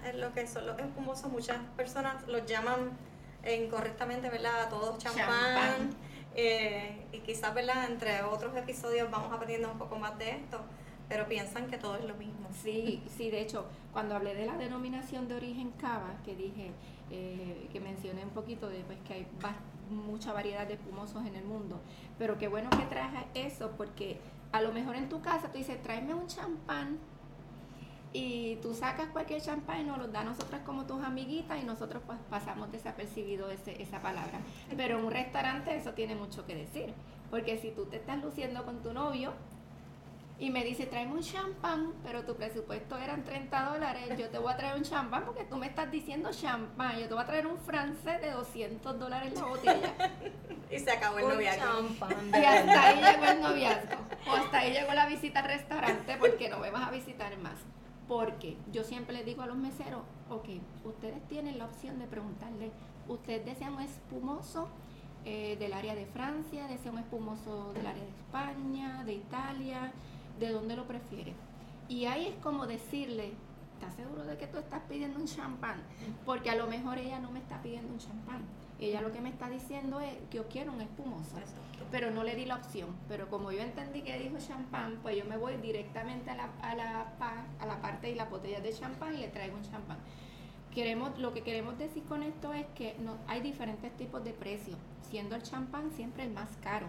en, 0.04 0.20
lo 0.20 0.32
que 0.32 0.46
son 0.46 0.66
los 0.66 0.78
espumosos. 0.78 1.30
Muchas 1.30 1.58
personas 1.76 2.26
los 2.28 2.46
llaman 2.46 2.96
incorrectamente, 3.44 4.30
¿verdad? 4.30 4.68
Todos 4.68 4.98
champán. 4.98 5.90
Eh, 6.34 7.06
y 7.12 7.20
quizás, 7.20 7.54
¿verdad? 7.54 7.90
Entre 7.90 8.22
otros 8.22 8.54
episodios 8.56 9.10
vamos 9.10 9.32
aprendiendo 9.32 9.72
un 9.72 9.78
poco 9.78 9.96
más 9.96 10.16
de 10.18 10.30
esto 10.30 10.60
pero 11.08 11.28
piensan 11.28 11.68
que 11.68 11.78
todo 11.78 11.96
es 11.96 12.04
lo 12.04 12.14
mismo. 12.14 12.48
Sí, 12.62 13.02
sí, 13.16 13.30
de 13.30 13.40
hecho, 13.40 13.66
cuando 13.92 14.16
hablé 14.16 14.34
de 14.34 14.46
la 14.46 14.56
denominación 14.56 15.28
de 15.28 15.36
origen 15.36 15.70
cava, 15.72 16.16
que 16.24 16.34
dije, 16.34 16.72
eh, 17.10 17.68
que 17.72 17.80
mencioné 17.80 18.24
un 18.24 18.30
poquito 18.30 18.68
de 18.68 18.80
pues, 18.80 18.98
que 19.06 19.14
hay 19.14 19.26
mucha 19.90 20.32
variedad 20.32 20.66
de 20.66 20.74
espumosos 20.74 21.24
en 21.24 21.36
el 21.36 21.44
mundo, 21.44 21.80
pero 22.18 22.38
qué 22.38 22.48
bueno 22.48 22.70
que 22.70 22.84
traje 22.86 23.24
eso, 23.34 23.72
porque 23.76 24.18
a 24.52 24.60
lo 24.60 24.72
mejor 24.72 24.96
en 24.96 25.08
tu 25.08 25.20
casa 25.20 25.48
tú 25.48 25.58
dices, 25.58 25.82
tráeme 25.82 26.14
un 26.14 26.26
champán 26.26 26.98
y 28.12 28.56
tú 28.62 28.72
sacas 28.74 29.08
cualquier 29.08 29.42
champán 29.42 29.82
y 29.82 29.84
nos 29.84 29.98
lo 29.98 30.08
da 30.08 30.20
a 30.20 30.24
nosotras 30.24 30.62
como 30.64 30.86
tus 30.86 31.02
amiguitas 31.02 31.62
y 31.62 31.66
nosotros 31.66 32.02
pues 32.06 32.18
pasamos 32.30 32.72
desapercibido 32.72 33.50
ese, 33.50 33.82
esa 33.82 34.00
palabra. 34.00 34.40
Pero 34.76 34.98
en 34.98 35.04
un 35.04 35.10
restaurante 35.10 35.76
eso 35.76 35.92
tiene 35.92 36.14
mucho 36.14 36.46
que 36.46 36.54
decir, 36.54 36.94
porque 37.30 37.58
si 37.58 37.72
tú 37.72 37.84
te 37.86 37.96
estás 37.96 38.22
luciendo 38.22 38.64
con 38.64 38.82
tu 38.82 38.92
novio, 38.92 39.32
y 40.38 40.50
me 40.50 40.64
dice, 40.64 40.84
tráeme 40.84 41.14
un 41.14 41.22
champán, 41.22 41.94
pero 42.04 42.24
tu 42.24 42.36
presupuesto 42.36 42.98
eran 42.98 43.24
30 43.24 43.70
dólares, 43.70 44.18
yo 44.18 44.28
te 44.28 44.38
voy 44.38 44.52
a 44.52 44.56
traer 44.56 44.76
un 44.76 44.82
champán 44.82 45.24
porque 45.24 45.44
tú 45.44 45.56
me 45.56 45.66
estás 45.66 45.90
diciendo 45.90 46.30
champán, 46.30 46.98
yo 46.98 47.08
te 47.08 47.14
voy 47.14 47.22
a 47.22 47.26
traer 47.26 47.46
un 47.46 47.56
francés 47.56 48.20
de 48.20 48.32
200 48.32 48.98
dólares 48.98 49.32
la 49.34 49.46
botella. 49.46 49.94
y 50.70 50.78
se 50.78 50.90
acabó 50.90 51.18
el 51.18 51.28
noviazgo. 51.28 51.88
y 52.34 52.44
hasta 52.44 52.86
ahí 52.86 52.96
llegó 52.96 53.24
el 53.32 53.40
noviazgo, 53.40 53.96
o 54.28 54.32
hasta 54.32 54.58
ahí 54.58 54.72
llegó 54.72 54.92
la 54.92 55.06
visita 55.06 55.40
al 55.40 55.46
restaurante 55.46 56.16
porque 56.18 56.50
no 56.50 56.58
me 56.58 56.70
vas 56.70 56.88
a 56.88 56.90
visitar 56.90 57.36
más. 57.38 57.58
Porque 58.06 58.58
yo 58.70 58.84
siempre 58.84 59.16
le 59.16 59.24
digo 59.24 59.42
a 59.42 59.46
los 59.46 59.56
meseros, 59.56 60.02
ok, 60.28 60.48
ustedes 60.84 61.26
tienen 61.28 61.58
la 61.58 61.64
opción 61.64 61.98
de 61.98 62.06
preguntarle, 62.06 62.72
¿usted 63.08 63.42
desea 63.42 63.70
un 63.70 63.80
espumoso? 63.80 64.68
Eh, 65.28 65.56
del 65.58 65.72
área 65.72 65.96
de 65.96 66.06
Francia, 66.06 66.68
desea 66.68 66.92
un 66.92 66.98
espumoso 66.98 67.72
del 67.72 67.84
área 67.84 68.00
de 68.00 68.10
España, 68.10 69.02
de 69.04 69.14
Italia, 69.14 69.92
de 70.38 70.50
dónde 70.50 70.76
lo 70.76 70.86
prefiere. 70.86 71.34
Y 71.88 72.06
ahí 72.06 72.26
es 72.26 72.34
como 72.42 72.66
decirle, 72.66 73.32
¿estás 73.74 73.94
seguro 73.94 74.24
de 74.24 74.36
que 74.36 74.46
tú 74.46 74.58
estás 74.58 74.82
pidiendo 74.88 75.18
un 75.18 75.26
champán? 75.26 75.82
Porque 76.24 76.50
a 76.50 76.56
lo 76.56 76.66
mejor 76.66 76.98
ella 76.98 77.18
no 77.18 77.30
me 77.30 77.38
está 77.38 77.62
pidiendo 77.62 77.92
un 77.92 77.98
champán. 77.98 78.42
Ella 78.78 79.00
lo 79.00 79.12
que 79.12 79.20
me 79.20 79.30
está 79.30 79.48
diciendo 79.48 80.00
es 80.00 80.14
que 80.30 80.38
yo 80.38 80.48
quiero 80.48 80.72
un 80.72 80.80
espumoso. 80.80 81.36
Pero 81.90 82.10
no 82.10 82.24
le 82.24 82.34
di 82.34 82.44
la 82.44 82.56
opción. 82.56 82.94
Pero 83.08 83.28
como 83.28 83.52
yo 83.52 83.60
entendí 83.60 84.02
que 84.02 84.18
dijo 84.18 84.36
champán, 84.38 84.98
pues 85.02 85.16
yo 85.16 85.24
me 85.24 85.36
voy 85.36 85.56
directamente 85.56 86.30
a 86.30 86.34
la, 86.34 86.50
a 86.60 86.74
la, 86.74 87.06
a 87.60 87.66
la 87.66 87.80
parte 87.80 88.10
y 88.10 88.14
la 88.14 88.26
botella 88.26 88.60
de 88.60 88.72
champán 88.72 89.14
y 89.14 89.18
le 89.18 89.28
traigo 89.28 89.56
un 89.56 89.62
champán. 89.62 89.98
Queremos, 90.74 91.18
lo 91.18 91.32
que 91.32 91.42
queremos 91.42 91.78
decir 91.78 92.02
con 92.04 92.22
esto 92.22 92.52
es 92.52 92.66
que 92.74 92.96
no, 92.98 93.16
hay 93.28 93.40
diferentes 93.40 93.96
tipos 93.96 94.22
de 94.24 94.32
precios, 94.32 94.76
siendo 95.08 95.34
el 95.34 95.42
champán 95.42 95.90
siempre 95.92 96.24
el 96.24 96.32
más 96.32 96.50
caro. 96.62 96.86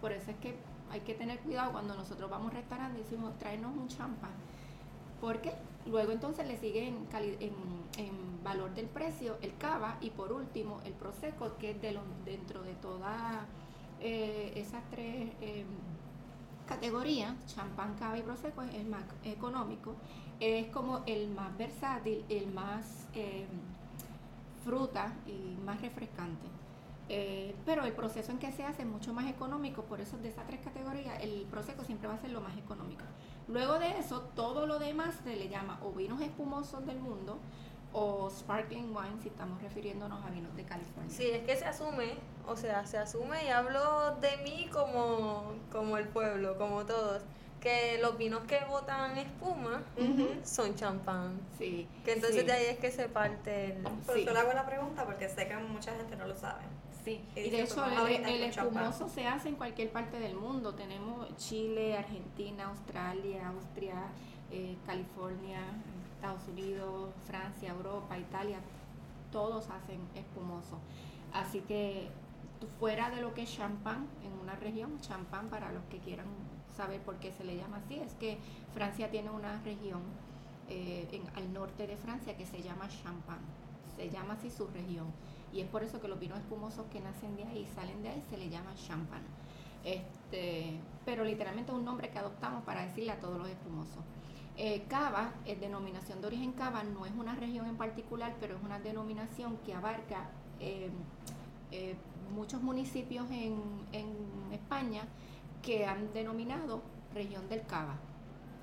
Por 0.00 0.12
eso 0.12 0.30
es 0.30 0.36
que 0.36 0.54
hay 0.90 1.00
que 1.00 1.14
tener 1.14 1.38
cuidado 1.40 1.72
cuando 1.72 1.94
nosotros 1.94 2.30
vamos 2.30 2.52
a 2.52 2.56
restaurante 2.56 3.00
y 3.00 3.02
decimos 3.02 3.36
traernos 3.38 3.76
un 3.76 3.88
champán. 3.88 4.32
Porque 5.20 5.52
luego 5.86 6.12
entonces 6.12 6.46
le 6.46 6.56
sigue 6.58 6.88
en, 6.88 7.06
en, 7.40 8.44
valor 8.44 8.72
del 8.74 8.86
precio 8.86 9.38
el 9.42 9.56
cava 9.56 9.96
y 10.00 10.10
por 10.10 10.30
último 10.30 10.80
el 10.84 10.92
prosecco 10.92 11.56
que 11.58 11.72
es 11.72 11.82
de 11.82 11.98
dentro 12.24 12.62
de 12.62 12.74
todas 12.74 13.38
eh, 14.00 14.52
esas 14.54 14.88
tres 14.88 15.32
em, 15.40 15.66
categorías, 16.68 17.34
champán, 17.46 17.94
cava 17.98 18.16
y 18.18 18.22
prosecco 18.22 18.62
es 18.62 18.74
el 18.74 18.86
más 18.86 19.02
económico, 19.24 19.96
es 20.38 20.68
como 20.68 21.02
el 21.06 21.28
más 21.30 21.56
versátil, 21.58 22.24
el 22.28 22.46
más 22.52 23.08
em, 23.14 23.48
fruta 24.64 25.12
y 25.26 25.56
más 25.64 25.80
refrescante. 25.80 26.55
Eh, 27.08 27.54
pero 27.64 27.84
el 27.84 27.92
proceso 27.92 28.32
en 28.32 28.38
que 28.38 28.50
se 28.50 28.64
hace 28.64 28.82
es 28.82 28.88
mucho 28.88 29.12
más 29.12 29.26
económico, 29.26 29.82
por 29.82 30.00
eso 30.00 30.18
de 30.18 30.28
esas 30.28 30.44
tres 30.46 30.60
categorías 30.60 31.22
el 31.22 31.46
proceso 31.48 31.84
siempre 31.84 32.08
va 32.08 32.14
a 32.14 32.18
ser 32.18 32.30
lo 32.30 32.40
más 32.40 32.56
económico. 32.58 33.04
Luego 33.48 33.78
de 33.78 33.98
eso, 33.98 34.22
todo 34.34 34.66
lo 34.66 34.78
demás 34.78 35.14
se 35.22 35.36
le 35.36 35.48
llama 35.48 35.78
o 35.82 35.92
vinos 35.92 36.20
espumosos 36.20 36.84
del 36.84 36.98
mundo 36.98 37.38
o 37.92 38.28
sparkling 38.28 38.94
wine 38.94 39.22
si 39.22 39.28
estamos 39.28 39.62
refiriéndonos 39.62 40.24
a 40.24 40.30
vinos 40.30 40.54
de 40.56 40.64
California. 40.64 41.10
Sí, 41.10 41.30
es 41.30 41.44
que 41.44 41.56
se 41.56 41.64
asume, 41.64 42.14
o 42.46 42.56
sea, 42.56 42.84
se 42.86 42.98
asume 42.98 43.44
y 43.44 43.48
hablo 43.48 44.16
de 44.20 44.36
mí 44.38 44.68
como, 44.72 45.54
como 45.70 45.96
el 45.98 46.08
pueblo, 46.08 46.58
como 46.58 46.84
todos 46.84 47.22
que 47.60 47.98
los 48.00 48.18
vinos 48.18 48.42
que 48.46 48.60
botan 48.68 49.16
espuma 49.16 49.82
son 50.44 50.74
champán. 50.74 51.40
Sí. 51.58 51.88
Que 52.04 52.12
entonces 52.12 52.46
de 52.46 52.52
ahí 52.52 52.66
es 52.66 52.78
que 52.78 52.90
se 52.90 53.08
parte 53.08 53.72
el... 53.72 53.82
Por 53.82 54.18
eso 54.18 54.32
le 54.32 54.38
hago 54.38 54.52
la 54.52 54.66
pregunta 54.66 55.04
porque 55.04 55.28
sé 55.28 55.48
que 55.48 55.56
mucha 55.56 55.94
gente 55.94 56.16
no 56.16 56.26
lo 56.26 56.34
sabe. 56.36 56.62
Sí, 57.06 57.20
y, 57.36 57.50
de 57.50 57.62
hecho 57.62 57.84
el, 57.84 58.42
espumoso 58.42 59.08
se 59.08 59.28
hace 59.28 59.48
en 59.50 59.54
cualquier 59.54 59.92
parte 59.92 60.18
del 60.18 60.34
mundo. 60.34 60.74
Tenemos 60.74 61.36
Chile, 61.36 61.96
Argentina, 61.96 62.64
Australia, 62.64 63.46
Austria, 63.46 64.08
eh, 64.50 64.76
California, 64.84 65.60
Estados 66.16 66.48
Unidos, 66.48 67.14
Francia, 67.24 67.70
Europa, 67.70 68.18
Italia. 68.18 68.58
Todos 69.30 69.70
hacen 69.70 70.00
espumoso. 70.16 70.80
Así 71.32 71.60
que 71.60 72.08
fuera 72.80 73.08
de 73.10 73.22
lo 73.22 73.34
que 73.34 73.42
es 73.42 73.54
champán 73.54 74.08
en 74.24 74.32
una 74.40 74.56
región, 74.56 75.00
champán 75.00 75.48
para 75.48 75.70
los 75.70 75.84
que 75.84 75.98
quieran 75.98 76.26
saber 76.76 77.00
por 77.02 77.20
qué 77.20 77.30
se 77.30 77.44
le 77.44 77.56
llama 77.56 77.76
así, 77.76 78.00
es 78.00 78.14
que 78.14 78.38
Francia 78.74 79.12
tiene 79.12 79.30
una 79.30 79.62
región 79.62 80.02
eh, 80.68 81.06
en, 81.12 81.22
al 81.36 81.52
norte 81.52 81.86
de 81.86 81.96
Francia 81.96 82.36
que 82.36 82.46
se 82.46 82.62
llama 82.62 82.88
Champagne. 82.88 83.46
Se 83.96 84.10
llama 84.10 84.34
así 84.34 84.50
su 84.50 84.66
región 84.66 85.06
y 85.52 85.60
es 85.60 85.68
por 85.68 85.82
eso 85.82 86.00
que 86.00 86.08
los 86.08 86.18
vinos 86.18 86.38
espumosos 86.38 86.86
que 86.86 87.00
nacen 87.00 87.36
de 87.36 87.44
ahí, 87.44 87.66
salen 87.74 88.02
de 88.02 88.10
ahí, 88.10 88.22
se 88.28 88.36
le 88.36 88.48
llama 88.48 88.74
champán. 88.74 89.22
Este, 89.84 90.80
pero 91.04 91.24
literalmente 91.24 91.70
es 91.70 91.78
un 91.78 91.84
nombre 91.84 92.10
que 92.10 92.18
adoptamos 92.18 92.64
para 92.64 92.84
decirle 92.84 93.12
a 93.12 93.20
todos 93.20 93.38
los 93.38 93.48
espumosos. 93.48 94.02
Eh, 94.56 94.84
cava, 94.88 95.34
es 95.44 95.60
denominación 95.60 96.20
de 96.20 96.26
origen 96.28 96.52
cava, 96.52 96.82
no 96.82 97.06
es 97.06 97.12
una 97.12 97.34
región 97.34 97.66
en 97.66 97.76
particular, 97.76 98.34
pero 98.40 98.56
es 98.56 98.62
una 98.62 98.78
denominación 98.78 99.58
que 99.58 99.74
abarca 99.74 100.30
eh, 100.60 100.90
eh, 101.70 101.94
muchos 102.34 102.62
municipios 102.62 103.30
en, 103.30 103.60
en 103.92 104.52
España 104.52 105.02
que 105.62 105.86
han 105.86 106.12
denominado 106.12 106.82
región 107.14 107.48
del 107.48 107.66
cava. 107.66 107.96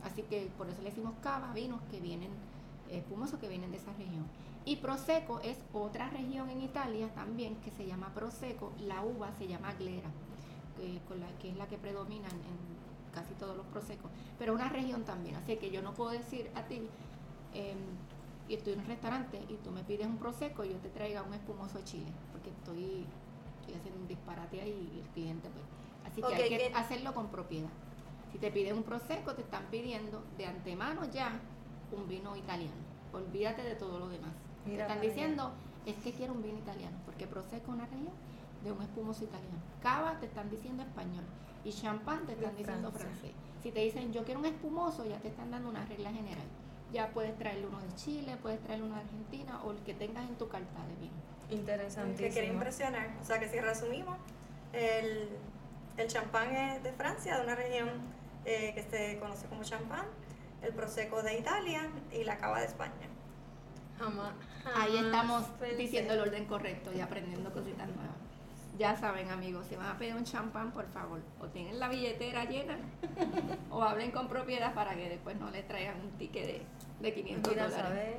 Así 0.04 0.24
que 0.24 0.50
por 0.58 0.68
eso 0.68 0.82
le 0.82 0.90
decimos 0.90 1.14
cava, 1.22 1.54
vinos 1.54 1.80
que 1.90 2.00
vienen 2.00 2.32
espumosos 2.90 3.40
que 3.40 3.48
vienen 3.48 3.72
de 3.72 3.78
esa 3.78 3.94
región. 3.94 4.26
Y 4.66 4.78
Prosecco 4.78 5.40
es 5.42 5.58
otra 5.74 6.10
región 6.10 6.50
en 6.50 6.62
Italia 6.62 7.10
también 7.14 7.56
que 7.58 7.72
se 7.72 7.86
llama 7.86 8.14
Prosecco, 8.14 8.72
la 8.80 9.02
uva 9.04 9.32
se 9.38 9.48
llama 9.48 9.74
Glera, 9.74 10.10
que, 10.78 11.00
con 11.08 11.20
la, 11.20 11.28
que 11.40 11.50
es 11.50 11.58
la 11.58 11.68
que 11.68 11.78
predomina 11.78 12.30
en 12.30 12.74
casi 13.14 13.34
todos 13.36 13.56
los 13.58 13.66
Prosecco, 13.68 14.10
pero 14.40 14.54
una 14.54 14.70
región 14.70 15.04
también, 15.04 15.36
así 15.36 15.58
que 15.58 15.70
yo 15.70 15.82
no 15.82 15.94
puedo 15.94 16.12
decir 16.12 16.50
a 16.56 16.64
ti, 16.64 16.82
em, 17.54 17.78
y 18.48 18.56
estoy 18.56 18.74
en 18.74 18.80
un 18.80 18.86
restaurante 18.86 19.42
y 19.50 19.56
tú 19.56 19.72
me 19.72 19.84
pides 19.84 20.08
un 20.08 20.18
Prosecco 20.18 20.64
y 20.64 20.70
yo 20.70 20.78
te 20.78 20.90
traiga 20.90 21.24
un 21.24 21.34
espumoso 21.34 21.78
de 21.78 21.84
Chile, 21.84 22.12
porque 22.32 22.50
estoy, 22.50 23.06
estoy 23.60 23.76
haciendo 23.76 24.00
un 24.00 24.08
disparate 24.08 24.62
ahí 24.62 24.92
y 24.96 25.00
el 25.00 25.08
cliente 25.10 25.50
pues... 25.50 25.66
Así 26.10 26.22
que 26.22 26.36
hay 26.36 26.50
que 26.50 26.74
hacerlo 26.76 27.14
con 27.14 27.30
propiedad. 27.30 27.70
Si 28.32 28.38
te 28.38 28.52
piden 28.52 28.78
un 28.78 28.84
Prosecco, 28.84 29.36
te 29.36 29.42
están 29.42 29.64
pidiendo 29.72 30.22
de 30.38 30.46
antemano 30.46 31.10
ya 31.12 31.40
un 31.92 32.08
vino 32.08 32.36
italiano. 32.36 32.76
Olvídate 33.14 33.64
de 33.64 33.76
todo 33.76 34.00
lo 34.00 34.10
demás. 34.10 34.34
Te 34.66 34.82
están 34.82 35.02
diciendo, 35.02 35.52
es 35.86 35.96
que 35.98 36.14
quiero 36.14 36.34
un 36.34 36.42
vino 36.42 36.58
italiano, 36.58 36.98
porque 37.06 37.28
Prosecco 37.28 37.72
es 37.72 37.78
una 37.78 37.86
región 37.86 38.14
de 38.64 38.72
un 38.72 38.82
espumoso 38.82 39.24
italiano. 39.24 39.58
Cava 39.82 40.20
te 40.20 40.26
están 40.26 40.50
diciendo 40.50 40.84
español 40.84 41.26
y 41.64 41.72
champán 41.72 42.26
te 42.26 42.34
están 42.34 42.56
diciendo 42.56 42.92
francés. 42.92 43.32
Si 43.62 43.72
te 43.72 43.82
dicen 43.82 44.12
yo 44.14 44.24
quiero 44.24 44.40
un 44.40 44.46
espumoso, 44.46 45.06
ya 45.06 45.18
te 45.20 45.30
están 45.30 45.52
dando 45.52 45.70
una 45.70 45.86
regla 45.86 46.12
general. 46.12 46.48
Ya 46.92 47.10
puedes 47.10 47.38
traerle 47.38 47.68
uno 47.68 47.80
de 47.80 47.94
Chile, 47.96 48.38
puedes 48.42 48.62
traerle 48.62 48.86
uno 48.86 48.96
de 48.96 49.02
Argentina 49.02 49.62
o 49.64 49.72
el 49.72 49.80
que 49.80 49.94
tengas 49.94 50.30
en 50.30 50.36
tu 50.36 50.48
carta 50.48 50.86
de 50.88 50.96
vino. 50.96 51.14
Interesante. 51.50 52.24
Que 52.24 52.30
quiere 52.30 52.48
impresionar. 52.48 53.10
O 53.22 53.26
sea 53.26 53.40
que 53.40 53.50
si 53.50 53.60
resumimos, 53.60 54.18
el, 54.74 55.30
el 55.98 56.08
champán 56.08 56.56
es 56.56 56.84
de 56.84 56.92
Francia, 56.94 57.38
de 57.38 57.44
una 57.44 57.56
región 57.56 57.90
eh, 58.46 58.74
que 58.76 58.84
se 58.84 59.20
conoce 59.20 59.48
como 59.48 59.64
champán 59.64 60.06
el 60.62 60.74
Prosecco 60.74 61.22
de 61.22 61.40
Italia 61.40 61.90
y 62.12 62.24
la 62.24 62.38
Cava 62.38 62.60
de 62.60 62.66
España. 62.66 63.08
Jamás, 64.00 64.34
Ahí 64.76 64.98
estamos 64.98 65.44
diciendo 65.78 66.14
el 66.14 66.22
orden 66.22 66.46
correcto 66.46 66.92
y 66.94 67.02
aprendiendo 67.02 67.52
cositas 67.52 67.88
nuevas. 67.88 68.16
Ya 68.78 68.96
saben, 68.96 69.30
amigos, 69.30 69.68
si 69.68 69.76
van 69.76 69.88
a 69.88 69.98
pedir 70.00 70.16
un 70.16 70.24
champán, 70.24 70.72
por 70.72 70.88
favor, 70.88 71.22
o 71.40 71.46
tienen 71.48 71.80
la 71.80 71.90
billetera 71.90 72.46
llena 72.46 72.78
o 73.70 73.84
hablen 73.84 74.10
con 74.10 74.28
propiedad 74.28 74.74
para 74.74 74.96
que 74.96 75.10
después 75.10 75.40
no 75.40 75.52
les 75.52 75.68
traigan 75.68 76.02
un 76.02 76.12
ticket 76.18 76.46
de, 76.46 76.62
de 77.00 77.14
500 77.14 77.54
Mira, 77.54 77.70
dólares. 77.70 78.16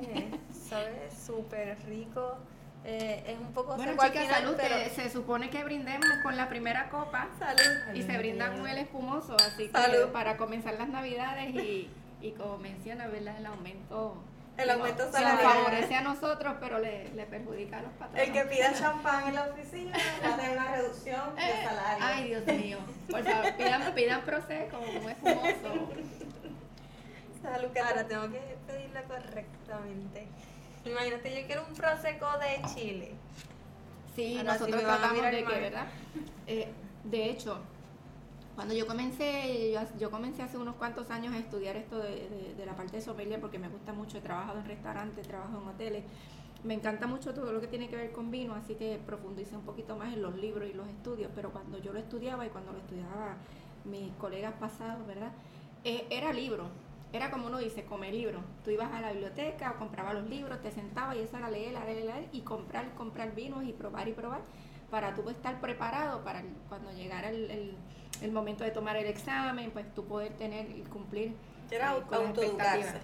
Sabe 0.51 1.09
súper 1.25 1.77
rico. 1.85 2.37
Eh, 2.85 3.23
es 3.27 3.39
un 3.39 3.51
poco 3.51 3.75
bueno 3.75 3.93
chicas 3.93 4.27
salud 4.27 4.55
se 4.93 5.09
supone 5.09 5.49
que 5.49 5.63
brindemos 5.63 6.05
con 6.21 6.37
la 6.37 6.47
primera 6.47 6.91
copa 6.91 7.29
salud 7.39 7.95
y 7.95 8.03
se 8.03 8.15
brinda 8.19 8.51
con 8.51 8.67
el 8.67 8.77
espumoso 8.77 9.35
así 9.39 9.69
que 9.69 10.07
para 10.13 10.37
comenzar 10.37 10.75
las 10.75 10.89
navidades 10.89 11.55
y 11.55 11.89
y 12.25 12.31
como 12.31 12.57
menciona, 12.57 13.07
¿verdad? 13.07 13.37
El 13.37 13.45
aumento 13.45 14.17
el 14.57 14.69
aumento 14.69 15.11
salarial. 15.11 15.53
favorece 15.53 15.95
a 15.95 16.01
nosotros, 16.01 16.55
pero 16.59 16.79
le, 16.79 17.09
le, 17.13 17.25
perjudica 17.25 17.79
a 17.79 17.81
los 17.81 17.91
patrones. 17.93 18.27
El 18.27 18.33
que 18.33 18.43
pida 18.45 18.73
champán 18.79 19.27
en 19.27 19.35
la 19.35 19.47
oficina 19.47 19.97
va 20.23 20.33
a 20.33 20.37
tener 20.37 20.57
una 20.57 20.71
reducción 20.75 21.35
de 21.35 21.41
eh, 21.41 21.63
salario. 21.63 22.05
Ay, 22.05 22.23
Dios 22.29 22.45
mío. 22.45 22.77
Por 23.09 23.23
favor, 23.23 23.53
pidan, 23.55 23.95
pidan 23.95 24.21
Prosecco, 24.21 24.77
como 24.77 25.09
espumoso. 25.09 25.89
Ahora 27.85 28.07
tengo 28.07 28.31
que 28.31 28.57
pedirla 28.65 29.03
correctamente. 29.03 30.27
Imagínate, 30.85 31.41
yo 31.41 31.47
quiero 31.47 31.65
un 31.67 31.75
Prosecco 31.75 32.27
de 32.39 32.61
Chile. 32.73 33.11
Sí, 34.15 34.41
nosotros 34.43 34.81
tratamos 34.81 35.21
de 35.21 35.43
que, 35.43 35.59
¿verdad? 35.59 35.87
Eh, 36.47 36.71
de 37.03 37.29
hecho, 37.29 37.61
cuando 38.55 38.73
yo 38.73 38.87
comencé, 38.87 39.75
yo, 39.99 40.09
comencé 40.09 40.41
hace 40.41 40.57
unos 40.57 40.75
cuantos 40.75 41.11
años 41.11 41.33
a 41.33 41.37
estudiar 41.37 41.75
esto 41.75 41.99
de, 41.99 42.55
la 42.65 42.75
parte 42.75 42.97
de 42.97 43.01
sommelier 43.01 43.41
porque 43.41 43.59
me 43.59 43.67
gusta 43.67 43.91
mucho, 43.91 44.17
he 44.17 44.21
trabajado 44.21 44.59
en 44.59 44.65
restaurantes, 44.65 45.27
trabajo 45.27 45.61
en 45.61 45.67
hoteles, 45.67 46.03
me 46.63 46.73
encanta 46.73 47.05
mucho 47.05 47.33
todo 47.33 47.51
lo 47.51 47.59
que 47.59 47.67
tiene 47.67 47.89
que 47.89 47.97
ver 47.97 48.11
con 48.11 48.31
vino, 48.31 48.55
así 48.55 48.75
que 48.75 48.99
profundicé 49.05 49.55
un 49.55 49.63
poquito 49.63 49.97
más 49.97 50.13
en 50.13 50.21
los 50.21 50.35
libros 50.35 50.69
y 50.69 50.73
los 50.73 50.87
estudios, 50.87 51.29
pero 51.35 51.51
cuando 51.51 51.77
yo 51.79 51.91
lo 51.91 51.99
estudiaba 51.99 52.45
y 52.45 52.49
cuando 52.49 52.71
lo 52.71 52.79
estudiaba 52.79 53.37
mis 53.83 54.11
colegas 54.13 54.53
pasados, 54.53 55.05
¿verdad? 55.05 55.33
Eh, 55.83 56.07
era 56.09 56.33
libro, 56.33 56.69
era 57.13 57.29
como 57.29 57.47
uno 57.47 57.59
dice, 57.59 57.85
come 57.85 58.11
libro. 58.11 58.39
Tú 58.63 58.71
ibas 58.71 58.91
a 58.91 58.99
la 58.99 59.11
biblioteca 59.11 59.75
comprabas 59.77 60.15
los 60.15 60.29
libros, 60.29 60.61
te 60.61 60.71
sentabas 60.71 61.15
y 61.17 61.19
eso 61.19 61.37
era 61.37 61.49
leer, 61.49 61.73
leer, 61.73 62.05
leer 62.05 62.29
y 62.31 62.41
comprar, 62.41 62.93
comprar 62.95 63.35
vinos 63.35 63.63
y 63.63 63.73
probar 63.73 64.07
y 64.07 64.13
probar 64.13 64.41
para 64.89 65.15
tú 65.15 65.29
estar 65.29 65.59
preparado 65.61 66.23
para 66.23 66.43
cuando 66.69 66.91
llegara 66.91 67.29
el 67.29 67.75
el 68.21 68.31
momento 68.31 68.63
de 68.63 68.71
tomar 68.71 68.95
el 68.97 69.07
examen, 69.07 69.71
pues 69.71 69.93
tú 69.93 70.05
poder 70.05 70.33
tener 70.33 70.69
y 70.71 70.81
cumplir 70.83 71.33
Era 71.69 71.95
eh, 71.97 73.01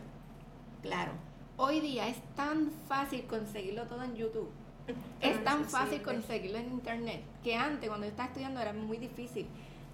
Claro. 0.82 1.12
Hoy 1.58 1.80
día 1.80 2.08
es 2.08 2.18
tan 2.36 2.72
fácil 2.88 3.26
conseguirlo 3.26 3.84
todo 3.88 4.04
en 4.04 4.16
YouTube. 4.16 4.50
Es 5.22 5.44
tan 5.44 5.66
fácil 5.66 6.02
conseguirlo 6.02 6.58
en 6.58 6.72
internet 6.72 7.22
que 7.44 7.56
antes 7.56 7.88
cuando 7.88 8.08
yo 8.08 8.12
estaba 8.12 8.28
estudiando 8.28 8.60
era 8.60 8.74
muy 8.74 8.98
difícil. 8.98 9.48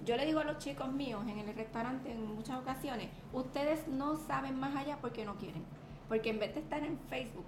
Yo 0.05 0.15
le 0.15 0.25
digo 0.25 0.39
a 0.39 0.45
los 0.45 0.59
chicos 0.59 0.89
míos 0.91 1.23
en 1.27 1.39
el 1.39 1.55
restaurante 1.55 2.11
en 2.11 2.35
muchas 2.35 2.59
ocasiones, 2.59 3.09
ustedes 3.33 3.87
no 3.87 4.15
saben 4.15 4.57
más 4.57 4.75
allá 4.75 4.97
porque 5.01 5.25
no 5.25 5.35
quieren. 5.35 5.63
Porque 6.07 6.29
en 6.29 6.39
vez 6.39 6.53
de 6.53 6.61
estar 6.61 6.81
en 6.83 6.97
Facebook, 7.09 7.45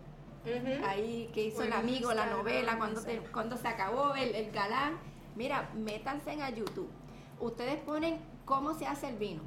ahí 0.85 1.29
que 1.33 1.45
hizo 1.45 1.63
el 1.63 1.73
amigo, 1.73 2.13
la 2.13 2.27
novela, 2.27 2.77
cuando, 2.77 3.01
cuando 3.31 3.57
se 3.57 3.67
acabó 3.67 4.15
el, 4.15 4.35
el 4.35 4.51
galán, 4.51 4.97
mira, 5.35 5.69
métanse 5.75 6.31
en 6.31 6.41
a 6.41 6.49
YouTube. 6.49 6.89
Ustedes 7.39 7.77
ponen 7.81 8.19
cómo 8.45 8.73
se 8.73 8.85
hace 8.85 9.07
el 9.07 9.17
vino, 9.17 9.41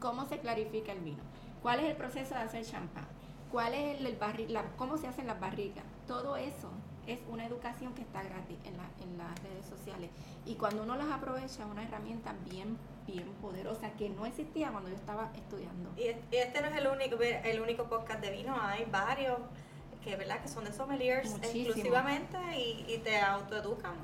cómo 0.00 0.26
se 0.26 0.38
clarifica 0.38 0.92
el 0.92 1.00
vino, 1.00 1.22
cuál 1.62 1.80
es 1.80 1.86
el 1.86 1.96
proceso 1.96 2.34
de 2.34 2.40
hacer 2.40 2.64
champán, 2.64 3.06
cuál 3.50 3.74
es 3.74 4.00
el, 4.00 4.16
barril, 4.16 4.58
cómo 4.76 4.96
se 4.96 5.06
hacen 5.06 5.26
las 5.26 5.38
barricas, 5.38 5.84
todo 6.06 6.36
eso 6.36 6.70
es 7.06 7.20
una 7.30 7.46
educación 7.46 7.94
que 7.94 8.02
está 8.02 8.22
gratis 8.22 8.58
en, 8.64 8.76
las 9.16 9.42
redes 9.42 9.66
sociales. 9.66 10.10
Y 10.44 10.54
cuando 10.54 10.82
uno 10.82 10.96
las 10.96 11.10
aprovecha 11.10 11.46
es 11.46 11.70
una 11.70 11.82
herramienta 11.82 12.34
bien 12.48 12.76
bien 13.06 13.26
poderosa 13.40 13.90
que 13.92 14.10
no 14.10 14.26
existía 14.26 14.70
cuando 14.70 14.90
yo 14.90 14.96
estaba 14.96 15.30
estudiando. 15.34 15.90
Y 15.96 16.08
este 16.36 16.60
no 16.60 16.66
es 16.68 16.76
el 16.76 16.86
único 16.86 17.18
el 17.22 17.60
único 17.60 17.84
podcast 17.84 18.20
de 18.20 18.30
vino, 18.30 18.54
hay 18.60 18.84
varios 18.90 19.38
que 20.08 20.16
verdad 20.16 20.40
que 20.40 20.48
son 20.48 20.64
de 20.64 20.72
sommeliers 20.72 21.34
exclusivamente 21.34 22.38
y, 22.56 22.98
te 23.04 23.20
autoeducan 23.20 23.94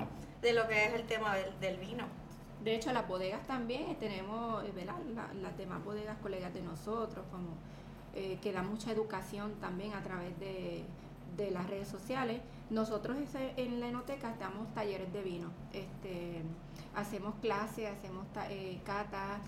de 0.41 0.53
lo 0.53 0.67
que 0.67 0.85
es 0.85 0.93
el 0.93 1.05
tema 1.07 1.35
del 1.59 1.77
vino. 1.77 2.05
De 2.63 2.75
hecho, 2.75 2.93
las 2.93 3.07
bodegas 3.07 3.45
también 3.47 3.89
eh, 3.89 3.97
tenemos, 3.99 4.63
eh, 4.63 4.71
¿verdad? 4.75 4.95
las 5.41 5.57
demás 5.57 5.83
bodegas 5.83 6.17
colegas 6.19 6.53
de 6.53 6.61
nosotros, 6.61 7.25
como 7.31 7.49
eh, 8.13 8.37
que 8.41 8.51
dan 8.51 8.69
mucha 8.69 8.91
educación 8.91 9.55
también 9.55 9.93
a 9.93 10.03
través 10.03 10.39
de, 10.39 10.85
las 11.51 11.67
redes 11.67 11.87
sociales. 11.87 12.39
Nosotros 12.69 13.17
en 13.35 13.79
la 13.79 13.87
enoteca 13.87 14.31
estamos 14.31 14.73
talleres 14.73 15.11
de 15.11 15.21
vino, 15.21 15.51
este, 15.73 16.43
hacemos 16.95 17.35
clases, 17.41 17.87
hacemos 17.91 18.25
eh, 18.49 18.79
catas, 18.85 19.41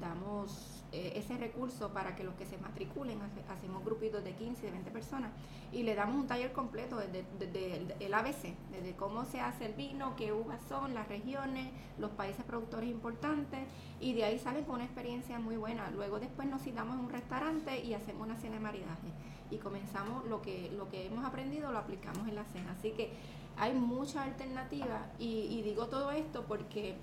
damos 0.00 0.79
eh, 0.92 1.12
ese 1.14 1.36
recurso 1.38 1.92
para 1.92 2.16
que 2.16 2.24
los 2.24 2.34
que 2.34 2.46
se 2.46 2.58
matriculen, 2.58 3.20
hacemos 3.48 3.84
grupitos 3.84 4.24
de 4.24 4.32
15, 4.32 4.66
de 4.66 4.72
20 4.72 4.90
personas 4.90 5.30
y 5.72 5.84
le 5.84 5.94
damos 5.94 6.16
un 6.16 6.26
taller 6.26 6.52
completo 6.52 6.96
desde, 6.96 7.94
el 8.00 8.12
ABC, 8.12 8.56
desde 8.72 8.96
cómo 8.96 9.24
se 9.24 9.40
hace 9.40 9.66
el 9.66 9.74
vino, 9.74 10.16
qué 10.16 10.32
uvas 10.32 10.60
son, 10.68 10.94
las 10.94 11.08
regiones, 11.08 11.70
los 11.98 12.10
países 12.10 12.44
productores 12.44 12.90
importantes 12.90 13.60
y 14.00 14.14
de 14.14 14.24
ahí 14.24 14.38
salen 14.38 14.64
con 14.64 14.76
una 14.76 14.84
experiencia 14.84 15.38
muy 15.38 15.56
buena. 15.56 15.90
Luego 15.90 16.18
después 16.18 16.48
nos 16.48 16.62
citamos 16.62 16.96
en 16.96 17.04
un 17.04 17.10
restaurante 17.10 17.84
y 17.84 17.94
hacemos 17.94 18.26
una 18.26 18.36
cena 18.36 18.54
de 18.54 18.60
maridaje 18.60 19.08
y 19.50 19.58
comenzamos 19.58 20.24
lo 20.26 20.42
que, 20.42 20.70
lo 20.76 20.88
que 20.88 21.06
hemos 21.06 21.24
aprendido 21.24 21.70
lo 21.70 21.78
aplicamos 21.78 22.26
en 22.26 22.34
la 22.34 22.44
cena. 22.46 22.72
Así 22.76 22.90
que 22.90 23.12
hay 23.56 23.74
muchas 23.74 24.26
alternativas 24.26 25.02
y, 25.18 25.62
digo 25.62 25.86
todo 25.86 26.10
esto 26.10 26.44
porque 26.48 26.96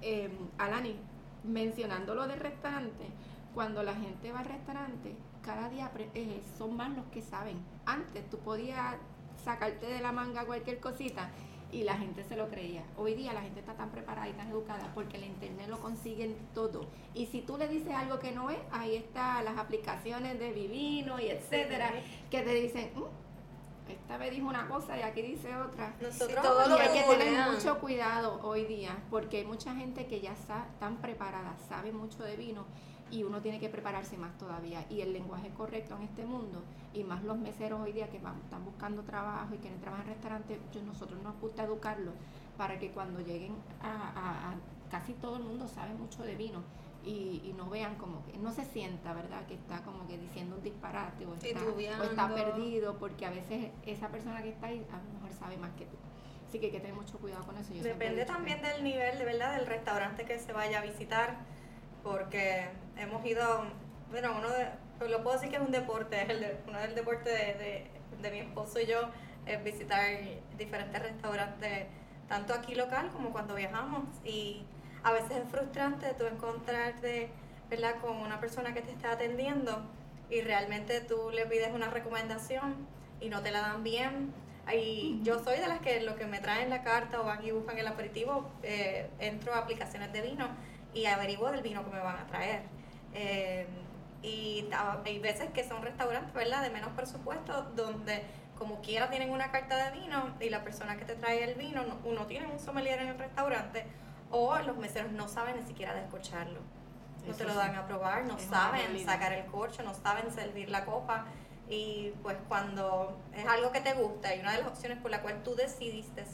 eh, 0.00 0.30
Alani, 0.58 0.96
mencionando 1.44 2.14
lo 2.14 2.26
del 2.26 2.40
restaurante, 2.40 3.06
cuando 3.54 3.82
la 3.82 3.94
gente 3.94 4.32
va 4.32 4.40
al 4.40 4.46
restaurante, 4.46 5.14
cada 5.42 5.68
día 5.68 5.90
eh, 6.14 6.40
son 6.56 6.76
más 6.76 6.96
los 6.96 7.04
que 7.06 7.22
saben. 7.22 7.58
Antes 7.84 8.28
tú 8.30 8.38
podías 8.38 8.96
sacarte 9.44 9.86
de 9.86 10.00
la 10.00 10.12
manga 10.12 10.44
cualquier 10.44 10.80
cosita 10.80 11.30
y 11.72 11.84
la 11.84 11.96
gente 11.96 12.22
se 12.24 12.36
lo 12.36 12.48
creía. 12.48 12.84
Hoy 12.96 13.14
día 13.14 13.32
la 13.32 13.40
gente 13.40 13.60
está 13.60 13.74
tan 13.74 13.90
preparada 13.90 14.28
y 14.28 14.32
tan 14.34 14.50
educada 14.50 14.90
porque 14.94 15.16
el 15.16 15.24
internet 15.24 15.68
lo 15.68 15.80
consiguen 15.80 16.36
todo. 16.54 16.86
Y 17.14 17.26
si 17.26 17.40
tú 17.40 17.56
le 17.56 17.66
dices 17.66 17.94
algo 17.94 18.18
que 18.18 18.32
no 18.32 18.50
es, 18.50 18.58
ahí 18.70 18.94
están 18.96 19.44
las 19.44 19.58
aplicaciones 19.58 20.38
de 20.38 20.52
Vivino 20.52 21.18
y 21.18 21.28
etcétera, 21.28 21.92
que 22.30 22.42
te 22.42 22.54
dicen, 22.54 22.90
mm, 22.94 23.21
esta 23.88 24.16
vez 24.16 24.30
dijo 24.30 24.46
una 24.46 24.68
cosa 24.68 24.98
y 24.98 25.02
aquí 25.02 25.22
dice 25.22 25.54
otra. 25.56 25.94
Nosotros 26.00 26.44
y 26.68 26.72
hay 26.72 27.02
que 27.02 27.16
tener 27.16 27.50
mucho 27.50 27.78
cuidado 27.78 28.40
hoy 28.42 28.64
día 28.64 28.96
porque 29.10 29.38
hay 29.38 29.44
mucha 29.44 29.74
gente 29.74 30.06
que 30.06 30.20
ya 30.20 30.32
está 30.32 30.66
tan 30.78 30.96
preparada, 30.96 31.56
sabe 31.68 31.92
mucho 31.92 32.22
de 32.22 32.36
vino 32.36 32.64
y 33.10 33.24
uno 33.24 33.42
tiene 33.42 33.60
que 33.60 33.68
prepararse 33.68 34.16
más 34.16 34.36
todavía. 34.38 34.86
Y 34.88 35.02
el 35.02 35.12
lenguaje 35.12 35.50
correcto 35.50 35.96
en 35.96 36.02
este 36.02 36.24
mundo, 36.24 36.62
y 36.94 37.04
más 37.04 37.22
los 37.22 37.36
meseros 37.36 37.80
hoy 37.80 37.92
día 37.92 38.08
que 38.08 38.18
van, 38.18 38.38
están 38.38 38.64
buscando 38.64 39.02
trabajo 39.02 39.54
y 39.54 39.58
quieren 39.58 39.80
trabajar 39.80 40.06
en 40.06 40.14
restaurantes, 40.14 40.58
nosotros 40.86 41.22
nos 41.22 41.38
gusta 41.38 41.64
educarlos 41.64 42.14
para 42.56 42.78
que 42.78 42.90
cuando 42.90 43.20
lleguen 43.20 43.54
a, 43.82 44.50
a, 44.50 44.54
casi 44.90 45.12
todo 45.14 45.36
el 45.36 45.42
mundo 45.42 45.68
sabe 45.68 45.92
mucho 45.94 46.22
de 46.22 46.36
vino 46.36 46.62
y, 47.04 47.42
y, 47.44 47.54
no 47.56 47.68
vean 47.68 47.96
como 47.96 48.24
que 48.24 48.36
no 48.38 48.52
se 48.52 48.64
sienta, 48.64 49.12
¿verdad? 49.12 49.44
Que 49.46 49.54
está 49.54 49.82
como 49.82 50.06
que 50.06 50.18
diciendo 50.18 50.56
un 50.56 50.62
disparate 50.62 51.26
o 51.26 51.34
está, 51.34 51.60
o 51.64 52.04
está 52.04 52.34
perdido, 52.34 52.96
porque 52.98 53.26
a 53.26 53.30
veces 53.30 53.70
esa 53.86 54.08
persona 54.08 54.42
que 54.42 54.50
está 54.50 54.68
ahí 54.68 54.86
a 54.90 54.96
lo 54.98 55.12
mejor 55.14 55.32
sabe 55.38 55.56
más 55.56 55.72
que 55.72 55.86
tú. 55.86 55.96
Así 56.48 56.58
que 56.58 56.66
hay 56.66 56.72
que 56.72 56.80
tener 56.80 56.94
mucho 56.94 57.18
cuidado 57.18 57.44
con 57.44 57.56
eso. 57.56 57.72
Depende 57.74 58.24
también 58.24 58.62
del 58.62 58.84
nivel, 58.84 59.18
de 59.18 59.24
verdad, 59.24 59.56
del 59.56 59.66
restaurante 59.66 60.24
que 60.24 60.38
se 60.38 60.52
vaya 60.52 60.80
a 60.80 60.82
visitar, 60.82 61.38
porque 62.02 62.68
hemos 62.96 63.24
ido, 63.24 63.64
bueno, 64.10 64.34
uno 64.36 64.50
de, 64.50 64.68
pues 64.98 65.10
lo 65.10 65.22
puedo 65.22 65.36
decir 65.36 65.50
que 65.50 65.56
es 65.56 65.62
un 65.62 65.72
deporte, 65.72 66.22
es 66.22 66.28
el 66.28 66.58
uno 66.68 66.78
del 66.78 66.94
deporte 66.94 67.30
de, 67.30 67.54
de, 67.54 67.90
de 68.20 68.30
mi 68.30 68.38
esposo 68.38 68.80
y 68.80 68.86
yo, 68.86 69.08
es 69.46 69.64
visitar 69.64 70.04
diferentes 70.56 71.02
restaurantes, 71.02 71.86
tanto 72.28 72.54
aquí 72.54 72.74
local 72.74 73.10
como 73.12 73.32
cuando 73.32 73.54
viajamos. 73.54 74.04
Y 74.24 74.64
a 75.04 75.12
veces 75.12 75.32
es 75.32 75.48
frustrante 75.50 76.14
tú 76.14 76.26
encontrarte, 76.26 77.30
¿verdad?, 77.68 77.96
con 78.00 78.16
una 78.16 78.40
persona 78.40 78.74
que 78.74 78.82
te 78.82 78.90
está 78.90 79.12
atendiendo 79.12 79.82
y 80.30 80.40
realmente 80.40 81.00
tú 81.00 81.30
le 81.30 81.46
pides 81.46 81.72
una 81.74 81.88
recomendación 81.88 82.86
y 83.20 83.28
no 83.28 83.42
te 83.42 83.50
la 83.50 83.60
dan 83.60 83.82
bien 83.82 84.32
y 84.72 85.20
yo 85.22 85.42
soy 85.42 85.58
de 85.58 85.66
las 85.66 85.80
que 85.80 86.00
lo 86.00 86.16
que 86.16 86.26
me 86.26 86.38
traen 86.38 86.70
la 86.70 86.82
carta 86.82 87.20
o 87.20 87.24
van 87.24 87.44
y 87.44 87.50
buscan 87.50 87.78
el 87.78 87.86
aperitivo, 87.86 88.48
eh, 88.62 89.10
entro 89.18 89.54
a 89.54 89.58
aplicaciones 89.58 90.12
de 90.12 90.22
vino 90.22 90.46
y 90.94 91.06
averiguo 91.06 91.50
del 91.50 91.62
vino 91.62 91.84
que 91.84 91.90
me 91.90 92.00
van 92.00 92.16
a 92.16 92.26
traer. 92.26 92.62
Eh, 93.12 93.66
y 94.22 94.68
hay 95.04 95.18
veces 95.18 95.50
que 95.50 95.64
son 95.64 95.82
restaurantes, 95.82 96.32
¿verdad?, 96.32 96.62
de 96.62 96.70
menos 96.70 96.90
presupuesto, 96.90 97.62
donde 97.74 98.22
como 98.56 98.80
quiera 98.80 99.10
tienen 99.10 99.30
una 99.30 99.50
carta 99.50 99.90
de 99.90 99.98
vino 99.98 100.36
y 100.38 100.48
la 100.48 100.62
persona 100.62 100.96
que 100.96 101.04
te 101.04 101.16
trae 101.16 101.42
el 101.42 101.54
vino, 101.54 101.82
uno 102.04 102.26
tiene 102.26 102.46
un 102.46 102.60
sommelier 102.60 103.00
en 103.00 103.08
el 103.08 103.18
restaurante 103.18 103.84
o 104.32 104.58
los 104.58 104.76
meseros 104.76 105.12
no 105.12 105.28
saben 105.28 105.56
ni 105.60 105.66
siquiera 105.66 105.94
descorcharlo. 105.94 106.60
No 107.26 107.34
te 107.34 107.44
lo 107.44 107.54
dan 107.54 107.76
a 107.76 107.86
probar, 107.86 108.24
no 108.24 108.36
saben 108.38 108.98
sacar 109.04 109.32
el 109.32 109.46
corcho, 109.46 109.84
no 109.84 109.94
saben 109.94 110.32
servir 110.32 110.68
la 110.70 110.84
copa. 110.84 111.26
Y 111.68 112.12
pues 112.22 112.36
cuando 112.48 113.16
es 113.34 113.46
algo 113.46 113.70
que 113.70 113.80
te 113.80 113.94
gusta 113.94 114.34
y 114.34 114.40
una 114.40 114.52
de 114.52 114.58
las 114.58 114.66
opciones 114.66 114.98
por 114.98 115.10
la 115.10 115.22
cual 115.22 115.42
tú 115.44 115.54
decidiste 115.54 116.24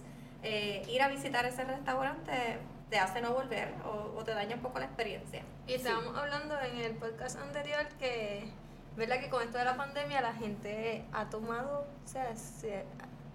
eh, 0.43 0.83
ir 0.89 1.03
a 1.03 1.09
visitar 1.09 1.45
ese 1.45 1.65
restaurante, 1.65 2.59
te 2.89 2.99
hace 2.99 3.21
no 3.21 3.33
volver 3.33 3.75
o, 3.85 4.23
te 4.25 4.33
daña 4.33 4.57
un 4.57 4.63
poco 4.63 4.79
la 4.79 4.87
experiencia. 4.87 5.43
Y 5.67 5.75
estábamos 5.75 6.17
hablando 6.17 6.59
en 6.61 6.79
el 6.79 6.95
podcast 6.95 7.39
anterior 7.39 7.87
que, 7.99 8.51
¿verdad? 8.97 9.21
Que 9.21 9.29
con 9.29 9.43
esto 9.43 9.59
de 9.59 9.65
la 9.65 9.77
pandemia 9.77 10.23
la 10.23 10.33
gente 10.33 11.05
ha 11.13 11.29
tomado, 11.29 11.87
o 12.05 12.09
sea, 12.09 12.35
se, 12.35 12.85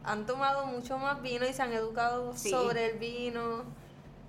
han 0.03 0.25
tomado 0.25 0.65
mucho 0.65 0.97
más 0.97 1.21
vino 1.21 1.45
y 1.45 1.53
se 1.53 1.61
han 1.61 1.73
educado 1.73 2.35
sobre 2.35 2.91
el 2.91 2.99
vino, 2.99 3.63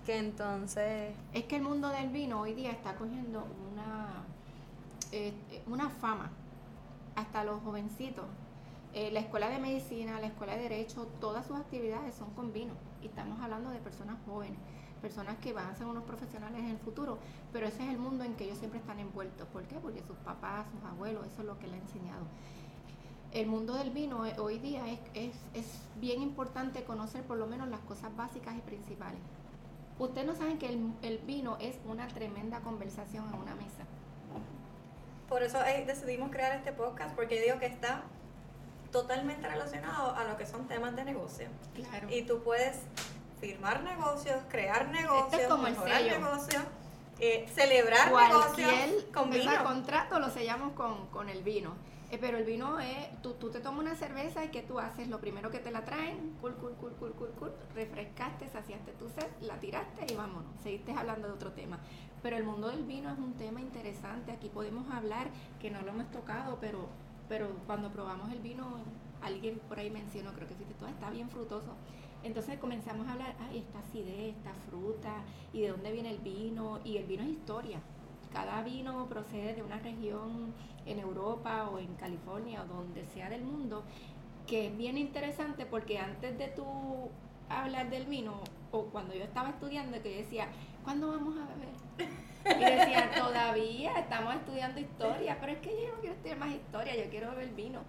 que 0.04 0.18
entonces... 0.18 1.14
Es 1.32 1.44
que 1.44 1.56
el 1.56 1.62
mundo 1.62 1.88
del 1.88 2.10
vino 2.10 2.40
hoy 2.40 2.54
día 2.54 2.70
está 2.70 2.94
cogiendo 2.94 3.46
una, 3.72 4.24
eh, 5.12 5.32
una 5.66 5.88
fama 5.88 6.30
hasta 7.16 7.44
los 7.44 7.62
jovencitos. 7.62 8.24
Eh, 8.92 9.10
la 9.10 9.20
escuela 9.20 9.48
de 9.48 9.58
medicina, 9.58 10.20
la 10.20 10.28
escuela 10.28 10.56
de 10.56 10.62
derecho, 10.62 11.08
todas 11.20 11.46
sus 11.46 11.56
actividades 11.56 12.14
son 12.14 12.30
con 12.30 12.52
vino. 12.52 12.74
Y 13.02 13.06
estamos 13.06 13.40
hablando 13.40 13.70
de 13.70 13.78
personas 13.78 14.16
jóvenes, 14.26 14.58
personas 15.02 15.36
que 15.38 15.52
van 15.52 15.66
a 15.66 15.74
ser 15.74 15.86
unos 15.86 16.04
profesionales 16.04 16.60
en 16.60 16.70
el 16.70 16.78
futuro, 16.78 17.18
pero 17.52 17.66
ese 17.66 17.82
es 17.84 17.90
el 17.90 17.98
mundo 17.98 18.24
en 18.24 18.34
que 18.34 18.44
ellos 18.44 18.58
siempre 18.58 18.78
están 18.78 19.00
envueltos. 19.00 19.48
¿Por 19.48 19.64
qué? 19.64 19.76
Porque 19.76 20.02
sus 20.02 20.16
papás, 20.18 20.66
sus 20.70 20.88
abuelos, 20.88 21.26
eso 21.26 21.40
es 21.40 21.46
lo 21.46 21.58
que 21.58 21.66
le 21.66 21.74
han 21.74 21.82
enseñado. 21.82 22.24
El 23.32 23.48
mundo 23.48 23.74
del 23.74 23.90
vino 23.90 24.24
eh, 24.26 24.36
hoy 24.38 24.58
día 24.58 24.86
es, 24.88 25.00
es, 25.14 25.34
es 25.54 25.80
bien 26.00 26.22
importante 26.22 26.84
conocer 26.84 27.24
por 27.24 27.36
lo 27.36 27.46
menos 27.46 27.68
las 27.68 27.80
cosas 27.80 28.14
básicas 28.16 28.56
y 28.56 28.60
principales. 28.60 29.18
Ustedes 29.98 30.26
no 30.26 30.34
saben 30.34 30.58
que 30.58 30.68
el, 30.68 30.92
el 31.02 31.18
vino 31.18 31.56
es 31.60 31.76
una 31.86 32.08
tremenda 32.08 32.60
conversación 32.60 33.28
en 33.32 33.40
una 33.40 33.54
mesa 33.54 33.84
por 35.34 35.42
eso 35.42 35.58
decidimos 35.86 36.30
crear 36.30 36.52
este 36.52 36.72
podcast, 36.72 37.14
porque 37.16 37.40
digo 37.40 37.58
que 37.58 37.66
está 37.66 38.02
totalmente 38.92 39.48
relacionado 39.48 40.14
a 40.14 40.22
lo 40.22 40.36
que 40.36 40.46
son 40.46 40.68
temas 40.68 40.94
de 40.94 41.04
negocio. 41.04 41.48
Claro. 41.74 42.06
Y 42.08 42.22
tú 42.22 42.42
puedes 42.44 42.76
firmar 43.40 43.82
negocios, 43.82 44.36
crear 44.48 44.88
negocios, 44.90 45.60
mejorar 45.60 46.02
negocios, 46.02 46.62
eh, 47.18 47.48
celebrar 47.52 48.12
negocios 48.12 48.72
con 49.12 49.30
vino. 49.30 49.64
contrato 49.64 50.20
lo 50.20 50.30
sellamos 50.30 50.72
con, 50.74 51.06
con 51.08 51.28
el 51.28 51.42
vino. 51.42 51.74
Eh, 52.14 52.18
pero 52.20 52.38
el 52.38 52.44
vino 52.44 52.78
es, 52.78 53.10
tú, 53.22 53.32
tú 53.34 53.50
te 53.50 53.58
tomas 53.58 53.80
una 53.80 53.96
cerveza 53.96 54.44
y 54.44 54.48
¿qué 54.50 54.62
tú 54.62 54.78
haces? 54.78 55.08
Lo 55.08 55.20
primero 55.20 55.50
que 55.50 55.58
te 55.58 55.72
la 55.72 55.84
traen, 55.84 56.36
cool, 56.40 56.54
cool, 56.54 56.74
cool, 56.74 56.92
cool, 56.92 57.12
cool, 57.14 57.30
cool, 57.40 57.52
refrescaste, 57.74 58.48
saciaste 58.48 58.92
tu 58.92 59.08
sed, 59.08 59.26
la 59.40 59.58
tiraste 59.58 60.06
y 60.12 60.14
vámonos, 60.14 60.44
seguiste 60.62 60.92
hablando 60.92 61.26
de 61.26 61.34
otro 61.34 61.50
tema. 61.50 61.80
Pero 62.22 62.36
el 62.36 62.44
mundo 62.44 62.68
del 62.68 62.84
vino 62.84 63.10
es 63.10 63.18
un 63.18 63.32
tema 63.34 63.60
interesante, 63.60 64.30
aquí 64.30 64.48
podemos 64.48 64.88
hablar, 64.92 65.26
que 65.60 65.72
no 65.72 65.82
lo 65.82 65.88
hemos 65.88 66.08
tocado, 66.12 66.58
pero, 66.60 66.88
pero 67.28 67.48
cuando 67.66 67.90
probamos 67.90 68.30
el 68.30 68.38
vino, 68.38 68.64
alguien 69.20 69.58
por 69.68 69.80
ahí 69.80 69.90
mencionó, 69.90 70.32
creo 70.34 70.46
que 70.46 70.54
fuiste 70.54 70.74
tú, 70.74 70.86
está 70.86 71.10
bien 71.10 71.28
frutoso. 71.28 71.74
Entonces 72.22 72.60
comenzamos 72.60 73.08
a 73.08 73.14
hablar, 73.14 73.34
ay, 73.40 73.58
esta 73.58 73.80
acidez, 73.80 74.36
esta 74.36 74.54
fruta, 74.68 75.24
y 75.52 75.62
de 75.62 75.70
dónde 75.70 75.90
viene 75.90 76.10
el 76.10 76.18
vino, 76.18 76.78
y 76.84 76.96
el 76.96 77.06
vino 77.06 77.24
es 77.24 77.30
historia. 77.30 77.80
Cada 78.34 78.62
vino 78.62 79.06
procede 79.06 79.54
de 79.54 79.62
una 79.62 79.78
región 79.78 80.52
en 80.86 80.98
Europa 80.98 81.70
o 81.70 81.78
en 81.78 81.94
California 81.94 82.62
o 82.62 82.66
donde 82.66 83.06
sea 83.06 83.30
del 83.30 83.44
mundo, 83.44 83.84
que 84.48 84.66
es 84.66 84.76
bien 84.76 84.98
interesante 84.98 85.64
porque 85.66 85.98
antes 85.98 86.36
de 86.36 86.48
tú 86.48 86.64
hablar 87.48 87.90
del 87.90 88.06
vino, 88.06 88.34
o 88.72 88.86
cuando 88.86 89.14
yo 89.14 89.22
estaba 89.22 89.50
estudiando, 89.50 90.02
que 90.02 90.10
yo 90.10 90.18
decía, 90.18 90.48
¿cuándo 90.82 91.12
vamos 91.12 91.36
a 91.38 91.46
beber? 91.46 91.84
Y 92.44 92.76
decía, 92.76 93.12
todavía 93.16 93.98
estamos 94.00 94.34
estudiando 94.34 94.80
historia, 94.80 95.38
pero 95.40 95.52
es 95.52 95.58
que 95.58 95.70
yo 95.70 95.94
no 95.94 96.00
quiero 96.00 96.16
estudiar 96.16 96.38
más 96.38 96.50
historia, 96.50 96.96
yo 96.96 97.08
quiero 97.10 97.30
beber 97.30 97.54
vino. 97.54 97.82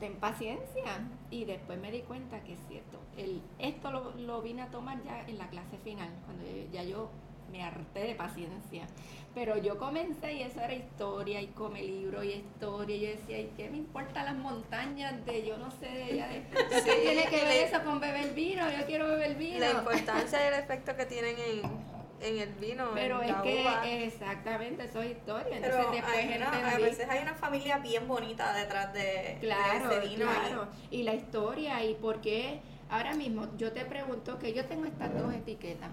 Ten 0.00 0.14
paciencia. 0.16 1.06
Y 1.30 1.44
después 1.44 1.78
me 1.78 1.92
di 1.92 2.00
cuenta 2.00 2.42
que 2.42 2.54
es 2.54 2.60
cierto. 2.66 2.98
El, 3.18 3.42
esto 3.58 3.90
lo, 3.90 4.12
lo 4.16 4.40
vine 4.40 4.62
a 4.62 4.70
tomar 4.70 5.02
ya 5.04 5.20
en 5.28 5.36
la 5.36 5.48
clase 5.48 5.76
final, 5.84 6.08
cuando 6.24 6.44
ya 6.72 6.82
yo 6.82 7.10
me 7.50 7.62
harté 7.62 8.00
de 8.00 8.14
paciencia. 8.14 8.86
Pero 9.34 9.56
yo 9.56 9.78
comencé 9.78 10.32
y 10.32 10.42
eso 10.42 10.60
era 10.60 10.74
historia 10.74 11.40
y 11.40 11.48
come 11.48 11.82
libro 11.82 12.24
y 12.24 12.32
historia. 12.32 12.96
Y 12.96 13.00
yo 13.00 13.08
decía, 13.08 13.38
¿y 13.38 13.52
qué 13.56 13.70
me 13.70 13.76
importa 13.76 14.24
las 14.24 14.34
montañas 14.34 15.24
de 15.24 15.46
yo 15.46 15.56
no 15.56 15.70
sé 15.70 15.86
de 15.86 16.12
ella? 16.12 16.28
De, 16.28 16.44
¿Qué 16.84 16.92
tiene 17.02 17.26
que 17.26 17.44
ver 17.44 17.68
eso 17.68 17.82
con 17.84 18.00
beber 18.00 18.34
vino? 18.34 18.68
Yo 18.70 18.86
quiero 18.86 19.06
beber 19.06 19.36
vino. 19.36 19.60
La 19.60 19.70
importancia 19.70 20.38
y 20.44 20.48
el 20.48 20.54
efecto 20.54 20.96
que 20.96 21.06
tienen 21.06 21.36
en 21.38 21.90
en 22.20 22.38
el 22.38 22.52
vino. 22.54 22.90
Pero 22.94 23.22
es 23.22 23.34
que 23.42 24.04
exactamente, 24.04 24.84
eso 24.84 25.02
es 25.02 25.12
historia. 25.12 25.56
Entonces 25.56 25.86
después 25.92 26.14
hay 26.14 26.42
a 26.42 26.78
veces 26.78 27.08
hay 27.08 27.22
una 27.22 27.34
familia 27.34 27.78
bien 27.78 28.06
bonita 28.06 28.52
detrás 28.52 28.92
de, 28.92 29.38
claro, 29.40 29.90
ese 29.90 30.08
vino. 30.08 30.26
Claro, 30.26 30.68
y 30.90 31.02
la 31.02 31.14
historia 31.14 31.84
y 31.84 31.94
por 31.94 32.20
qué 32.20 32.60
ahora 32.90 33.14
mismo 33.14 33.48
yo 33.56 33.72
te 33.72 33.84
pregunto 33.84 34.38
que 34.38 34.52
yo 34.52 34.64
tengo 34.66 34.84
estas 34.84 35.14
dos 35.14 35.32
etiquetas. 35.34 35.90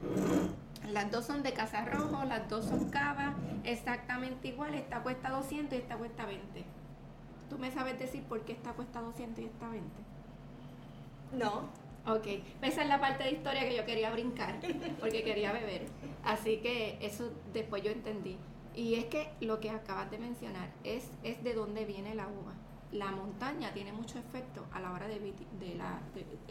Las 0.91 1.11
dos 1.11 1.25
son 1.25 1.43
de 1.43 1.53
Casa 1.53 1.85
Rojo, 1.85 2.23
las 2.25 2.47
dos 2.49 2.65
son 2.65 2.89
cava, 2.89 3.35
exactamente 3.63 4.49
igual. 4.49 4.73
Esta 4.73 5.01
cuesta 5.03 5.29
200 5.29 5.73
y 5.73 5.81
esta 5.81 5.97
cuesta 5.97 6.25
20. 6.25 6.63
¿Tú 7.49 7.57
me 7.57 7.71
sabes 7.71 7.99
decir 7.99 8.23
por 8.23 8.41
qué 8.41 8.53
esta 8.53 8.73
cuesta 8.73 9.01
200 9.01 9.39
y 9.39 9.45
esta 9.45 9.69
20? 9.69 9.89
No. 11.33 11.87
Ok, 12.05 12.25
esa 12.61 12.83
es 12.83 12.87
la 12.87 13.01
parte 13.01 13.25
de 13.25 13.31
historia 13.31 13.67
que 13.67 13.75
yo 13.75 13.85
quería 13.85 14.09
brincar, 14.11 14.61
porque 15.01 15.23
quería 15.23 15.51
beber. 15.51 15.87
Así 16.23 16.57
que 16.57 16.97
eso 17.01 17.33
después 17.53 17.83
yo 17.83 17.91
entendí. 17.91 18.37
Y 18.73 18.95
es 18.95 19.05
que 19.05 19.29
lo 19.41 19.59
que 19.59 19.71
acabas 19.71 20.09
de 20.09 20.17
mencionar 20.17 20.69
es, 20.85 21.09
es 21.23 21.43
de 21.43 21.53
dónde 21.53 21.83
viene 21.83 22.15
la 22.15 22.27
uva. 22.27 22.53
La 22.91 23.11
montaña 23.11 23.73
tiene 23.73 23.91
mucho 23.91 24.17
efecto 24.17 24.65
a 24.71 24.79
la 24.79 24.91
hora 24.93 25.07
de, 25.07 25.19
la... 25.75 25.99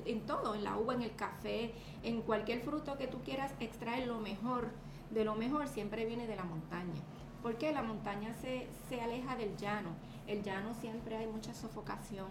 en 0.04 0.26
todo, 0.26 0.54
en 0.54 0.64
la 0.64 0.76
uva, 0.76 0.94
en 0.94 1.02
el 1.02 1.14
café, 1.16 1.72
en 2.02 2.22
cualquier 2.22 2.60
fruto 2.60 2.98
que 2.98 3.06
tú 3.06 3.22
quieras 3.22 3.52
extraer 3.58 4.06
lo 4.06 4.18
mejor. 4.20 4.70
De 5.10 5.24
lo 5.24 5.34
mejor 5.34 5.68
siempre 5.68 6.04
viene 6.04 6.26
de 6.26 6.36
la 6.36 6.44
montaña. 6.44 7.00
Porque 7.42 7.72
la 7.72 7.82
montaña 7.82 8.34
se, 8.34 8.68
se 8.88 9.00
aleja 9.00 9.36
del 9.36 9.56
llano. 9.56 9.90
El 10.26 10.42
llano 10.42 10.74
siempre 10.74 11.16
hay 11.16 11.26
mucha 11.26 11.54
sofocación 11.54 12.28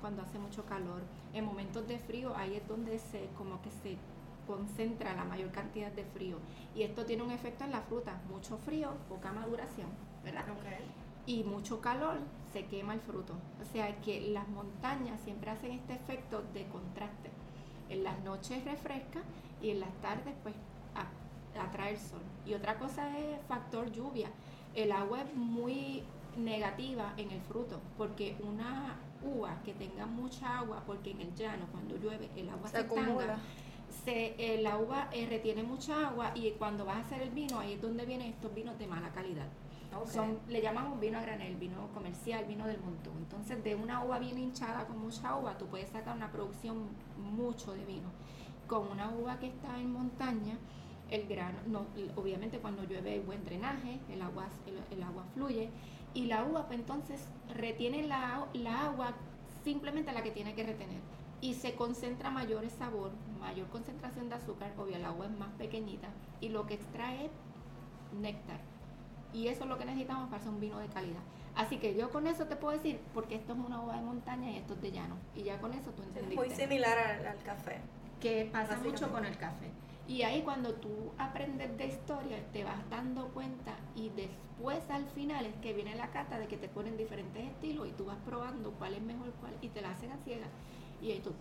cuando 0.00 0.22
hace 0.22 0.38
mucho 0.38 0.64
calor. 0.64 1.02
En 1.32 1.44
momentos 1.44 1.88
de 1.88 1.98
frío 1.98 2.36
ahí 2.36 2.54
es 2.54 2.68
donde 2.68 2.98
se 2.98 3.28
como 3.36 3.60
que 3.62 3.70
se 3.70 3.96
concentra 4.46 5.14
la 5.14 5.24
mayor 5.24 5.50
cantidad 5.50 5.92
de 5.92 6.04
frío. 6.04 6.38
Y 6.74 6.82
esto 6.82 7.04
tiene 7.04 7.22
un 7.22 7.30
efecto 7.30 7.64
en 7.64 7.72
la 7.72 7.82
fruta. 7.82 8.20
Mucho 8.30 8.56
frío, 8.58 8.92
poca 9.08 9.32
maduración, 9.32 9.88
¿verdad? 10.24 10.46
Y 11.28 11.44
mucho 11.44 11.82
calor, 11.82 12.16
se 12.54 12.64
quema 12.64 12.94
el 12.94 13.00
fruto. 13.00 13.34
O 13.60 13.72
sea 13.72 13.94
que 14.00 14.30
las 14.30 14.48
montañas 14.48 15.20
siempre 15.20 15.50
hacen 15.50 15.72
este 15.72 15.92
efecto 15.92 16.42
de 16.54 16.66
contraste. 16.68 17.28
En 17.90 18.02
las 18.02 18.18
noches 18.24 18.64
refresca 18.64 19.20
y 19.60 19.68
en 19.68 19.80
las 19.80 19.92
tardes 20.00 20.34
pues 20.42 20.54
atrae 21.60 21.92
el 21.92 21.98
sol. 21.98 22.22
Y 22.46 22.54
otra 22.54 22.78
cosa 22.78 23.18
es 23.18 23.38
factor 23.46 23.92
lluvia. 23.92 24.30
El 24.74 24.90
agua 24.90 25.20
es 25.20 25.34
muy 25.34 26.02
negativa 26.38 27.12
en 27.18 27.30
el 27.30 27.42
fruto 27.42 27.78
porque 27.98 28.34
una 28.42 28.96
uva 29.22 29.60
que 29.66 29.74
tenga 29.74 30.06
mucha 30.06 30.60
agua, 30.60 30.82
porque 30.86 31.10
en 31.10 31.20
el 31.20 31.34
llano 31.34 31.66
cuando 31.72 31.98
llueve 31.98 32.30
el 32.36 32.48
agua 32.48 32.70
se, 32.70 32.78
se 32.78 32.86
se, 34.04 34.34
eh, 34.38 34.62
la 34.62 34.78
uva 34.78 35.08
eh, 35.12 35.26
retiene 35.28 35.62
mucha 35.62 36.08
agua 36.08 36.32
y 36.34 36.50
cuando 36.52 36.86
vas 36.86 36.96
a 36.96 37.00
hacer 37.00 37.20
el 37.20 37.30
vino, 37.30 37.58
ahí 37.58 37.74
es 37.74 37.82
donde 37.82 38.06
vienen 38.06 38.28
estos 38.28 38.54
vinos 38.54 38.78
de 38.78 38.86
mala 38.86 39.10
calidad. 39.10 39.46
Son, 40.06 40.38
le 40.48 40.60
llamamos 40.60 41.00
vino 41.00 41.18
a 41.18 41.22
granel, 41.22 41.56
vino 41.56 41.88
comercial, 41.94 42.44
vino 42.46 42.66
del 42.66 42.78
montón. 42.80 43.16
Entonces, 43.18 43.62
de 43.64 43.74
una 43.74 44.04
uva 44.04 44.18
bien 44.18 44.38
hinchada 44.38 44.86
con 44.86 44.98
mucha 44.98 45.36
uva, 45.36 45.56
tú 45.58 45.66
puedes 45.66 45.88
sacar 45.90 46.16
una 46.16 46.30
producción 46.30 46.88
mucho 47.16 47.72
de 47.72 47.84
vino. 47.84 48.08
Con 48.66 48.88
una 48.88 49.10
uva 49.10 49.38
que 49.38 49.48
está 49.48 49.78
en 49.78 49.92
montaña, 49.92 50.58
el 51.10 51.26
grano, 51.26 51.58
no, 51.66 51.86
obviamente 52.16 52.58
cuando 52.58 52.84
llueve 52.84 53.12
hay 53.12 53.20
buen 53.20 53.44
drenaje, 53.44 53.98
el 54.10 54.20
agua, 54.20 54.48
el, 54.90 55.02
agua 55.02 55.24
fluye 55.34 55.70
y 56.12 56.26
la 56.26 56.44
uva 56.44 56.66
pues, 56.66 56.78
entonces 56.78 57.26
retiene 57.54 58.06
la, 58.06 58.46
la 58.52 58.84
agua 58.86 59.14
simplemente 59.64 60.12
la 60.12 60.22
que 60.22 60.30
tiene 60.30 60.54
que 60.54 60.64
retener 60.64 61.00
y 61.40 61.54
se 61.54 61.74
concentra 61.74 62.30
mayor 62.30 62.68
sabor, 62.70 63.12
mayor 63.40 63.68
concentración 63.68 64.28
de 64.28 64.34
azúcar, 64.34 64.74
obvio 64.76 64.96
el 64.96 65.04
agua 65.04 65.26
es 65.26 65.38
más 65.38 65.50
pequeñita 65.52 66.08
y 66.40 66.48
lo 66.48 66.66
que 66.66 66.74
extrae 66.74 67.26
es 67.26 67.32
néctar. 68.20 68.60
Y 69.32 69.48
eso 69.48 69.64
es 69.64 69.68
lo 69.68 69.78
que 69.78 69.84
necesitamos 69.84 70.28
para 70.28 70.40
hacer 70.40 70.52
un 70.52 70.60
vino 70.60 70.78
de 70.78 70.88
calidad. 70.88 71.20
Así 71.54 71.78
que 71.78 71.94
yo 71.94 72.10
con 72.10 72.26
eso 72.26 72.46
te 72.46 72.56
puedo 72.56 72.76
decir, 72.76 73.00
porque 73.12 73.34
esto 73.34 73.52
es 73.52 73.58
una 73.58 73.82
uva 73.82 73.96
de 73.96 74.02
montaña 74.02 74.50
y 74.50 74.56
esto 74.56 74.74
es 74.74 74.80
de 74.80 74.92
llano. 74.92 75.16
Y 75.34 75.42
ya 75.42 75.60
con 75.60 75.72
eso 75.72 75.90
tú 75.90 76.02
entendiste. 76.02 76.36
muy 76.36 76.50
similar 76.50 76.96
al, 76.98 77.42
café. 77.42 77.80
Que 78.20 78.48
pasa 78.52 78.76
mucho 78.78 79.10
con 79.10 79.24
el 79.24 79.36
café. 79.36 79.70
Y 80.06 80.22
ahí 80.22 80.42
cuando 80.42 80.72
tú 80.74 81.12
aprendes 81.18 81.76
de 81.76 81.86
historia, 81.86 82.38
te 82.52 82.64
vas 82.64 82.78
dando 82.88 83.28
cuenta 83.28 83.74
y 83.94 84.08
después 84.08 84.88
al 84.88 85.04
final 85.06 85.44
es 85.44 85.54
que 85.56 85.74
viene 85.74 85.94
la 85.96 86.10
cata 86.10 86.38
de 86.38 86.46
que 86.46 86.56
te 86.56 86.68
ponen 86.68 86.96
diferentes 86.96 87.44
estilos 87.44 87.86
y 87.86 87.92
tú 87.92 88.06
vas 88.06 88.16
probando 88.24 88.70
cuál 88.72 88.94
es 88.94 89.02
mejor 89.02 89.32
cuál 89.40 89.52
y 89.60 89.68
te 89.68 89.82
la 89.82 89.90
hacen 89.90 90.10
a 90.10 90.16
ciegas 90.24 90.48
y 91.02 91.10
ahí 91.10 91.20
tú, 91.20 91.32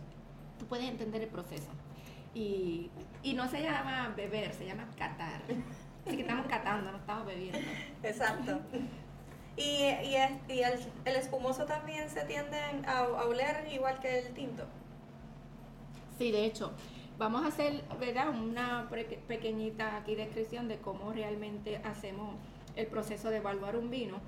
tú 0.59 0.65
puedes 0.65 0.89
entender 0.89 1.21
el 1.21 1.29
proceso. 1.29 1.69
Y, 2.33 2.91
y 3.23 3.33
no 3.33 3.47
se 3.47 3.63
llama 3.63 4.13
beber, 4.17 4.53
se 4.53 4.65
llama 4.65 4.87
catar. 4.97 5.41
Así 6.07 6.15
que 6.15 6.21
estamos 6.21 6.47
catando, 6.47 6.91
no 6.91 6.97
estamos 6.97 7.25
bebiendo. 7.25 7.59
Exacto. 8.03 8.59
Y, 9.57 9.61
y, 9.61 10.15
y 10.49 10.61
el, 10.61 10.79
el, 11.05 11.15
espumoso 11.15 11.65
también 11.65 12.09
se 12.09 12.23
tiende 12.25 12.57
a, 12.85 12.99
a, 12.99 13.25
oler 13.25 13.67
igual 13.71 13.99
que 13.99 14.19
el 14.19 14.33
tinto. 14.33 14.63
Sí, 16.17 16.31
de 16.31 16.45
hecho, 16.45 16.71
vamos 17.17 17.43
a 17.43 17.47
hacer, 17.47 17.83
¿verdad? 17.99 18.29
Una 18.29 18.87
pequeñita 19.27 19.97
aquí 19.97 20.15
descripción 20.15 20.67
de 20.67 20.77
cómo 20.77 21.11
realmente 21.11 21.77
hacemos 21.83 22.35
el 22.75 22.87
proceso 22.87 23.29
de 23.29 23.37
evaluar 23.37 23.75
un 23.75 23.89
vino. 23.89 24.19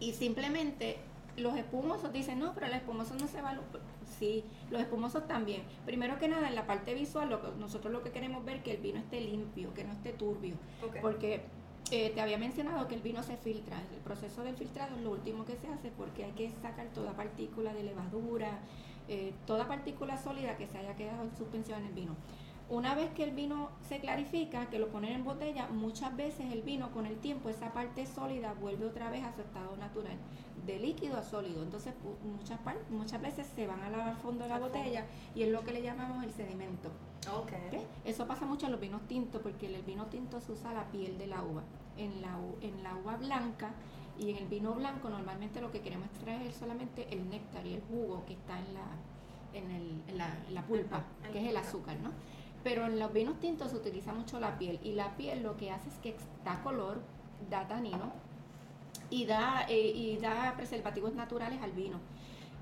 Y 0.00 0.14
simplemente 0.14 0.98
los 1.36 1.56
espumosos 1.56 2.12
dicen, 2.12 2.40
no, 2.40 2.54
pero 2.54 2.66
el 2.66 2.72
espumoso 2.72 3.14
no 3.14 3.28
se 3.28 3.38
evalúa. 3.38 3.64
Sí, 4.04 4.44
los 4.70 4.80
espumosos 4.80 5.26
también. 5.26 5.62
Primero 5.84 6.18
que 6.18 6.28
nada, 6.28 6.48
en 6.48 6.54
la 6.54 6.66
parte 6.66 6.94
visual, 6.94 7.30
lo 7.30 7.40
nosotros 7.58 7.92
lo 7.92 8.02
que 8.02 8.10
queremos 8.10 8.44
ver 8.44 8.56
es 8.56 8.62
que 8.62 8.72
el 8.72 8.82
vino 8.82 8.98
esté 8.98 9.20
limpio, 9.20 9.72
que 9.74 9.84
no 9.84 9.92
esté 9.92 10.12
turbio. 10.12 10.54
Porque 11.00 11.42
eh, 11.90 12.10
te 12.14 12.20
había 12.20 12.38
mencionado 12.38 12.88
que 12.88 12.94
el 12.94 13.02
vino 13.02 13.22
se 13.22 13.36
filtra. 13.36 13.80
El 13.92 14.00
proceso 14.00 14.42
del 14.42 14.56
filtrado 14.56 14.96
es 14.96 15.02
lo 15.02 15.10
último 15.10 15.44
que 15.44 15.56
se 15.56 15.68
hace 15.68 15.90
porque 15.90 16.24
hay 16.24 16.32
que 16.32 16.50
sacar 16.62 16.86
toda 16.88 17.12
partícula 17.12 17.74
de 17.74 17.82
levadura, 17.82 18.60
eh, 19.08 19.32
toda 19.46 19.66
partícula 19.66 20.16
sólida 20.16 20.56
que 20.56 20.66
se 20.66 20.78
haya 20.78 20.96
quedado 20.96 21.22
en 21.22 21.36
suspensión 21.36 21.80
en 21.80 21.86
el 21.86 21.92
vino. 21.92 22.16
Una 22.72 22.94
vez 22.94 23.10
que 23.10 23.22
el 23.22 23.32
vino 23.32 23.68
se 23.86 24.00
clarifica, 24.00 24.70
que 24.70 24.78
lo 24.78 24.88
ponen 24.88 25.12
en 25.12 25.24
botella, 25.24 25.68
muchas 25.68 26.16
veces 26.16 26.50
el 26.50 26.62
vino 26.62 26.90
con 26.92 27.04
el 27.04 27.18
tiempo, 27.18 27.50
esa 27.50 27.74
parte 27.74 28.06
sólida 28.06 28.54
vuelve 28.54 28.86
otra 28.86 29.10
vez 29.10 29.22
a 29.24 29.32
su 29.34 29.42
estado 29.42 29.76
natural, 29.76 30.16
de 30.64 30.78
líquido 30.78 31.18
a 31.18 31.22
sólido. 31.22 31.62
Entonces 31.62 31.92
muchas, 32.24 32.58
muchas 32.88 33.20
veces 33.20 33.46
se 33.54 33.66
van 33.66 33.82
a 33.82 33.90
lavar 33.90 34.16
fondo 34.16 34.44
de 34.44 34.48
la 34.48 34.58
botella 34.58 35.04
y 35.34 35.42
es 35.42 35.50
lo 35.50 35.62
que 35.64 35.72
le 35.72 35.82
llamamos 35.82 36.24
el 36.24 36.32
sedimento. 36.32 36.88
Okay. 37.42 37.86
Eso 38.06 38.26
pasa 38.26 38.46
mucho 38.46 38.64
en 38.64 38.72
los 38.72 38.80
vinos 38.80 39.02
tintos 39.06 39.42
porque 39.42 39.66
en 39.66 39.74
el 39.74 39.82
vino 39.82 40.06
tinto 40.06 40.40
se 40.40 40.52
usa 40.52 40.72
la 40.72 40.90
piel 40.90 41.18
de 41.18 41.26
la 41.26 41.42
uva. 41.42 41.64
En 41.98 42.22
la, 42.22 42.38
en 42.62 42.82
la 42.82 42.96
uva 42.96 43.18
blanca 43.18 43.72
y 44.18 44.30
en 44.30 44.38
el 44.38 44.46
vino 44.46 44.72
blanco 44.72 45.10
normalmente 45.10 45.60
lo 45.60 45.70
que 45.70 45.82
queremos 45.82 46.06
extraer 46.06 46.40
es 46.40 46.56
solamente 46.56 47.06
el 47.12 47.28
néctar 47.28 47.66
y 47.66 47.74
el 47.74 47.82
jugo 47.82 48.24
que 48.24 48.32
está 48.32 48.58
en 48.58 48.72
la, 48.72 48.86
en, 49.52 49.70
el, 49.70 50.02
en 50.08 50.16
la, 50.16 50.34
la 50.48 50.62
pulpa, 50.62 51.04
que 51.30 51.38
es 51.38 51.50
el 51.50 51.56
azúcar, 51.58 51.98
¿no? 52.00 52.12
Pero 52.62 52.86
en 52.86 52.98
los 52.98 53.12
vinos 53.12 53.40
tintos 53.40 53.70
se 53.70 53.76
utiliza 53.76 54.12
mucho 54.12 54.38
la 54.38 54.58
piel 54.58 54.78
y 54.82 54.92
la 54.92 55.16
piel 55.16 55.42
lo 55.42 55.56
que 55.56 55.70
hace 55.70 55.88
es 55.88 55.96
que 55.96 56.16
da 56.44 56.62
color, 56.62 57.00
da 57.50 57.66
tanino 57.66 58.12
y 59.10 59.26
da, 59.26 59.66
eh, 59.68 59.92
y 59.94 60.16
da 60.18 60.54
preservativos 60.56 61.14
naturales 61.14 61.60
al 61.62 61.72
vino. 61.72 61.98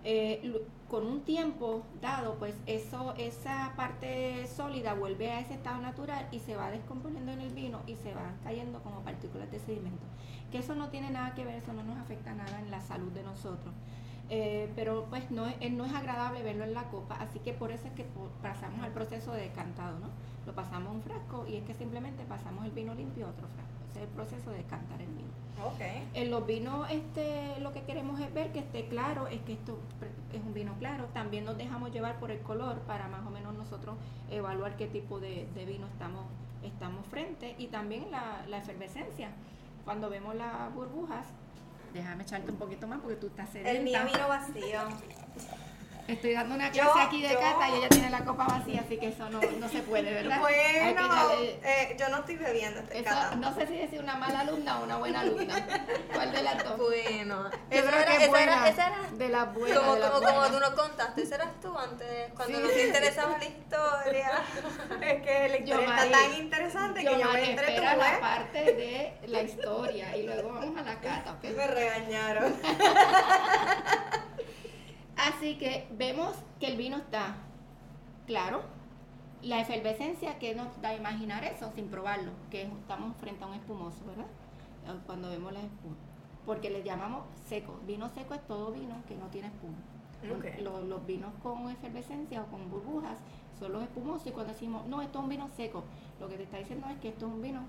Eh, 0.02 0.64
con 0.88 1.06
un 1.06 1.20
tiempo 1.20 1.82
dado, 2.00 2.34
pues 2.36 2.54
eso, 2.66 3.14
esa 3.18 3.74
parte 3.76 4.46
sólida 4.48 4.94
vuelve 4.94 5.30
a 5.30 5.40
ese 5.40 5.54
estado 5.54 5.80
natural 5.80 6.26
y 6.32 6.40
se 6.40 6.56
va 6.56 6.70
descomponiendo 6.70 7.30
en 7.32 7.40
el 7.40 7.50
vino 7.50 7.80
y 7.86 7.94
se 7.96 8.14
va 8.14 8.32
cayendo 8.42 8.82
como 8.82 9.00
partículas 9.02 9.50
de 9.52 9.60
sedimento. 9.60 10.04
Que 10.50 10.58
eso 10.58 10.74
no 10.74 10.88
tiene 10.88 11.10
nada 11.10 11.34
que 11.34 11.44
ver, 11.44 11.56
eso 11.56 11.72
no 11.74 11.84
nos 11.84 11.98
afecta 11.98 12.34
nada 12.34 12.58
en 12.58 12.70
la 12.70 12.80
salud 12.80 13.12
de 13.12 13.22
nosotros. 13.22 13.72
Eh, 14.32 14.70
pero 14.76 15.06
pues 15.10 15.28
no 15.32 15.48
es, 15.48 15.72
no 15.72 15.84
es 15.84 15.92
agradable 15.92 16.44
verlo 16.44 16.62
en 16.62 16.72
la 16.72 16.84
copa, 16.84 17.16
así 17.16 17.40
que 17.40 17.52
por 17.52 17.72
eso 17.72 17.88
es 17.88 17.92
que 17.94 18.06
pasamos 18.40 18.80
al 18.80 18.92
proceso 18.92 19.32
de 19.32 19.42
decantado, 19.42 19.98
¿no? 19.98 20.06
Lo 20.46 20.54
pasamos 20.54 20.88
a 20.88 20.92
un 20.92 21.02
frasco 21.02 21.46
y 21.48 21.56
es 21.56 21.64
que 21.64 21.74
simplemente 21.74 22.22
pasamos 22.28 22.64
el 22.64 22.70
vino 22.70 22.94
limpio 22.94 23.26
a 23.26 23.30
otro 23.30 23.48
frasco. 23.48 23.70
Ese 23.90 23.98
es 23.98 24.08
el 24.08 24.14
proceso 24.14 24.50
de 24.52 24.58
decantar 24.58 25.02
el 25.02 25.08
vino. 25.08 25.28
Okay. 25.74 26.08
En 26.14 26.30
los 26.30 26.46
vinos 26.46 26.88
este, 26.90 27.58
lo 27.58 27.72
que 27.72 27.82
queremos 27.82 28.20
es 28.20 28.32
ver 28.32 28.52
que 28.52 28.60
esté 28.60 28.86
claro, 28.86 29.26
es 29.26 29.40
que 29.42 29.54
esto 29.54 29.78
es 30.32 30.40
un 30.40 30.54
vino 30.54 30.74
claro. 30.78 31.06
También 31.12 31.44
nos 31.44 31.58
dejamos 31.58 31.90
llevar 31.90 32.20
por 32.20 32.30
el 32.30 32.38
color 32.40 32.78
para 32.82 33.08
más 33.08 33.26
o 33.26 33.30
menos 33.30 33.52
nosotros 33.54 33.96
evaluar 34.30 34.76
qué 34.76 34.86
tipo 34.86 35.18
de, 35.18 35.48
vino 35.66 35.88
estamos, 35.88 36.24
estamos 36.62 37.04
frente 37.06 37.56
y 37.58 37.66
también 37.66 38.12
la, 38.12 38.44
la 38.48 38.58
efervescencia. 38.58 39.32
Cuando 39.84 40.08
vemos 40.08 40.36
las 40.36 40.72
burbujas, 40.72 41.26
Déjame 41.92 42.22
echarte 42.22 42.50
un 42.50 42.58
poquito 42.58 42.86
más 42.86 43.00
porque 43.00 43.16
tú 43.16 43.26
estás 43.26 43.48
sedienta. 43.50 43.72
El 43.72 43.82
mío 43.82 44.00
vino 44.04 44.28
vacío. 44.28 44.80
Estoy 46.10 46.32
dando 46.32 46.56
una 46.56 46.70
clase 46.70 47.00
aquí 47.00 47.22
de 47.22 47.34
cata 47.34 47.68
y 47.68 47.74
ella 47.78 47.88
tiene 47.88 48.10
la 48.10 48.24
copa 48.24 48.44
vacía, 48.44 48.80
así 48.84 48.96
que 48.98 49.08
eso 49.08 49.30
no, 49.30 49.40
no 49.40 49.68
se 49.68 49.80
puede, 49.82 50.12
¿verdad? 50.12 50.40
Bueno, 50.40 51.08
eh, 51.62 51.96
yo 51.98 52.08
no 52.08 52.18
estoy 52.18 52.36
bebiendo 52.36 52.80
este 52.80 52.98
eso, 52.98 53.36
No 53.36 53.54
sé 53.54 53.68
si 53.68 53.76
decir 53.76 54.00
una 54.00 54.16
mala 54.16 54.40
alumna 54.40 54.80
o 54.80 54.84
una 54.84 54.96
buena 54.96 55.20
alumna. 55.20 55.54
¿Cuál 56.12 56.32
de 56.32 56.42
las 56.42 56.64
dos? 56.64 56.78
Bueno, 56.78 57.48
esa 57.70 58.02
era, 58.02 58.24
esa, 58.24 58.42
era, 58.42 58.68
esa 58.68 58.86
era 58.88 59.10
de 59.12 59.28
las 59.28 59.54
buenas. 59.54 59.78
Como, 59.78 59.96
la 59.96 60.10
como, 60.10 60.26
como, 60.26 60.46
tú 60.46 60.58
nos 60.58 60.70
contaste, 60.70 61.22
esa 61.22 61.34
eras 61.36 61.60
tú 61.62 61.78
antes, 61.78 62.32
cuando 62.34 62.58
sí, 62.58 62.64
nos 62.64 62.76
interesaba 62.76 63.38
la 63.38 63.44
historia. 63.44 64.30
es 65.02 65.22
que 65.22 65.48
la 65.48 65.56
historia 65.58 65.96
está 65.96 66.18
tan 66.18 66.34
interesante 66.34 66.79
que 67.04 67.74
yo 67.76 67.82
la 67.96 68.20
parte 68.20 68.74
de 68.74 69.18
la 69.26 69.42
historia 69.42 70.16
y 70.16 70.24
luego 70.24 70.52
vamos 70.52 70.76
a 70.76 70.82
la 70.82 71.00
cata, 71.00 71.32
¿ok? 71.32 71.44
Me 71.56 71.66
regañaron. 71.66 72.54
Así 75.16 75.58
que 75.58 75.86
vemos 75.92 76.34
que 76.58 76.66
el 76.68 76.76
vino 76.76 76.96
está 76.96 77.36
claro. 78.26 78.62
La 79.42 79.60
efervescencia 79.60 80.38
que 80.38 80.54
nos 80.54 80.80
da 80.82 80.90
a 80.90 80.94
imaginar 80.94 81.44
eso 81.44 81.72
sin 81.74 81.88
probarlo, 81.88 82.32
que 82.50 82.62
estamos 82.62 83.16
frente 83.16 83.42
a 83.42 83.46
un 83.46 83.54
espumoso, 83.54 84.04
¿verdad? 84.04 84.26
Eh, 84.86 84.98
cuando 85.06 85.30
vemos 85.30 85.52
la 85.52 85.60
espuma. 85.60 85.96
Porque 86.46 86.70
le 86.70 86.82
llamamos 86.82 87.24
seco. 87.48 87.80
Vino 87.86 88.08
seco 88.10 88.34
es 88.34 88.46
todo 88.46 88.72
vino 88.72 89.02
que 89.08 89.16
no 89.16 89.26
tiene 89.28 89.48
espuma. 89.48 89.78
Los, 90.62 91.06
vinos 91.06 91.32
con 91.42 91.70
efervescencia 91.70 92.42
o 92.42 92.46
con 92.46 92.70
burbujas 92.70 93.18
son 93.60 93.72
los 93.72 93.82
espumosos 93.82 94.26
y 94.26 94.30
cuando 94.30 94.52
decimos, 94.52 94.86
no, 94.86 95.02
esto 95.02 95.18
es 95.18 95.24
un 95.24 95.30
vino 95.30 95.48
seco, 95.56 95.84
lo 96.18 96.28
que 96.28 96.36
te 96.36 96.44
está 96.44 96.56
diciendo 96.56 96.88
es 96.88 96.98
que 96.98 97.10
esto 97.10 97.26
es 97.26 97.32
un 97.32 97.42
vino 97.42 97.60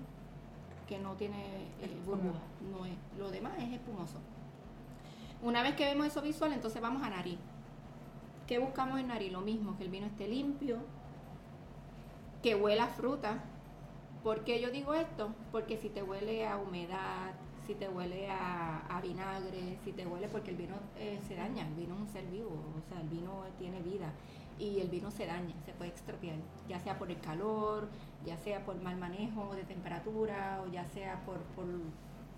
que 0.88 0.98
no 0.98 1.12
tiene 1.14 1.36
eh, 1.80 2.02
burbujas. 2.04 2.42
No 2.70 2.84
es, 2.86 2.94
lo 3.18 3.30
demás 3.30 3.52
es 3.58 3.72
espumoso. 3.72 4.18
Una 5.42 5.62
vez 5.62 5.74
que 5.74 5.84
vemos 5.84 6.06
eso 6.06 6.22
visual, 6.22 6.52
entonces 6.52 6.80
vamos 6.80 7.02
a 7.02 7.10
nariz. 7.10 7.38
¿Qué 8.46 8.58
buscamos 8.58 8.98
en 9.00 9.08
nariz? 9.08 9.32
Lo 9.32 9.40
mismo, 9.40 9.76
que 9.76 9.84
el 9.84 9.90
vino 9.90 10.06
esté 10.06 10.28
limpio, 10.28 10.78
que 12.42 12.54
huela 12.54 12.84
a 12.84 12.88
fruta. 12.88 13.42
¿Por 14.22 14.44
qué 14.44 14.60
yo 14.60 14.70
digo 14.70 14.94
esto? 14.94 15.34
Porque 15.50 15.76
si 15.78 15.88
te 15.88 16.02
huele 16.02 16.46
a 16.46 16.56
humedad, 16.56 17.32
si 17.66 17.74
te 17.74 17.88
huele 17.88 18.28
a, 18.30 19.00
vinagre, 19.02 19.78
si 19.84 19.92
te 19.92 20.06
huele, 20.06 20.28
porque 20.28 20.50
el 20.50 20.56
vino 20.56 20.76
eh, 20.96 21.18
se 21.26 21.34
daña, 21.34 21.66
el 21.66 21.74
vino 21.74 21.94
es 21.94 22.00
un 22.02 22.08
ser 22.08 22.24
vivo, 22.26 22.50
o 22.50 22.88
sea, 22.88 23.00
el 23.00 23.08
vino 23.08 23.44
tiene 23.58 23.80
vida 23.82 24.12
y 24.58 24.80
el 24.80 24.88
vino 24.88 25.10
se 25.10 25.26
daña, 25.26 25.54
se 25.64 25.72
puede 25.72 25.90
extropiar, 25.90 26.36
ya 26.68 26.78
sea 26.80 26.98
por 26.98 27.10
el 27.10 27.20
calor, 27.20 27.88
ya 28.24 28.36
sea 28.38 28.64
por 28.64 28.80
mal 28.80 28.96
manejo 28.96 29.54
de 29.54 29.64
temperatura 29.64 30.62
o 30.64 30.70
ya 30.70 30.84
sea 30.86 31.24
por, 31.24 31.38
por 31.54 31.66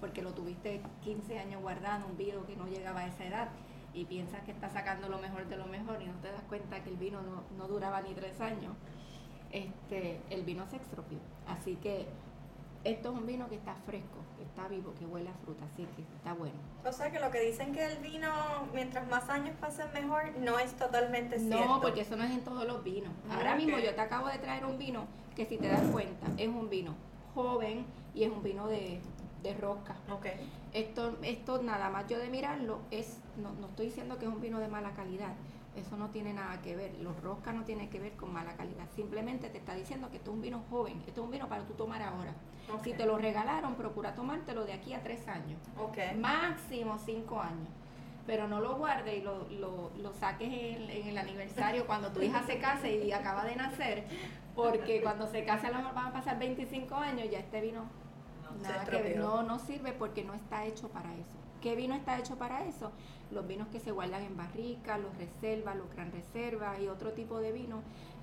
porque 0.01 0.23
lo 0.23 0.33
tuviste 0.35 0.83
15 1.03 1.39
años 1.39 1.63
guardando, 1.63 2.09
un 2.09 2.17
vino 2.17 2.45
que 2.47 2.57
no 2.57 2.67
llegaba 2.67 3.01
a 3.01 3.07
esa 3.07 3.25
edad 3.25 3.49
y 3.95 4.05
piensas 4.05 4.43
que 4.43 4.51
estás 4.51 4.73
sacando 4.73 5.09
lo 5.09 5.19
mejor 5.19 5.47
de 5.49 5.57
lo 5.57 5.67
mejor 5.67 6.03
y 6.03 6.07
no 6.07 6.15
te 6.21 6.31
das 6.31 6.43
cuenta 6.43 6.83
que 6.83 6.91
el 6.91 6.97
vino 6.97 7.21
no, 7.57 7.69
duraba 7.69 8.03
ni 8.03 8.13
tres 8.13 8.41
años, 8.41 8.75
este, 9.53 10.21
el 10.31 10.43
vino 10.45 10.67
se 10.67 10.77
extropió. 10.77 11.19
Así 11.47 11.77
que 11.77 12.07
Esto 12.85 13.13
es 13.13 13.19
un 13.19 13.27
vino 13.27 13.49
que 13.49 13.55
está 13.55 13.75
fresco, 13.87 14.19
que 14.45 14.51
está 14.51 14.69
vivo, 14.69 14.95
que 14.99 15.07
huele 15.07 15.31
a 15.31 15.35
fruta, 15.45 15.65
así 15.65 15.87
que 15.97 16.03
está 16.03 16.35
bueno. 16.35 16.55
O 16.85 16.93
sea 16.93 17.11
que 17.11 17.19
lo 17.19 17.31
que 17.31 17.41
dicen 17.41 17.73
que 17.73 17.85
el 17.85 17.99
vino, 17.99 18.31
mientras 18.75 19.09
más 19.09 19.29
años 19.29 19.57
pasen 19.61 19.93
mejor, 19.93 20.37
no 20.39 20.59
es 20.59 20.75
totalmente 20.75 21.39
cierto. 21.39 21.65
No, 21.67 21.81
porque 21.81 22.03
eso 22.03 22.17
no 22.17 22.25
es 22.25 22.31
en 22.31 22.45
todos 22.45 22.67
los 22.67 22.85
vinos. 22.85 23.13
Ahora 23.31 23.57
mismo 23.57 23.79
yo 23.79 23.95
te 23.95 24.01
acabo 24.01 24.29
de 24.29 24.39
traer 24.39 24.65
un 24.65 24.79
vino 24.79 25.07
que 25.35 25.47
si 25.47 25.57
te 25.57 25.69
das 25.69 25.83
cuenta, 25.91 26.27
es 26.37 26.49
un 26.49 26.69
vino 26.69 26.95
joven 27.35 27.87
y 28.15 28.25
es 28.25 28.31
un 28.31 28.43
vino 28.43 28.69
de, 28.69 29.01
de 29.43 29.55
rosca. 29.55 29.97
Ok. 30.11 30.27
Esto, 30.73 31.17
esto 31.23 31.63
nada 31.63 31.89
más 31.91 32.07
yo 32.09 32.19
de 32.19 32.29
mirarlo 32.29 32.81
es, 32.91 33.19
no, 33.37 33.53
no 33.61 33.69
estoy 33.69 33.87
diciendo 33.87 34.19
que 34.19 34.27
es 34.27 34.33
un 34.33 34.41
vino 34.41 34.59
de 34.59 34.69
mala 34.69 34.93
calidad, 34.93 35.33
eso 35.77 35.97
no 35.97 36.11
tiene 36.11 36.33
nada 36.33 36.61
que 36.63 36.77
ver, 36.77 36.95
los 37.01 37.21
roscas 37.23 37.55
no 37.55 37.65
tienen 37.65 37.91
que 37.91 37.99
ver 37.99 38.13
con 38.13 38.33
mala 38.33 38.55
calidad, 38.55 38.87
simplemente 38.95 39.49
te 39.49 39.59
está 39.59 39.75
diciendo 39.75 40.11
que 40.11 40.17
esto 40.19 40.31
es 40.31 40.37
un 40.37 40.43
vino 40.43 40.63
joven, 40.71 41.03
esto 41.07 41.21
es 41.21 41.25
un 41.25 41.31
vino 41.31 41.49
para 41.49 41.65
tú 41.65 41.75
tomar 41.75 42.03
ahora. 42.03 42.35
Si 42.83 42.93
te 42.95 43.05
lo 43.05 43.19
regalaron, 43.19 43.75
procura 43.75 44.15
tomártelo 44.15 44.65
de 44.65 44.73
aquí 44.73 44.95
a 44.95 45.03
tres 45.03 45.27
años, 45.29 45.61
máximo 46.19 46.99
cinco 46.99 47.41
años. 47.41 47.69
Pero 48.27 48.49
no 48.49 48.61
lo 48.61 48.77
guardes 48.77 49.19
y 49.19 49.21
lo, 49.21 49.47
lo, 49.51 49.91
lo 49.99 50.15
saques 50.15 50.49
en, 50.49 50.89
en 50.89 51.09
el 51.09 51.19
aniversario 51.19 51.87
cuando 51.87 52.11
tu 52.11 52.23
hija 52.23 52.43
se 52.43 52.59
case 52.59 53.05
y 53.05 53.13
acaba 53.13 53.45
de 53.45 53.57
nacer, 53.57 54.07
porque 54.55 55.03
cuando 55.03 55.27
se 55.27 55.45
case 55.45 55.67
a 55.67 55.71
lo 55.71 55.79
mejor 55.79 55.95
van 55.95 56.07
a 56.07 56.13
pasar 56.13 56.39
25 56.39 56.95
años, 56.95 57.29
ya 57.31 57.41
este 57.41 57.61
vino 57.61 57.85
nada 58.63 58.85
Se 58.85 58.91
que 58.91 59.03
ver, 59.03 59.17
no, 59.19 59.43
no 59.43 59.59
sirve 59.59 59.93
porque 59.93 60.25
no 60.25 60.35
está 60.35 60.65
hecho 60.65 60.89
para 60.89 61.13
eso. 61.15 61.33
¿Qué 61.61 61.75
vino 61.75 61.95
está 61.95 62.19
hecho 62.19 62.37
para 62.37 62.65
eso? 62.67 62.93
Los 63.31 63.47
vinos 63.47 63.69
que 63.69 63.81
se 63.81 63.93
guardan 63.93 64.23
en 64.23 64.37
barrica, 64.37 64.99
los 64.99 65.17
reservas, 65.17 65.77
los 65.77 65.91
gran 65.91 66.13
reservas 66.13 66.81
y 66.81 66.89
otro 66.89 67.13
tipo 67.13 67.39
de 67.39 67.53
vinos 67.53 67.81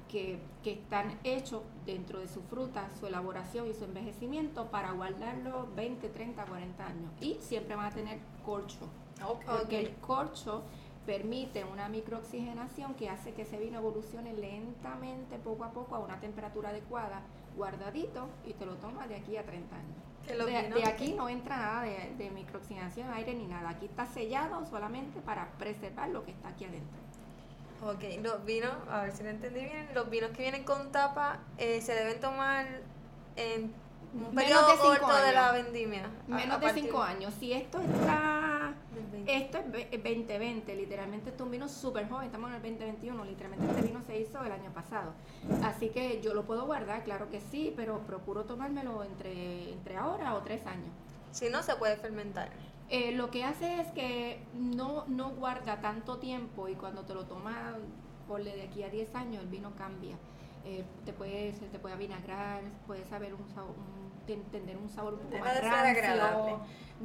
que, 0.07 0.39
que 0.63 0.73
están 0.73 1.17
hechos 1.23 1.63
dentro 1.85 2.19
de 2.19 2.27
su 2.27 2.41
fruta, 2.43 2.89
su 2.99 3.07
elaboración 3.07 3.69
y 3.69 3.73
su 3.73 3.85
envejecimiento 3.85 4.69
para 4.69 4.91
guardarlo 4.91 5.67
20, 5.75 6.09
30, 6.09 6.45
40 6.45 6.85
años. 6.85 7.11
Y 7.21 7.37
siempre 7.39 7.75
van 7.75 7.85
a 7.85 7.91
tener 7.91 8.19
corcho, 8.45 8.89
porque 9.45 9.79
el 9.79 9.95
corcho 9.95 10.63
permite 11.05 11.63
una 11.63 11.89
microoxigenación 11.89 12.93
que 12.95 13.09
hace 13.09 13.33
que 13.33 13.43
ese 13.43 13.57
vino 13.57 13.79
evolucione 13.79 14.33
lentamente, 14.33 15.39
poco 15.39 15.63
a 15.63 15.71
poco, 15.71 15.95
a 15.95 15.99
una 15.99 16.19
temperatura 16.19 16.69
adecuada, 16.69 17.21
guardadito, 17.55 18.27
y 18.45 18.53
te 18.53 18.65
lo 18.65 18.75
tomas 18.75 19.09
de 19.09 19.15
aquí 19.15 19.37
a 19.37 19.45
30 19.45 19.75
años. 19.75 20.11
De, 20.28 20.69
de 20.69 20.86
aquí 20.86 21.13
no 21.13 21.28
entra 21.30 21.57
nada 21.57 21.82
de, 21.84 22.13
de 22.17 22.30
microoxigenación, 22.30 23.11
aire 23.11 23.34
ni 23.34 23.47
nada. 23.47 23.69
Aquí 23.69 23.86
está 23.86 24.05
sellado 24.05 24.65
solamente 24.65 25.19
para 25.22 25.47
preservar 25.57 26.09
lo 26.09 26.24
que 26.24 26.32
está 26.32 26.49
aquí 26.49 26.65
adentro. 26.65 26.99
Ok, 27.84 28.24
los 28.24 28.45
vinos, 28.45 28.72
a 28.89 29.01
ver 29.03 29.11
si 29.11 29.24
lo 29.24 29.30
entendí 29.30 29.61
bien, 29.61 29.89
los 29.95 30.09
vinos 30.09 30.30
que 30.32 30.43
vienen 30.43 30.63
con 30.63 30.91
tapa 30.91 31.39
eh, 31.57 31.82
se 31.82 31.95
deben 31.95 32.19
tomar 32.19 32.65
en 33.36 33.74
un 34.13 34.36
Menos 34.36 34.36
periodo 34.36 34.67
de 34.67 34.74
cinco 34.74 34.88
corto 35.07 35.17
de 35.26 35.32
la 35.34 35.49
años. 35.49 35.63
vendimia. 35.63 36.09
Menos 36.28 36.57
a 36.57 36.59
de 36.59 36.74
5 36.74 37.01
años. 37.01 37.34
Si 37.39 37.53
esto 37.53 37.80
está... 37.82 38.50
del 38.93 39.05
20. 39.07 39.36
Esto 39.36 39.57
es 39.59 39.72
ve- 39.72 39.89
2020, 39.91 40.76
literalmente 40.76 41.30
esto 41.30 41.43
es 41.43 41.45
un 41.45 41.51
vino 41.51 41.67
súper 41.67 42.07
joven, 42.09 42.26
estamos 42.26 42.49
en 42.49 42.55
el 42.55 42.61
2021, 42.61 43.26
literalmente 43.26 43.65
este 43.67 43.82
vino 43.82 44.01
se 44.01 44.19
hizo 44.19 44.43
el 44.43 44.51
año 44.51 44.72
pasado. 44.74 45.13
Así 45.63 45.89
que 45.89 46.22
yo 46.22 46.34
lo 46.34 46.43
puedo 46.45 46.65
guardar, 46.65 47.03
claro 47.03 47.30
que 47.30 47.41
sí, 47.41 47.74
pero 47.76 47.99
procuro 47.99 48.45
tomármelo 48.45 49.03
entre, 49.03 49.74
entre 49.74 49.97
ahora 49.97 50.36
o 50.36 50.41
tres 50.41 50.65
años. 50.65 50.91
Si 51.32 51.49
no, 51.49 51.63
se 51.63 51.76
puede 51.76 51.95
fermentar. 51.97 52.49
Eh, 52.89 53.13
lo 53.13 53.32
que 53.32 53.43
hace 53.45 53.80
es 53.80 53.88
que 53.91 54.43
no, 54.53 55.05
no 55.07 55.30
guarda 55.32 55.80
tanto 55.80 56.17
tiempo 56.17 56.67
y 56.67 56.76
cuando 56.76 57.03
te 57.03 57.13
lo 57.13 57.26
tomas, 57.26 57.76
por 58.28 58.43
de 58.43 58.61
aquí 58.63 58.84
a 58.84 58.89
10 58.89 59.15
años, 59.15 59.41
el 59.43 59.47
vino 59.49 59.72
cambia. 59.78 60.17
Eh, 60.66 60.84
te 61.05 61.14
puede, 61.14 61.53
se 61.53 61.66
te 61.68 61.80
puede 61.80 61.95
avinagrar, 61.95 62.62
puede 62.86 63.03
saber 63.05 63.34
un 63.34 63.47
sabor, 63.49 63.72
un- 63.78 64.26
ten- 64.28 64.43
tener 64.51 64.78
un 64.78 64.89
sabor 64.89 65.14
un 65.16 65.20
poco 65.22 65.32
más 65.39 65.53
rancio, 65.72 66.59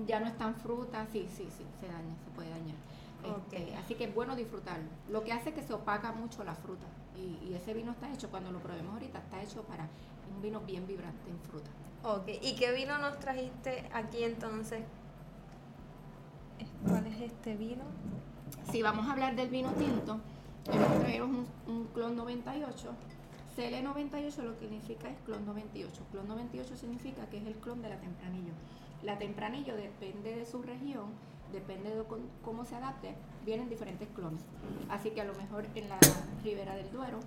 ya 0.06 0.20
no 0.20 0.26
es 0.26 0.36
tan 0.36 0.54
fruta, 0.56 1.06
sí, 1.10 1.26
sí, 1.34 1.48
sí, 1.56 1.64
se 1.80 1.86
daña, 1.86 2.14
se 2.24 2.30
puede 2.34 2.50
dañar. 2.50 2.76
Este, 3.24 3.74
así 3.76 3.94
que 3.94 4.04
es 4.04 4.14
bueno 4.14 4.36
disfrutarlo. 4.36 4.84
Lo 5.08 5.24
que 5.24 5.32
hace 5.32 5.48
es 5.48 5.54
que 5.54 5.62
se 5.62 5.72
opaca 5.72 6.12
mucho 6.12 6.44
la 6.44 6.54
fruta 6.54 6.84
y, 7.16 7.38
y 7.48 7.54
ese 7.54 7.72
vino 7.72 7.92
está 7.92 8.12
hecho, 8.12 8.28
cuando 8.30 8.52
lo 8.52 8.58
probemos 8.60 8.92
ahorita, 8.92 9.18
está 9.20 9.42
hecho 9.42 9.62
para 9.62 9.88
un 10.34 10.42
vino 10.42 10.60
bien 10.60 10.86
vibrante 10.86 11.30
en 11.30 11.38
fruta. 11.40 11.70
Ok, 12.04 12.28
¿y 12.42 12.54
qué 12.56 12.72
vino 12.72 12.98
nos 12.98 13.18
trajiste 13.18 13.88
aquí 13.94 14.22
entonces? 14.22 14.82
¿Cuál 16.86 17.06
es 17.06 17.20
este 17.20 17.56
vino? 17.56 17.84
Si 18.70 18.82
vamos 18.82 19.08
a 19.08 19.12
hablar 19.12 19.34
del 19.34 19.48
vino 19.48 19.70
tinto, 19.72 20.20
hemos 20.70 21.00
traído 21.00 21.24
un, 21.24 21.46
un 21.66 21.84
clon 21.94 22.16
98. 22.16 22.90
CL98 23.56 24.42
lo 24.42 24.52
que 24.52 24.60
significa 24.60 25.08
es 25.08 25.16
clon 25.24 25.46
98. 25.46 26.02
Clon 26.12 26.28
98 26.28 26.76
significa 26.76 27.26
que 27.30 27.38
es 27.38 27.46
el 27.46 27.54
clon 27.54 27.80
de 27.80 27.88
la 27.88 27.98
tempranillo. 27.98 28.52
La 29.02 29.18
tempranillo 29.18 29.74
depende 29.76 30.36
de 30.36 30.44
su 30.44 30.62
región, 30.62 31.06
depende 31.52 31.94
de 31.94 32.04
cómo 32.44 32.64
se 32.66 32.76
adapte, 32.76 33.14
vienen 33.46 33.70
diferentes 33.70 34.08
clones. 34.10 34.42
Así 34.90 35.10
que 35.10 35.22
a 35.22 35.24
lo 35.24 35.34
mejor 35.34 35.66
en 35.74 35.88
la 35.88 35.98
ribera 36.44 36.74
del 36.74 36.90
Duero 36.92 37.20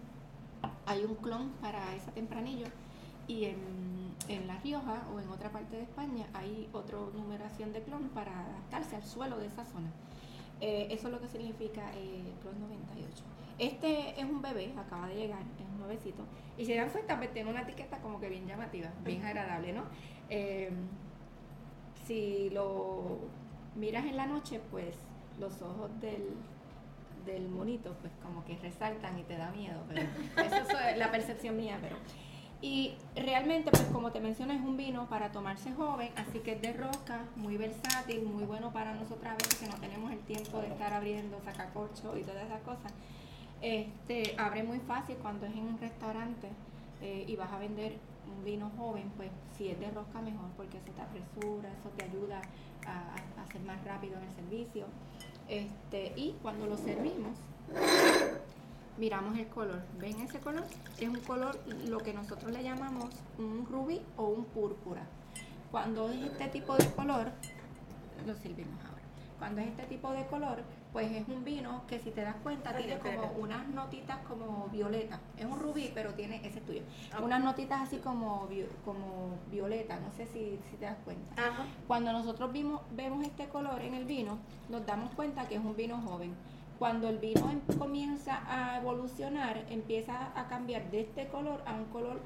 hay 0.86 1.04
un 1.04 1.16
clon 1.16 1.50
para 1.62 1.96
esa 1.96 2.12
tempranillo 2.12 2.68
y 3.28 3.46
en, 3.46 4.48
La 4.48 4.58
Rioja 4.60 5.08
o 5.14 5.20
en 5.20 5.30
otra 5.30 5.52
parte 5.52 5.78
de 5.78 5.84
España 5.84 6.28
hay 6.34 6.70
otra 6.74 6.98
numeración 7.16 7.74
de 7.74 7.82
clon 7.82 8.10
para 8.10 8.46
adaptarse 8.46 8.96
al 8.96 9.04
suelo 9.04 9.38
de 9.40 9.48
esa 9.48 9.66
zona. 9.66 9.90
Eh, 10.62 10.88
eso 10.92 11.08
es 11.08 11.14
lo 11.14 11.20
que 11.20 11.28
significa 11.28 11.92
eh, 11.96 12.34
Clon 12.42 12.60
98. 12.60 13.24
Este 13.58 14.20
es 14.20 14.26
un 14.26 14.42
bebé, 14.42 14.74
acaba 14.78 15.08
de 15.08 15.16
llegar, 15.16 15.44
un 15.80 15.88
nuevecito. 15.88 16.24
Y 16.58 16.66
si 16.66 16.76
dan 16.76 16.90
cuenta, 16.90 17.18
pues 17.18 17.34
tiene 17.34 17.50
una 17.50 17.62
etiqueta 17.62 17.98
como 18.00 18.20
que 18.20 18.30
bien 18.30 18.46
llamativa, 18.46 18.90
bien 19.04 19.24
agradable, 19.24 19.74
¿no? 19.74 19.84
Eh, 20.30 20.70
si 22.06 22.50
lo 22.50 23.20
miras 23.76 24.06
en 24.06 24.18
la 24.18 24.26
noche, 24.26 24.60
pues 24.72 24.96
los 25.40 25.62
ojos 25.62 25.90
del, 26.02 26.36
del 27.26 27.48
monito, 27.48 27.96
pues 28.02 28.12
como 28.22 28.44
que 28.46 28.58
resaltan 28.58 29.18
y 29.20 29.24
te 29.24 29.38
da 29.38 29.52
miedo. 29.52 29.84
Pero 29.88 30.02
eso 30.56 30.80
es 30.80 30.98
la 30.98 31.12
percepción 31.12 31.58
mía, 31.58 31.78
pero. 31.82 31.96
Y 32.62 32.96
realmente, 33.16 33.72
pues 33.72 33.84
como 33.84 34.12
te 34.12 34.20
mencioné, 34.20 34.56
es 34.56 34.62
un 34.62 34.76
vino 34.76 35.08
para 35.08 35.32
tomarse 35.32 35.72
joven, 35.74 36.12
así 36.18 36.40
que 36.40 36.54
es 36.54 36.62
de 36.62 36.74
roca, 36.74 37.22
muy 37.38 37.56
versátil, 37.56 38.24
muy 38.24 38.44
bueno 38.44 38.74
para 38.74 38.94
nosotras 38.96 39.34
a 39.34 39.36
veces 39.38 39.56
que 39.56 39.68
no 39.68 39.76
tenemos 39.76 40.12
el 40.12 40.20
tiempo 40.20 40.60
de 40.60 40.68
estar 40.68 40.94
abriendo 40.94 41.40
sacacorcho 41.46 42.18
y 42.18 42.24
todas 42.24 42.44
esas 42.46 42.62
cosas. 42.62 42.92
Este, 43.62 44.36
abre 44.38 44.64
muy 44.64 44.80
fácil 44.80 45.18
cuando 45.18 45.45
es 45.45 45.53
en 45.53 45.64
un 45.64 45.80
restaurante 45.80 46.49
eh, 47.01 47.26
y 47.28 47.36
vas 47.36 47.51
a 47.51 47.60
vender 47.60 47.97
un 48.36 48.43
vino 48.45 48.72
joven, 48.78 49.12
pues 49.18 49.30
si 49.57 49.70
es 49.70 49.80
de 49.80 49.89
rosca 49.91 50.22
mejor, 50.22 50.49
porque 50.55 50.78
eso 50.78 50.91
te 50.95 51.01
apresura, 51.01 51.70
eso 51.70 51.89
te 51.97 52.05
ayuda 52.05 52.41
a, 52.86 53.39
a 53.39 53.43
hacer 53.43 53.62
más 53.62 53.84
rápido 53.84 54.18
el 54.20 54.36
servicio. 54.36 54.86
Este, 55.49 56.14
y 56.16 56.36
cuando 56.41 56.68
lo 56.68 56.78
servimos, 56.78 57.38
miramos 58.97 59.38
el 59.38 59.47
color. 59.47 59.82
¿Ven 59.99 60.20
ese 60.22 60.39
color? 60.39 60.66
Es 60.99 61.10
un 61.10 61.20
color, 61.22 61.60
lo 61.88 61.97
que 61.99 62.14
nosotros 62.14 62.51
le 62.51 62.64
llamamos 62.64 63.10
un 63.38 63.66
rubí 63.66 64.01
o 64.18 64.26
un 64.28 64.45
púrpura. 64.45 65.01
Cuando 65.72 66.10
es 66.10 66.22
este 66.22 66.47
tipo 66.49 66.76
de 66.76 66.86
color, 66.91 67.32
lo 68.26 68.36
servimos 68.36 68.80
ahora. 68.86 69.01
Cuando 69.39 69.62
es 69.62 69.68
este 69.68 69.84
tipo 69.84 70.12
de 70.12 70.26
color, 70.28 70.64
pues 70.92 71.12
es 71.12 71.28
un 71.28 71.44
vino 71.44 71.84
que 71.88 72.00
si 72.00 72.10
te 72.10 72.22
das 72.22 72.36
cuenta 72.42 72.72
Ay, 72.74 72.86
tiene 72.86 73.00
como 73.00 73.32
unas 73.34 73.68
notitas 73.68 74.18
como 74.28 74.68
violeta. 74.72 75.20
Es 75.38 75.46
un 75.46 75.60
rubí, 75.60 75.92
pero 75.94 76.14
tiene, 76.16 76.38
ese 76.38 76.60
es 76.60 76.66
tuyo. 76.66 76.82
Unas 77.22 77.44
notitas 77.44 77.82
así 77.82 77.98
como, 77.98 78.48
como 78.84 79.38
violeta, 79.52 80.00
no 80.00 80.12
sé 80.12 80.26
si, 80.26 80.60
si 80.70 80.78
te 80.78 80.86
das 80.86 80.98
cuenta. 81.06 81.42
Ajá. 81.42 81.66
Cuando 81.88 82.12
nosotros 82.12 82.52
vimos, 82.52 82.82
vemos 82.92 83.24
este 83.24 83.48
color 83.50 83.82
en 83.82 83.94
el 83.94 84.06
vino, 84.06 84.40
nos 84.68 84.86
damos 84.86 85.14
cuenta 85.14 85.48
que 85.48 85.56
es 85.56 85.62
un 85.64 85.76
vino 85.76 85.98
joven. 86.02 86.34
Cuando 86.80 87.08
el 87.10 87.20
vino 87.20 87.52
em- 87.52 87.62
comienza 87.78 88.42
a 88.48 88.78
evolucionar, 88.78 89.66
empieza 89.70 90.32
a 90.34 90.48
cambiar 90.48 90.90
de 90.90 91.02
este 91.02 91.28
color 91.28 91.62
a 91.68 91.74
un 91.74 91.86
color 91.86 92.20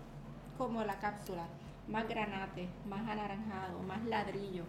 como 0.57 0.83
la 0.83 0.99
cápsula, 0.99 1.47
más 1.89 2.07
granate, 2.07 2.69
más 2.87 3.01
anaranjado, 3.01 3.79
más 3.79 4.01
ladrillo. 4.05 4.63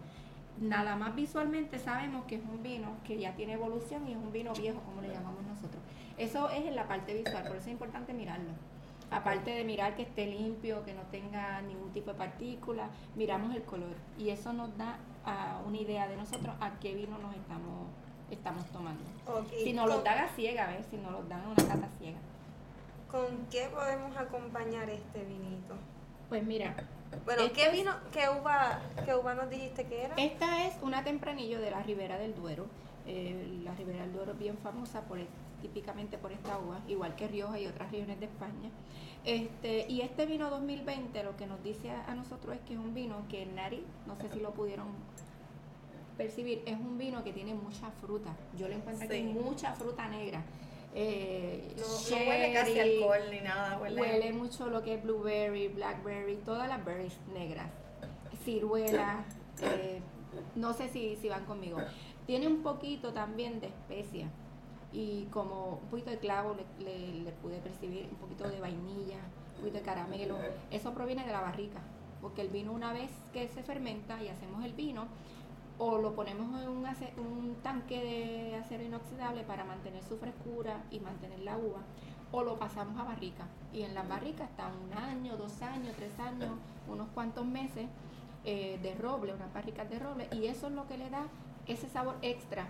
Nada 0.60 0.94
más 0.96 1.14
visualmente 1.16 1.78
sabemos 1.78 2.24
que 2.26 2.36
es 2.36 2.42
un 2.42 2.62
vino 2.62 2.88
que 3.04 3.18
ya 3.18 3.34
tiene 3.34 3.54
evolución 3.54 4.06
y 4.08 4.12
es 4.12 4.16
un 4.16 4.32
vino 4.32 4.52
viejo, 4.52 4.80
como 4.80 5.00
le 5.02 5.08
llamamos 5.08 5.42
nosotros. 5.42 5.82
Eso 6.16 6.48
es 6.50 6.64
en 6.64 6.76
la 6.76 6.86
parte 6.86 7.12
visual, 7.12 7.42
por 7.48 7.56
eso 7.56 7.66
es 7.66 7.72
importante 7.72 8.14
mirarlo. 8.14 8.50
Aparte 9.10 9.50
de 9.50 9.64
mirar 9.64 9.96
que 9.96 10.02
esté 10.02 10.26
limpio, 10.26 10.84
que 10.84 10.94
no 10.94 11.02
tenga 11.10 11.60
ningún 11.62 11.90
tipo 11.92 12.12
de 12.12 12.18
partícula, 12.18 12.88
miramos 13.16 13.54
el 13.54 13.62
color 13.62 13.94
y 14.18 14.30
eso 14.30 14.52
nos 14.52 14.76
da 14.78 14.96
ah, 15.24 15.60
una 15.66 15.76
idea 15.76 16.08
de 16.08 16.16
nosotros 16.16 16.54
a 16.60 16.70
qué 16.80 16.94
vino 16.94 17.18
nos 17.18 17.34
estamos, 17.34 17.86
estamos 18.30 18.64
tomando. 18.66 19.02
Si 19.62 19.72
nos 19.72 19.90
¿con- 19.90 20.04
dan 20.04 20.18
a 20.18 20.28
ciega. 20.28 20.70
Si 20.90 20.96
nos 20.96 21.12
los 21.12 21.28
dan 21.28 21.40
a 21.42 21.48
una 21.48 21.56
cata 21.56 21.88
ciega. 21.98 22.18
¿Con 23.10 23.46
qué 23.50 23.68
podemos 23.72 24.16
acompañar 24.16 24.88
este 24.88 25.24
vinito? 25.24 25.74
Pues 26.28 26.42
mira, 26.44 26.74
Bueno, 27.24 27.42
Este 27.42 27.54
¿qué 27.54 27.70
vino, 27.70 27.92
qué 28.12 28.28
uva, 28.28 28.80
qué 29.04 29.14
uva 29.14 29.34
nos 29.34 29.50
dijiste 29.50 29.84
que 29.84 30.04
era? 30.04 30.14
esta 30.16 30.66
es 30.66 30.74
una 30.82 31.04
tempranillo 31.04 31.60
de 31.60 31.70
la 31.70 31.82
Ribera 31.82 32.18
del 32.18 32.34
Duero. 32.34 32.66
Eh, 33.06 33.60
la 33.62 33.74
Ribera 33.74 34.02
del 34.02 34.12
Duero 34.12 34.32
es 34.32 34.38
bien 34.38 34.56
famosa 34.58 35.02
por 35.02 35.18
el, 35.18 35.26
típicamente 35.60 36.18
por 36.18 36.32
esta 36.32 36.58
uva, 36.58 36.80
igual 36.88 37.14
que 37.14 37.28
Rioja 37.28 37.58
y 37.58 37.66
otras 37.66 37.90
regiones 37.90 38.20
de 38.20 38.26
España. 38.26 38.70
Este, 39.24 39.86
y 39.88 40.02
este 40.02 40.26
vino 40.26 40.50
2020 40.50 41.22
lo 41.22 41.36
que 41.36 41.46
nos 41.46 41.62
dice 41.62 41.90
a, 41.90 42.14
nosotros 42.14 42.54
es 42.54 42.60
que 42.62 42.74
es 42.74 42.78
un 42.78 42.94
vino 42.94 43.26
que 43.30 43.46
Nari, 43.46 43.84
no 44.06 44.16
sé 44.16 44.28
si 44.30 44.40
lo 44.40 44.52
pudieron 44.52 44.88
percibir, 46.18 46.62
es 46.66 46.78
un 46.78 46.98
vino 46.98 47.24
que 47.24 47.32
tiene 47.32 47.54
mucha 47.54 47.90
fruta. 48.00 48.34
Yo 48.58 48.68
le 48.68 48.76
encuentro 48.76 49.06
aquí 49.06 49.22
mucha 49.22 49.72
fruta 49.72 50.08
negra. 50.08 50.42
Eh, 50.96 51.74
no, 51.76 52.16
huele 52.16 52.52
casi 52.52 52.78
alcohol 52.78 53.20
ni 53.30 53.40
nada. 53.40 53.78
Huele. 53.78 54.00
huele 54.00 54.32
mucho 54.32 54.68
lo 54.68 54.82
que 54.82 54.94
es 54.94 55.02
blueberry, 55.02 55.68
blackberry, 55.68 56.36
todas 56.44 56.68
las 56.68 56.84
berries 56.84 57.18
negras. 57.32 57.68
Ciruela, 58.44 59.24
eh, 59.60 60.00
no 60.54 60.72
sé 60.72 60.88
si, 60.88 61.16
si 61.16 61.28
van 61.28 61.44
conmigo. 61.46 61.78
Tiene 62.26 62.46
un 62.46 62.62
poquito 62.62 63.12
también 63.12 63.60
de 63.60 63.68
especia 63.68 64.28
y 64.94 65.24
como 65.32 65.80
un 65.82 65.88
poquito 65.88 66.10
de 66.10 66.18
clavo 66.18 66.56
le, 66.78 67.32
pude 67.42 67.58
percibir, 67.58 68.08
un 68.10 68.16
poquito 68.16 68.48
de 68.48 68.60
vainilla, 68.60 69.18
un 69.56 69.60
poquito 69.60 69.78
de 69.78 69.82
caramelo. 69.82 70.36
Eso 70.70 70.94
proviene 70.94 71.26
de 71.26 71.32
la 71.32 71.40
barrica, 71.40 71.80
porque 72.22 72.42
el 72.42 72.48
vino 72.48 72.72
una 72.72 72.92
vez 72.92 73.10
que 73.32 73.48
se 73.48 73.62
fermenta 73.64 74.22
y 74.22 74.28
hacemos 74.28 74.64
el 74.64 74.72
vino, 74.72 75.08
o 75.78 75.98
lo 75.98 76.14
ponemos 76.14 76.60
en 76.62 76.68
un, 76.68 76.86
un 77.18 77.56
tanque 77.62 78.00
de 78.00 78.56
acero 78.56 78.84
inoxidable 78.84 79.42
para 79.42 79.64
mantener 79.64 80.02
su 80.04 80.16
frescura 80.16 80.84
y 80.90 81.00
mantener 81.00 81.40
la 81.40 81.56
uva, 81.56 81.80
o 82.32 82.42
lo 82.42 82.58
pasamos 82.58 82.98
a 82.98 83.04
barrica. 83.04 83.46
Y 83.72 83.82
en 83.82 83.94
las 83.94 84.08
barricas 84.08 84.50
está 84.50 84.68
un 84.68 84.96
año, 84.96 85.36
dos 85.36 85.62
años, 85.62 85.94
tres 85.96 86.18
años, 86.18 86.50
unos 86.88 87.08
cuantos 87.08 87.44
meses 87.46 87.86
eh, 88.44 88.78
de 88.82 88.94
roble, 88.94 89.34
unas 89.34 89.52
barricas 89.52 89.88
de 89.90 89.98
roble, 89.98 90.28
y 90.32 90.46
eso 90.46 90.68
es 90.68 90.72
lo 90.72 90.86
que 90.86 90.98
le 90.98 91.10
da 91.10 91.26
ese 91.66 91.88
sabor 91.88 92.16
extra 92.22 92.66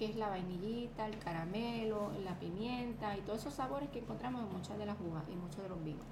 que 0.00 0.06
es 0.06 0.16
la 0.16 0.30
vainillita, 0.30 1.06
el 1.06 1.18
caramelo, 1.18 2.10
la 2.24 2.38
pimienta 2.38 3.18
y 3.18 3.20
todos 3.20 3.40
esos 3.40 3.52
sabores 3.52 3.90
que 3.90 3.98
encontramos 3.98 4.40
en 4.40 4.50
muchas 4.50 4.78
de 4.78 4.86
las 4.86 4.98
uvas 4.98 5.22
y 5.30 5.36
muchos 5.36 5.62
de 5.62 5.68
los 5.68 5.84
vinos. 5.84 6.06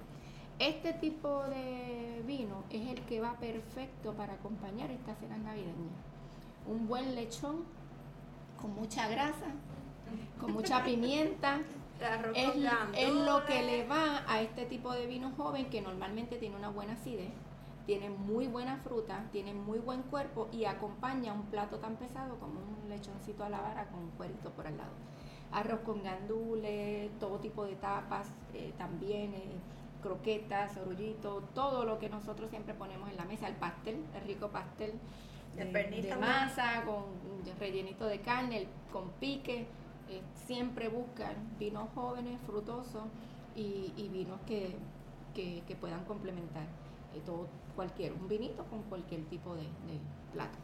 Este 0.59 0.93
tipo 0.93 1.43
de 1.45 2.21
vino 2.27 2.65
es 2.69 2.87
el 2.87 3.01
que 3.05 3.19
va 3.19 3.33
perfecto 3.39 4.13
para 4.13 4.33
acompañar 4.33 4.91
esta 4.91 5.15
cena 5.15 5.37
navideña. 5.37 5.89
Un 6.67 6.87
buen 6.87 7.15
lechón 7.15 7.63
con 8.61 8.75
mucha 8.75 9.07
grasa, 9.07 9.47
con 10.39 10.53
mucha 10.53 10.83
pimienta. 10.83 11.59
es, 12.35 12.49
es 12.95 13.13
lo 13.13 13.45
que 13.45 13.61
le 13.63 13.87
va 13.87 14.23
a 14.27 14.41
este 14.41 14.65
tipo 14.65 14.93
de 14.93 15.05
vino 15.07 15.31
joven 15.35 15.69
que 15.69 15.81
normalmente 15.81 16.37
tiene 16.37 16.55
una 16.55 16.69
buena 16.69 16.93
acidez 16.93 17.31
tiene 17.89 18.11
muy 18.11 18.45
buena 18.45 18.77
fruta, 18.83 19.25
tiene 19.31 19.51
muy 19.51 19.79
buen 19.79 20.03
cuerpo 20.03 20.47
y 20.51 20.65
acompaña 20.65 21.33
un 21.33 21.47
plato 21.47 21.79
tan 21.79 21.95
pesado 21.95 22.37
como 22.37 22.59
un 22.59 22.87
lechoncito 22.87 23.43
a 23.43 23.49
la 23.49 23.61
vara 23.61 23.87
con 23.87 24.01
un 24.01 24.11
cuerito 24.11 24.51
por 24.51 24.67
al 24.67 24.77
lado. 24.77 24.91
Arroz 25.51 25.79
con 25.79 26.03
gandules, 26.03 27.09
todo 27.19 27.39
tipo 27.39 27.65
de 27.65 27.75
tapas, 27.77 28.27
eh, 28.53 28.75
también 28.77 29.33
eh, 29.33 29.55
croquetas, 30.03 30.77
orullitos, 30.77 31.43
todo 31.55 31.83
lo 31.83 31.97
que 31.97 32.09
nosotros 32.09 32.51
siempre 32.51 32.75
ponemos 32.75 33.09
en 33.09 33.17
la 33.17 33.25
mesa, 33.25 33.47
el 33.47 33.55
pastel, 33.55 34.05
el 34.13 34.21
rico 34.21 34.49
pastel 34.49 34.93
de, 35.65 36.15
masa 36.19 36.83
con 36.85 37.19
rellenito 37.59 38.05
de 38.05 38.19
carne, 38.21 38.67
con 38.91 39.09
pique, 39.19 39.67
eh, 40.09 40.21
siempre 40.45 40.87
buscan 40.87 41.35
vinos 41.59 41.89
jóvenes, 41.93 42.39
frutosos 42.45 43.03
y, 43.55 44.09
vinos 44.11 44.39
que, 44.47 44.75
que 45.33 45.75
puedan 45.75 46.03
complementar 46.05 46.65
todo 47.25 47.47
cualquier, 47.75 48.13
un 48.13 48.27
vinito 48.27 48.63
con 48.65 48.83
cualquier 48.83 49.23
tipo 49.25 49.55
de, 49.55 49.63
plato. 50.33 50.57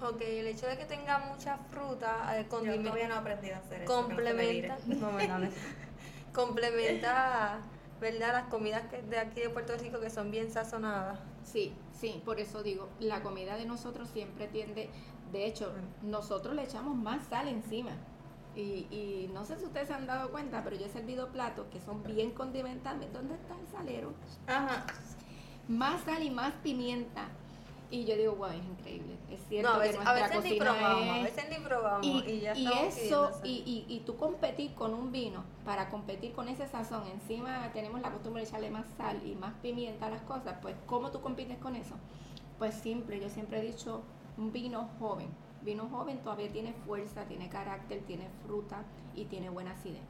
Ok, 0.00 0.20
el 0.22 0.46
hecho 0.46 0.66
de 0.66 0.78
que 0.78 0.84
tenga 0.84 1.18
mucha 1.18 1.56
fruta, 1.70 2.38
eh, 2.38 2.46
Yo 2.50 2.82
todavía 2.82 3.08
no 3.08 3.14
he 3.14 3.18
aprendido 3.18 3.56
a 3.56 3.58
hacer 3.58 3.84
complementa, 3.84 4.78
complementa, 6.32 7.58
¿verdad? 8.00 8.32
Las 8.32 8.48
comidas 8.48 8.84
de 8.90 9.18
aquí 9.18 9.40
de 9.40 9.50
Puerto 9.50 9.76
Rico 9.76 10.00
que 10.00 10.10
son 10.10 10.30
bien 10.30 10.50
sazonadas. 10.50 11.18
Sí, 11.44 11.72
sí, 11.92 12.22
por 12.24 12.40
eso 12.40 12.62
digo, 12.62 12.88
la 13.00 13.22
comida 13.22 13.56
de 13.56 13.64
nosotros 13.64 14.08
siempre 14.08 14.48
tiende, 14.48 14.90
de 15.32 15.46
hecho, 15.46 15.72
nosotros 16.02 16.54
le 16.54 16.64
echamos 16.64 16.96
más 16.96 17.26
sal 17.26 17.48
encima. 17.48 17.92
Y, 18.56 18.86
y, 18.90 19.30
no 19.32 19.44
sé 19.44 19.56
si 19.58 19.66
ustedes 19.66 19.88
se 19.88 19.94
han 19.94 20.06
dado 20.06 20.30
cuenta, 20.30 20.64
pero 20.64 20.74
yo 20.74 20.86
he 20.86 20.88
servido 20.88 21.28
platos 21.28 21.66
que 21.70 21.80
son 21.80 22.02
bien 22.02 22.32
condimentados. 22.32 23.12
¿Dónde 23.12 23.34
está 23.34 23.54
el 23.54 23.68
salero? 23.68 24.12
Ajá 24.48 24.84
más 25.68 26.02
sal 26.02 26.22
y 26.22 26.30
más 26.30 26.52
pimienta. 26.62 27.28
Y 27.90 28.04
yo 28.04 28.16
digo, 28.16 28.34
wow, 28.34 28.50
es 28.50 28.64
increíble. 28.64 29.16
Es 29.30 29.40
cierto 29.48 29.70
a 29.70 29.78
veces, 29.78 29.96
que 29.96 30.04
nuestra 30.04 30.36
cocina 30.36 30.52
ni 30.52 30.58
probamos, 30.58 31.08
a 31.08 31.22
veces 31.22 31.44
ni 31.48 31.64
probamos. 31.64 32.06
Y, 32.06 32.10
y, 32.28 32.68
eso, 32.86 33.30
y, 33.42 33.86
y, 33.88 34.00
tú 34.00 34.16
competir 34.16 34.74
con 34.74 34.92
un 34.92 35.10
vino, 35.10 35.42
para 35.64 35.88
competir 35.88 36.32
con 36.32 36.48
ese 36.48 36.66
sazón, 36.68 37.06
encima 37.06 37.70
tenemos 37.72 38.02
la 38.02 38.12
costumbre 38.12 38.42
de 38.42 38.48
echarle 38.48 38.70
más 38.70 38.84
sal 38.98 39.20
y 39.26 39.34
más 39.36 39.54
pimienta 39.62 40.06
a 40.06 40.10
las 40.10 40.22
cosas, 40.22 40.58
pues 40.60 40.76
¿cómo 40.86 41.10
tú 41.10 41.22
compites 41.22 41.56
con 41.58 41.76
eso? 41.76 41.94
Pues 42.58 42.74
simple, 42.74 43.20
yo 43.20 43.30
siempre 43.30 43.60
he 43.60 43.62
dicho, 43.62 44.02
un 44.36 44.52
vino 44.52 44.90
joven. 44.98 45.28
Vino 45.62 45.88
joven 45.88 46.18
todavía 46.18 46.52
tiene 46.52 46.74
fuerza, 46.86 47.24
tiene 47.24 47.48
carácter, 47.48 48.02
tiene 48.02 48.28
fruta 48.44 48.84
y 49.14 49.24
tiene 49.24 49.48
buena 49.48 49.72
acidez. 49.72 50.02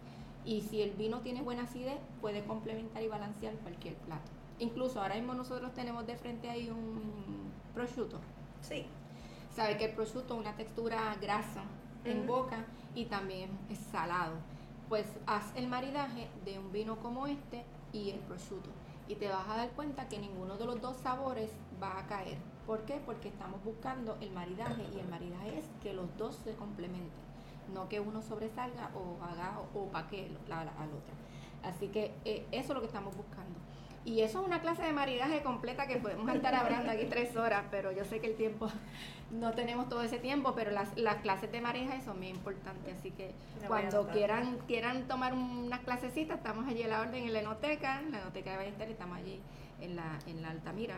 Y 0.45 0.63
si 0.63 0.83
el 0.83 0.91
vino 0.93 1.21
tiene 1.21 1.43
buena 1.43 1.63
acidez, 1.63 1.99
puede 2.21 2.45
complementar 2.45 3.03
y 3.03 3.09
balancear 3.09 3.55
cualquier 3.57 3.95
plato. 3.95 4.31
Incluso 4.59 5.01
ahora 5.01 5.15
mismo 5.15 5.35
nosotros 5.35 5.73
tenemos 5.73 6.07
de 6.07 6.17
frente 6.17 6.51
ahí 6.51 6.71
un 6.71 7.53
prosciutto. 7.75 8.19
Sí. 8.61 8.87
Sabe 9.55 9.77
que 9.77 9.87
el 9.87 9.93
prosciutto 9.93 10.35
es 10.35 10.41
una 10.41 10.57
textura 10.57 11.17
grasa 11.21 11.63
en 12.05 12.27
boca 12.27 12.65
y 12.95 13.07
también 13.07 13.51
es 13.71 13.79
salado. 13.79 14.35
Pues 14.89 15.07
haz 15.27 15.55
el 15.57 15.69
maridaje 15.69 16.29
de 16.45 16.59
un 16.59 16.73
vino 16.73 16.97
como 16.97 17.27
este 17.27 17.65
y 17.93 18.11
el 18.11 18.19
prosciutto. 18.21 18.71
Y 19.07 19.15
te 19.15 19.29
vas 19.29 19.49
a 19.49 19.57
dar 19.57 19.71
cuenta 19.71 20.09
que 20.09 20.19
ninguno 20.19 20.57
de 20.57 20.67
los 20.67 20.81
dos 20.81 20.97
sabores 20.99 21.51
va 21.83 21.99
a 21.99 22.07
caer. 22.07 22.39
¿Por 22.67 22.83
qué? 22.83 23.01
Porque 23.05 23.29
estamos 23.29 23.63
buscando 23.65 24.17
el 24.21 24.31
maridaje 24.31 24.85
y 24.95 24.99
el 24.99 25.09
maridaje 25.09 25.59
es 25.59 25.65
que 25.83 25.95
los 25.95 26.15
dos 26.19 26.37
se 26.45 26.55
complementen, 26.55 27.09
no 27.73 27.89
que 27.89 27.99
uno 27.99 28.21
sobresalga 28.21 28.91
o 28.95 29.23
haga 29.25 29.59
o 29.75 29.85
opaque 29.85 30.31
al 30.51 30.69
otro. 30.69 31.15
Así 31.63 31.89
que 31.89 32.15
eh, 32.25 32.47
eso 32.53 32.69
es 32.69 32.75
lo 32.75 32.81
que 32.81 32.87
estamos 32.87 33.17
buscando. 33.17 33.58
Y 34.05 34.21
eso 34.23 34.41
es 34.41 34.47
una 34.47 34.61
clase 34.61 34.83
de 34.83 34.93
maridaje 34.93 35.43
completa 35.43 35.87
que 35.87 35.97
podemos 35.97 36.33
estar 36.35 36.55
hablando 36.55 36.91
aquí 36.91 37.05
tres 37.07 37.37
horas, 37.37 37.65
pero 37.71 37.93
yo 37.93 38.05
sé 38.05 38.21
que 38.21 38.29
el 38.29 38.37
tiempo, 38.37 38.71
no 39.31 39.53
tenemos 39.53 39.89
todo 39.89 40.03
ese 40.03 40.19
tiempo, 40.19 40.55
pero 40.55 40.71
las, 40.71 40.97
las 40.97 41.17
clases 41.17 41.53
de 41.53 41.61
maridaje 41.61 42.03
son 42.03 42.19
muy 42.19 42.29
importantes, 42.29 42.97
así 42.99 43.11
que 43.11 43.33
cuando 43.67 44.09
quieran 44.09 44.59
quieran 44.67 45.07
tomar 45.09 45.35
unas 45.35 45.81
clasecitas, 45.81 46.39
estamos 46.39 46.67
allí 46.67 46.83
en 46.83 46.91
la 46.91 47.03
orden 47.03 47.25
en 47.25 47.33
la 47.33 47.41
enoteca, 47.41 48.01
en 48.01 48.13
la 48.13 48.21
enoteca 48.21 48.53
de 48.53 48.57
Ballester, 48.57 48.91
estamos 48.91 49.19
allí 49.19 49.41
en 49.81 49.97
la, 49.97 50.19
en 50.27 50.43
la 50.43 50.51
Altamira, 50.51 50.97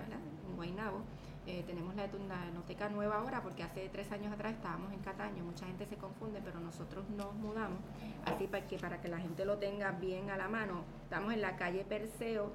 en 0.49 0.57
Guaynabo. 0.57 1.03
Eh, 1.47 1.65
tenemos 1.67 1.97
la, 1.97 2.07
la 2.07 2.49
enoteca 2.49 2.89
nueva 2.91 3.17
ahora 3.17 3.43
porque 3.43 3.63
hace 3.63 3.89
tres 3.89 4.13
años 4.13 4.33
atrás 4.33 4.53
estábamos 4.53 4.93
en 4.93 5.01
Cataño, 5.01 5.43
mucha 5.43 5.67
gente 5.67 5.87
se 5.87 5.97
confunde, 5.97 6.41
pero 6.45 6.61
nosotros 6.61 7.09
nos 7.11 7.35
mudamos, 7.35 7.81
así 8.27 8.47
para 8.47 8.67
que, 8.67 8.79
para 8.79 9.01
que 9.01 9.09
la 9.09 9.19
gente 9.19 9.45
lo 9.45 9.57
tenga 9.57 9.91
bien 9.93 10.31
a 10.31 10.37
la 10.37 10.49
mano. 10.49 10.85
Estamos 11.05 11.33
en 11.33 11.41
la 11.41 11.57
calle 11.57 11.85
Perseo, 11.85 12.53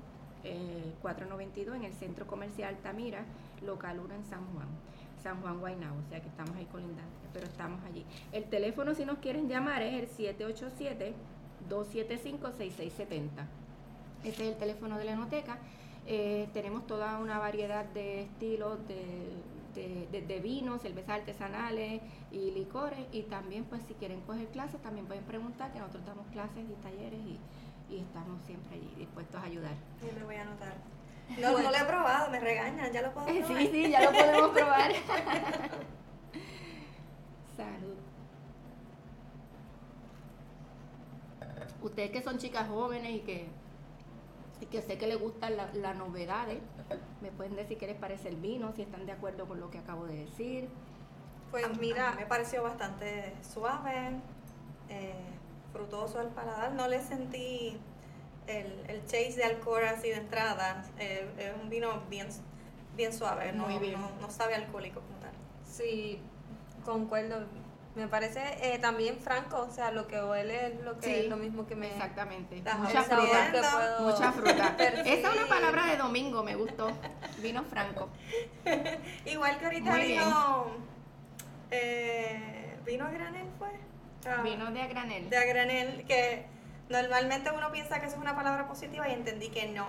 492 1.01 1.73
eh, 1.73 1.77
en 1.77 1.83
el 1.85 1.93
Centro 1.93 2.27
Comercial 2.27 2.77
Tamira, 2.83 3.25
local 3.65 3.99
1 3.99 4.13
en 4.13 4.25
San 4.25 4.45
Juan. 4.53 4.67
San 5.21 5.41
Juan 5.41 5.59
Guaynabo, 5.59 5.97
o 5.97 6.09
sea 6.09 6.21
que 6.21 6.27
estamos 6.27 6.55
ahí 6.55 6.65
colindantes, 6.65 7.29
pero 7.33 7.47
estamos 7.47 7.83
allí. 7.83 8.05
El 8.31 8.43
teléfono 8.45 8.93
si 8.93 9.05
nos 9.05 9.17
quieren 9.17 9.49
llamar 9.49 9.81
es 9.81 10.19
el 10.19 10.37
787-275-6670. 11.67 13.29
Ese 14.23 14.43
es 14.43 14.53
el 14.53 14.57
teléfono 14.57 14.97
de 14.97 15.05
la 15.05 15.13
enoteca. 15.13 15.57
Eh, 16.07 16.47
tenemos 16.53 16.85
toda 16.85 17.17
una 17.17 17.39
variedad 17.39 17.85
de 17.85 18.21
estilos 18.21 18.77
de, 18.87 19.35
de, 19.75 20.39
vinos, 20.39 20.81
cervezas 20.81 21.21
artesanales 21.21 22.01
y 22.31 22.51
licores. 22.51 22.99
Y 23.11 23.23
también, 23.23 23.65
pues, 23.65 23.81
si 23.87 23.93
quieren 23.95 24.21
coger 24.21 24.47
clases, 24.49 24.81
también 24.81 25.05
pueden 25.05 25.23
preguntar, 25.23 25.73
que 25.73 25.79
nosotros 25.79 26.05
damos 26.05 26.27
clases 26.27 26.65
y 26.69 26.73
talleres 26.83 27.19
y 27.19 27.39
y 27.95 27.99
estamos 28.01 28.41
siempre 28.45 28.75
allí 28.75 28.93
dispuestos 28.97 29.41
a 29.41 29.45
ayudar. 29.45 29.75
Sí, 30.01 30.09
me 30.17 30.23
voy 30.23 30.35
a 30.35 30.41
anotar. 30.41 30.73
No, 31.41 31.59
no 31.59 31.71
lo 31.71 31.75
he 31.75 31.83
probado, 31.85 32.29
me 32.29 32.39
regañan, 32.39 32.91
ya 32.91 33.01
lo 33.01 33.11
puedo 33.11 33.25
probar. 33.25 33.47
Sí, 33.47 33.69
sí, 33.71 33.89
ya 33.89 34.01
lo 34.01 34.11
podemos 34.11 34.51
probar. 34.51 34.91
Salud. 37.57 37.97
Ustedes 41.81 42.11
que 42.11 42.21
son 42.21 42.37
chicas 42.37 42.67
jóvenes 42.69 43.11
y 43.11 43.21
que, 43.21 43.47
y 44.61 44.67
que 44.67 44.83
sé 44.83 44.99
que 44.99 45.07
les 45.07 45.19
gustan 45.19 45.57
las 45.57 45.73
la 45.73 45.95
novedades, 45.95 46.59
me 47.21 47.31
pueden 47.31 47.55
decir 47.55 47.79
qué 47.79 47.87
les 47.87 47.97
parece 47.97 48.29
el 48.29 48.35
vino, 48.35 48.71
si 48.73 48.83
están 48.83 49.07
de 49.07 49.13
acuerdo 49.13 49.47
con 49.47 49.59
lo 49.59 49.71
que 49.71 49.79
acabo 49.79 50.05
de 50.05 50.25
decir. 50.25 50.69
Pues 51.49 51.75
mira, 51.79 52.11
me 52.11 52.27
pareció 52.27 52.61
bastante 52.61 53.33
suave. 53.41 54.11
Eh, 54.89 55.34
frutoso 55.76 56.19
al 56.19 56.30
paladar. 56.30 56.71
No 56.71 56.88
le 56.88 57.01
sentí 57.01 57.78
el, 58.47 58.86
el 58.88 59.05
chase 59.05 59.34
de 59.36 59.43
alcohol 59.43 59.84
así 59.86 60.09
de 60.09 60.15
entrada. 60.15 60.84
Eh, 60.99 61.28
es 61.38 61.51
un 61.61 61.69
vino 61.69 62.03
bien, 62.09 62.28
bien 62.95 63.13
suave, 63.13 63.51
no, 63.51 63.67
No, 64.21 64.30
sabe 64.30 64.55
alcohólico 64.55 65.01
como 65.01 65.17
tal. 65.19 65.32
Sí, 65.69 66.21
concuerdo. 66.84 67.45
Me 67.95 68.09
parece 68.09 68.41
eh, 68.61 68.78
también 68.80 69.17
franco, 69.19 69.61
o 69.61 69.71
sea, 69.71 69.89
lo 69.91 70.05
que 70.05 70.21
huele 70.21 70.67
es 70.67 70.82
lo 70.84 70.97
que 70.99 71.05
Sí, 71.05 71.15
es 71.15 71.30
lo 71.30 71.38
mismo 71.38 71.65
que 71.65 71.78
me... 71.78 71.88
Exactamente. 71.88 72.61
Mucha 72.78 73.03
fruta. 73.03 73.51
que 73.53 73.61
puedo 73.61 74.01
Mucha 74.01 74.32
fruta. 74.34 74.76
Esa 74.80 75.30
es 75.30 75.38
una 75.38 75.47
palabra 75.47 75.86
de 75.86 75.95
domingo, 75.95 76.43
me 76.43 76.55
gustó. 76.55 76.89
Vino 77.38 77.63
franco. 77.63 78.09
Igual 79.26 79.57
que 79.59 79.65
ahorita 79.65 79.91
Muy 79.91 80.01
vino. 80.01 80.65
Eh, 81.71 82.78
¿Vino 82.86 83.05
a 83.05 83.11
granel 83.11 83.47
fue? 83.57 83.69
Ah, 84.26 84.41
Vino 84.43 84.71
de 84.71 84.82
a 84.82 84.88
granel. 84.88 85.30
De 85.30 85.38
a 85.38 85.45
granel, 85.45 86.03
que 86.07 86.45
normalmente 86.89 87.51
uno 87.51 87.71
piensa 87.71 87.99
que 87.99 88.07
eso 88.07 88.15
es 88.15 88.21
una 88.21 88.36
palabra 88.36 88.67
positiva 88.67 89.07
y 89.09 89.13
entendí 89.13 89.49
que 89.49 89.67
no. 89.67 89.88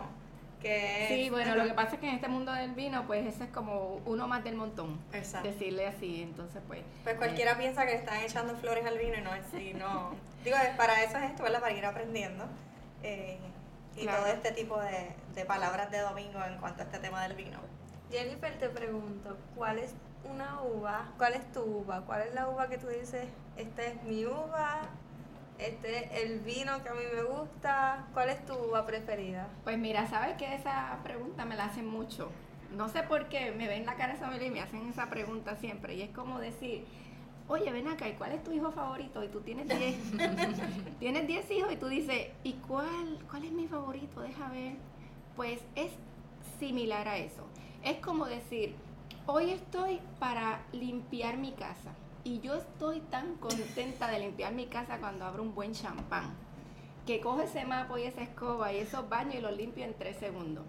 Que 0.61 1.07
Sí, 1.09 1.25
es- 1.27 1.31
bueno, 1.31 1.55
lo 1.55 1.65
que 1.65 1.75
pasa 1.75 1.95
es 1.95 2.01
que 2.01 2.09
en 2.09 2.15
este 2.15 2.29
mundo 2.29 2.51
del 2.53 2.73
vino, 2.73 3.07
pues 3.07 3.27
ese 3.27 3.45
es 3.45 3.51
como 3.51 4.01
uno 4.07 4.27
más 4.27 4.43
del 4.43 4.55
montón. 4.57 4.99
Exacto. 5.13 5.49
Decirle 5.49 5.87
así, 5.87 6.23
entonces 6.23 6.63
pues. 6.67 6.81
Pues 7.05 7.17
cualquiera 7.17 7.57
piensa 7.59 7.85
que 7.85 7.93
le 7.93 7.99
están 7.99 8.21
echando 8.23 8.57
flores 8.57 8.85
al 8.87 8.99
vino 8.99 9.15
y 9.19 9.21
no 9.21 9.35
es 9.35 9.45
así, 9.47 9.75
no. 9.79 10.15
Digo, 10.45 10.57
es- 10.57 10.77
para 10.77 11.03
eso 11.03 11.19
es 11.19 11.25
esto, 11.31 11.43
¿verdad? 11.43 11.61
Para 11.61 11.75
ir 11.75 11.85
aprendiendo. 11.85 12.47
eh, 13.03 13.39
y 13.99 14.03
Claro. 14.03 14.19
todo 14.25 14.33
este 14.33 14.53
tipo 14.53 14.79
de, 14.81 15.15
de 15.35 15.45
palabras 15.47 15.91
de 15.91 16.01
domingo 16.01 16.43
en 16.45 16.59
cuanto 16.59 16.83
a 16.83 16.85
este 16.87 16.99
tema 16.99 17.23
del 17.23 17.35
vino. 17.35 17.59
Jennifer, 18.11 18.59
te 18.59 18.69
pregunto, 18.69 19.37
¿cuál 19.55 19.79
es 19.79 19.95
una 20.31 20.63
uva? 20.63 21.13
¿Cuál 21.17 21.35
es 21.35 21.53
tu 21.53 21.61
uva? 21.61 22.03
¿Cuál 22.03 22.23
es 22.23 22.35
la 22.35 22.49
uva 22.49 22.69
que 22.69 22.79
tú 22.79 22.89
dices, 22.89 23.27
esta 23.57 23.85
es 23.85 24.03
mi 24.05 24.25
uva? 24.25 24.83
Este 25.59 26.05
es 26.05 26.25
el 26.25 26.41
vino 26.41 26.83
que 26.83 26.89
a 26.91 26.95
mí 26.95 27.01
me 27.15 27.23
gusta. 27.23 28.07
¿Cuál 28.13 28.29
es 28.29 28.45
tu 28.45 28.55
uva 28.55 28.85
preferida? 28.85 29.49
Pues 29.65 29.79
mira, 29.79 30.07
sabes 30.07 30.37
que 30.37 30.55
esa 30.55 30.99
pregunta 31.03 31.45
me 31.45 31.57
la 31.57 31.67
hacen 31.67 31.87
mucho. 31.87 32.31
No 32.77 32.89
sé 32.89 33.03
por 33.03 33.29
qué 33.29 33.53
me 33.53 33.69
ven 33.69 33.87
la 33.87 33.95
cara 33.95 34.15
de 34.15 34.19
sommelier 34.19 34.51
y 34.51 34.55
me 34.55 34.61
hacen 34.61 34.89
esa 34.89 35.09
pregunta 35.09 35.57
siempre. 35.57 35.95
Y 35.95 36.03
es 36.03 36.11
como 36.11 36.41
decir, 36.41 36.85
oye, 37.49 37.73
ven 37.73 37.89
acá, 37.89 38.09
¿y 38.09 38.13
cuál 38.15 38.33
es 38.33 38.45
tu 38.45 38.53
hijo 38.53 38.71
favorito? 38.71 39.25
Y 39.25 39.29
tú 39.29 39.41
tienes 39.41 39.67
10. 39.69 39.97
tienes 40.99 41.27
10 41.27 41.51
hijos 41.53 41.73
y 41.73 41.77
tú 41.77 41.87
dices, 41.87 42.29
¿y 42.43 42.55
cuál, 42.55 43.19
cuál 43.31 43.45
es 43.45 43.53
mi 43.53 43.67
favorito? 43.67 44.21
Deja 44.21 44.49
ver. 44.51 44.75
Pues 45.37 45.61
es 45.75 45.91
similar 46.59 47.09
a 47.09 47.17
eso. 47.17 47.47
Es 47.83 47.99
como 47.99 48.27
decir, 48.27 48.75
hoy 49.27 49.51
estoy 49.51 50.01
para 50.19 50.61
limpiar 50.73 51.37
mi 51.37 51.53
casa. 51.53 51.93
Y 52.25 52.41
yo 52.41 52.55
estoy 52.55 53.01
tan 53.01 53.37
contenta 53.37 54.11
de 54.11 54.19
limpiar 54.19 54.53
mi 54.53 54.67
casa 54.67 54.99
cuando 54.99 55.25
abro 55.25 55.43
un 55.43 55.55
buen 55.55 55.73
champán 55.73 56.35
que 57.07 57.21
coge 57.21 57.45
ese 57.45 57.65
mapa 57.65 58.01
y 58.01 58.03
esa 58.03 58.23
escoba 58.23 58.73
y 58.73 58.79
esos 58.79 59.09
baños 59.09 59.37
y 59.37 59.41
los 59.41 59.57
limpio 59.57 59.85
en 59.85 59.95
tres 59.95 60.17
segundos. 60.17 60.65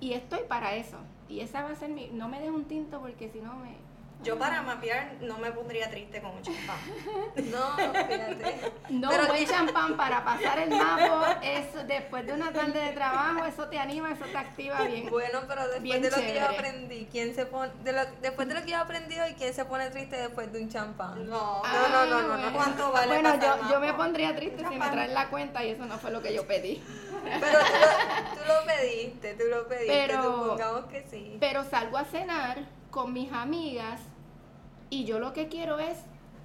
Y 0.00 0.14
estoy 0.14 0.40
para 0.48 0.74
eso. 0.74 0.96
Y 1.28 1.40
esa 1.40 1.62
va 1.62 1.70
a 1.70 1.76
ser 1.76 1.90
mi... 1.90 2.08
No 2.08 2.28
me 2.28 2.40
des 2.40 2.50
un 2.50 2.64
tinto 2.64 3.00
porque 3.00 3.30
si 3.30 3.40
no 3.40 3.54
me... 3.54 3.76
Yo 4.22 4.38
para 4.38 4.60
mapear 4.60 5.14
no 5.22 5.38
me 5.38 5.50
pondría 5.50 5.88
triste 5.90 6.20
con 6.20 6.32
un 6.32 6.42
champán. 6.42 6.76
No, 7.50 7.74
fíjate. 7.76 8.72
No, 8.90 9.08
Pero 9.08 9.26
buen 9.28 9.46
champán 9.46 9.96
para 9.96 10.22
pasar 10.24 10.58
el 10.58 10.70
mapa, 10.70 11.38
eso 11.42 11.82
después 11.84 12.26
de 12.26 12.34
una 12.34 12.52
tarde 12.52 12.80
de 12.80 12.92
trabajo, 12.92 13.44
eso 13.46 13.68
te 13.68 13.78
anima, 13.78 14.10
eso 14.12 14.24
te 14.26 14.36
activa 14.36 14.82
bien. 14.82 15.08
Bueno, 15.08 15.40
pero 15.48 15.62
después 15.62 15.82
Bien 15.82 16.02
de 16.02 16.10
lo 16.10 16.16
que 16.16 16.34
yo 16.34 16.44
aprendí, 16.48 17.08
¿quién 17.10 17.34
se 17.34 17.46
pone, 17.46 17.72
de 17.82 17.92
lo, 17.92 18.00
después 18.20 18.46
de 18.48 18.54
lo 18.54 18.60
que 18.62 18.70
yo 18.72 18.76
he 18.76 18.80
aprendido 18.80 19.26
y 19.28 19.32
quién 19.34 19.54
se 19.54 19.64
pone 19.64 19.88
triste 19.90 20.16
después 20.16 20.52
de 20.52 20.60
un 20.62 20.68
champán? 20.68 21.26
No, 21.28 21.62
Ah, 21.64 21.88
no, 21.90 22.06
no, 22.06 22.10
no, 22.10 22.20
no. 22.22 22.34
bueno. 22.34 22.52
¿Cuánto 22.52 22.92
vale 22.92 23.06
Bueno, 23.14 23.30
pasar 23.38 23.60
yo, 23.62 23.70
yo 23.70 23.80
me 23.80 23.94
pondría 23.94 24.36
triste 24.36 24.64
si 24.68 24.76
me 24.78 24.88
traen 24.90 25.14
la 25.14 25.28
cuenta 25.30 25.64
y 25.64 25.70
eso 25.70 25.86
no 25.86 25.98
fue 25.98 26.10
lo 26.10 26.20
que 26.20 26.34
yo 26.34 26.46
pedí. 26.46 26.82
Pero 27.24 27.58
tú 27.58 27.64
lo, 27.80 28.34
tú 28.34 28.48
lo 28.48 28.66
pediste, 28.66 29.34
tú 29.34 29.44
lo 29.48 29.66
pediste, 29.68 30.06
Pero- 30.08 30.22
supongamos 30.22 30.84
que 30.86 31.06
sí. 31.10 31.36
Pero 31.40 31.64
salgo 31.64 31.96
a 31.96 32.04
cenar 32.04 32.58
con 32.90 33.12
mis 33.12 33.32
amigas 33.32 34.00
y 34.90 35.04
yo 35.04 35.18
lo 35.20 35.32
que 35.32 35.48
quiero 35.48 35.78
es 35.78 35.98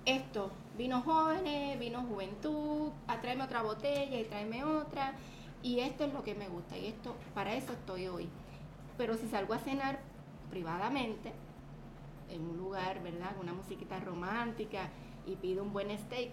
esto, 0.05 0.51
vinos 0.77 1.03
jóvenes, 1.03 1.79
vino 1.79 2.03
juventud, 2.03 2.91
tráeme 3.21 3.43
otra 3.43 3.63
botella 3.63 4.19
y 4.19 4.25
tráeme 4.25 4.63
otra 4.63 5.15
y 5.63 5.79
esto 5.79 6.05
es 6.05 6.13
lo 6.13 6.23
que 6.23 6.35
me 6.35 6.47
gusta 6.47 6.77
y 6.77 6.85
esto 6.85 7.15
para 7.33 7.55
eso 7.55 7.73
estoy 7.73 8.07
hoy. 8.07 8.29
Pero 8.97 9.17
si 9.17 9.27
salgo 9.27 9.55
a 9.55 9.59
cenar 9.59 9.99
privadamente 10.51 11.33
en 12.29 12.47
un 12.47 12.57
lugar, 12.57 13.01
¿verdad? 13.01 13.35
Una 13.41 13.53
musiquita 13.53 13.99
romántica 13.99 14.89
y 15.25 15.35
pido 15.37 15.63
un 15.63 15.73
buen 15.73 15.89
steak, 15.97 16.31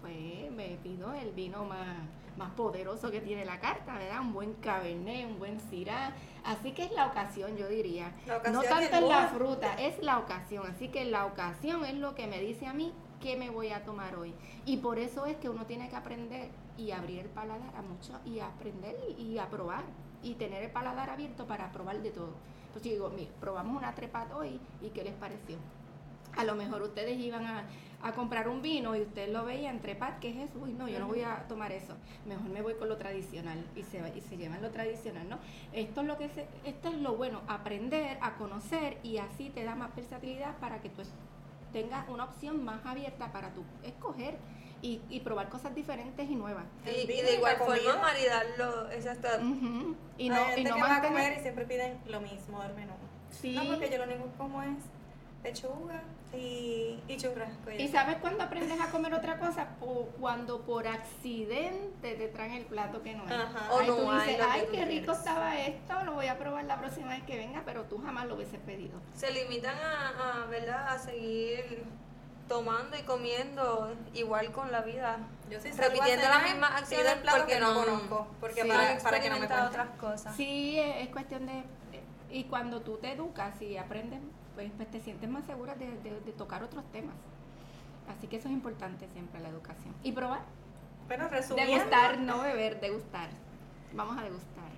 pues 0.00 0.52
me 0.52 0.78
pido 0.82 1.12
el 1.12 1.32
vino 1.32 1.64
más, 1.64 1.98
más 2.40 2.50
poderoso 2.52 3.10
que 3.10 3.20
tiene 3.20 3.44
la 3.44 3.60
carta, 3.60 3.94
¿verdad? 3.96 4.20
Un 4.20 4.32
buen 4.32 4.54
cabernet, 4.54 5.26
un 5.26 5.38
buen 5.38 5.60
syrah. 5.60 6.12
Así 6.44 6.72
que 6.72 6.84
es 6.84 6.92
la 6.92 7.06
ocasión, 7.06 7.56
yo 7.56 7.68
diría. 7.68 8.12
No 8.26 8.62
tanto 8.62 8.96
es 8.96 9.02
la 9.02 9.28
fruta, 9.28 9.74
es 9.74 10.02
la 10.02 10.18
ocasión. 10.18 10.66
Así 10.66 10.88
que 10.88 11.04
la 11.04 11.26
ocasión 11.26 11.84
es 11.84 11.94
lo 11.94 12.14
que 12.14 12.26
me 12.26 12.40
dice 12.40 12.66
a 12.66 12.72
mí 12.72 12.92
qué 13.20 13.36
me 13.36 13.50
voy 13.50 13.70
a 13.70 13.84
tomar 13.84 14.16
hoy. 14.16 14.34
Y 14.64 14.78
por 14.78 14.98
eso 14.98 15.26
es 15.26 15.36
que 15.36 15.48
uno 15.48 15.66
tiene 15.66 15.88
que 15.90 15.96
aprender 15.96 16.50
y 16.78 16.90
abrir 16.92 17.20
el 17.20 17.28
paladar 17.28 17.76
a 17.76 17.82
mucho 17.82 18.18
y 18.24 18.40
aprender 18.40 18.96
y, 19.16 19.22
y 19.22 19.38
a 19.38 19.48
probar 19.50 19.84
y 20.22 20.34
tener 20.34 20.64
el 20.64 20.70
paladar 20.70 21.10
abierto 21.10 21.46
para 21.46 21.70
probar 21.70 22.00
de 22.02 22.10
todo. 22.10 22.32
Entonces 22.66 22.84
yo 22.84 22.92
digo, 22.92 23.10
mira, 23.10 23.30
probamos 23.38 23.76
una 23.76 23.94
trepat 23.94 24.32
hoy 24.32 24.58
y 24.80 24.88
qué 24.90 25.04
les 25.04 25.14
pareció. 25.14 25.56
A 26.36 26.44
lo 26.44 26.54
mejor 26.54 26.80
ustedes 26.82 27.18
iban 27.18 27.44
a, 27.44 27.64
a 28.02 28.12
comprar 28.12 28.48
un 28.48 28.62
vino 28.62 28.96
y 28.96 29.02
ustedes 29.02 29.30
lo 29.30 29.44
veían 29.44 29.80
trepat, 29.80 30.18
¿qué 30.20 30.30
es 30.30 30.48
eso? 30.50 30.58
Uy, 30.62 30.72
no, 30.72 30.88
yo 30.88 30.98
no 31.00 31.06
voy 31.06 31.22
a 31.22 31.46
tomar 31.48 31.70
eso. 31.72 31.94
Mejor 32.26 32.48
me 32.48 32.62
voy 32.62 32.74
con 32.74 32.88
lo 32.88 32.96
tradicional 32.96 33.62
y 33.76 33.82
se, 33.82 34.00
va- 34.00 34.08
y 34.08 34.20
se 34.22 34.36
llevan 34.36 34.62
lo 34.62 34.70
tradicional, 34.70 35.28
¿no? 35.28 35.38
Esto 35.72 36.00
es 36.00 36.06
lo 36.06 36.16
que 36.16 36.28
se, 36.30 36.46
esto 36.64 36.88
es 36.88 36.94
lo 36.96 37.16
bueno, 37.16 37.42
aprender 37.46 38.16
a 38.22 38.34
conocer 38.36 38.96
y 39.02 39.18
así 39.18 39.50
te 39.50 39.64
da 39.64 39.74
más 39.74 39.94
versatilidad 39.94 40.56
para 40.58 40.80
que 40.80 40.88
tú 40.88 41.02
tengas 41.72 42.08
una 42.08 42.24
opción 42.24 42.64
más 42.64 42.84
abierta 42.86 43.30
para 43.32 43.50
tú 43.50 43.62
escoger 43.84 44.36
y, 44.82 45.02
y 45.10 45.20
probar 45.20 45.50
cosas 45.50 45.74
diferentes 45.74 46.28
y 46.28 46.34
nuevas. 46.36 46.64
Y, 46.86 47.06
de 47.06 47.34
igual 47.34 47.56
forma 47.58 47.96
maridarlo, 48.00 48.90
exacto. 48.92 49.28
Ujú. 49.42 49.94
Y 50.16 50.30
no, 50.30 50.36
Hay 50.36 50.62
y 50.62 50.64
no 50.64 50.74
que 50.74 50.80
va 50.80 50.96
a 50.96 51.02
comer 51.02 51.36
y 51.38 51.42
siempre 51.42 51.66
piden 51.66 51.98
lo 52.06 52.20
mismo 52.22 52.62
del 52.62 52.74
menú. 52.74 52.94
Sí. 53.30 53.54
No, 53.54 53.64
porque 53.66 53.90
yo 53.90 53.98
lo 53.98 54.04
único 54.04 54.26
como 54.38 54.62
es 54.62 54.70
pechuga 55.42 56.02
y, 56.32 56.98
y 57.08 57.16
churrasco. 57.16 57.70
¿Y 57.76 57.88
sabes 57.88 58.16
cuándo 58.18 58.44
aprendes 58.44 58.80
a 58.80 58.86
comer 58.90 59.12
otra 59.14 59.38
cosa? 59.38 59.68
Po- 59.80 60.08
cuando 60.20 60.60
por 60.62 60.86
accidente 60.86 62.14
te 62.14 62.28
traen 62.28 62.52
el 62.52 62.64
plato 62.66 63.02
que 63.02 63.14
no 63.14 63.24
es. 63.24 63.30
Ajá. 63.32 63.72
O 63.72 63.80
tú 63.80 64.00
no 64.02 64.12
hay 64.12 64.28
dices, 64.30 64.36
que 64.36 64.50
ay, 64.50 64.60
tú 64.66 64.72
qué 64.72 64.84
rico 64.84 65.04
quieres". 65.06 65.18
estaba 65.18 65.58
esto, 65.60 66.04
lo 66.04 66.12
voy 66.12 66.26
a 66.28 66.38
probar 66.38 66.64
la 66.64 66.78
próxima 66.78 67.08
vez 67.08 67.22
que 67.24 67.36
venga, 67.36 67.62
pero 67.64 67.84
tú 67.84 67.98
jamás 67.98 68.26
lo 68.26 68.36
hubieses 68.36 68.60
pedido. 68.60 69.00
Se 69.14 69.32
limitan 69.32 69.74
a, 69.76 70.42
a, 70.42 70.46
¿verdad? 70.46 70.88
a 70.88 70.98
seguir 70.98 71.84
tomando 72.48 72.96
y 72.98 73.02
comiendo 73.02 73.94
igual 74.14 74.50
con 74.52 74.72
la 74.72 74.80
vida. 74.82 75.18
Yo 75.50 75.60
sí 75.60 75.70
repitiendo 75.72 76.28
las 76.28 76.42
mismas 76.44 76.72
acciones 76.80 77.14
plato 77.16 77.38
porque 77.38 77.54
que 77.54 77.60
no, 77.60 77.74
no- 77.74 77.84
conozco. 77.84 78.26
Porque 78.40 78.62
Sí, 78.62 78.68
para, 78.68 78.98
para 78.98 79.20
que 79.20 79.28
no 79.30 79.38
me 79.38 79.46
cuenten. 79.46 79.66
otras 79.68 79.88
cosas. 80.00 80.36
Sí, 80.36 80.78
es, 80.78 81.02
es 81.06 81.08
cuestión 81.10 81.46
de... 81.46 81.62
Y 82.32 82.44
cuando 82.44 82.80
tú 82.82 82.96
te 82.98 83.12
educas 83.12 83.60
y 83.60 83.76
aprendes, 83.76 84.20
pues, 84.60 84.72
pues 84.76 84.90
te 84.90 85.00
sientes 85.00 85.28
más 85.30 85.44
segura 85.46 85.74
de, 85.74 85.86
de- 86.02 86.20
de 86.20 86.32
tocar 86.32 86.62
otros 86.62 86.84
temas. 86.92 87.14
Así 88.14 88.26
que 88.26 88.36
eso 88.36 88.48
es 88.48 88.52
importante 88.54 89.08
siempre, 89.14 89.40
la 89.40 89.48
educación. 89.48 89.94
Y 90.02 90.12
probar. 90.12 90.40
Bueno, 91.06 91.28
resumiendo, 91.28 91.72
Degustar, 91.72 92.18
no 92.20 92.42
beber, 92.42 92.78
degustar. 92.80 93.30
Vamos 93.94 94.18
a 94.18 94.22
degustar. 94.22 94.70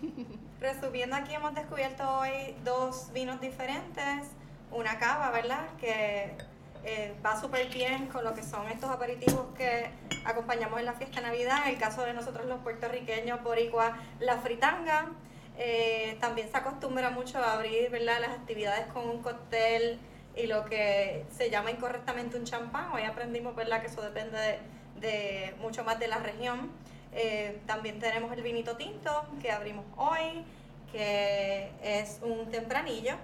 resumiendo 0.60 1.16
aquí 1.16 1.34
hemos 1.34 1.54
descubierto 1.54 2.02
hoy 2.18 2.54
dos 2.64 3.10
vinos 3.12 3.40
diferentes, 3.42 4.28
una 4.70 4.98
cava, 4.98 5.30
¿verdad? 5.32 5.66
Que 5.78 6.34
eh, 6.84 7.14
va 7.24 7.38
súper 7.38 7.68
bien 7.68 8.06
con 8.06 8.24
lo 8.24 8.32
que 8.34 8.42
son 8.42 8.68
estos 8.68 8.88
aperitivos 8.90 9.46
que 9.56 9.90
acompañamos 10.24 10.78
en 10.80 10.86
la 10.86 10.94
fiesta 10.94 11.20
de 11.20 11.26
Navidad. 11.26 11.58
En 11.66 11.74
el 11.74 11.78
caso 11.78 12.02
de 12.04 12.14
nosotros 12.14 12.46
los 12.46 12.60
puertorriqueños, 12.60 13.42
boricua, 13.42 13.98
la 14.20 14.38
fritanga. 14.38 15.10
Eh, 15.60 16.16
también 16.20 16.48
se 16.50 16.56
acostumbra 16.56 17.10
mucho 17.10 17.38
a 17.38 17.54
abrir, 17.54 17.90
¿verdad? 17.90 18.20
Las 18.20 18.30
actividades 18.30 18.86
con 18.92 19.08
un 19.08 19.22
cóctel 19.22 19.98
y 20.36 20.46
lo 20.46 20.64
que 20.64 21.26
se 21.36 21.50
llama 21.50 21.72
incorrectamente 21.72 22.36
un 22.36 22.44
champán. 22.44 22.92
Hoy 22.92 23.02
aprendimos, 23.02 23.56
¿verdad? 23.56 23.80
Que 23.80 23.88
eso 23.88 24.00
depende 24.00 24.38
de, 24.38 24.58
de 25.00 25.54
mucho 25.60 25.82
más 25.82 25.98
de 25.98 26.06
la 26.06 26.18
región. 26.18 26.70
Eh, 27.12 27.60
también 27.66 27.98
tenemos 27.98 28.32
el 28.32 28.42
vinito 28.42 28.76
tinto 28.76 29.26
que 29.42 29.50
abrimos 29.50 29.84
hoy, 29.96 30.44
que 30.92 31.72
es 31.82 32.20
un 32.22 32.50
tempranillo, 32.50 33.16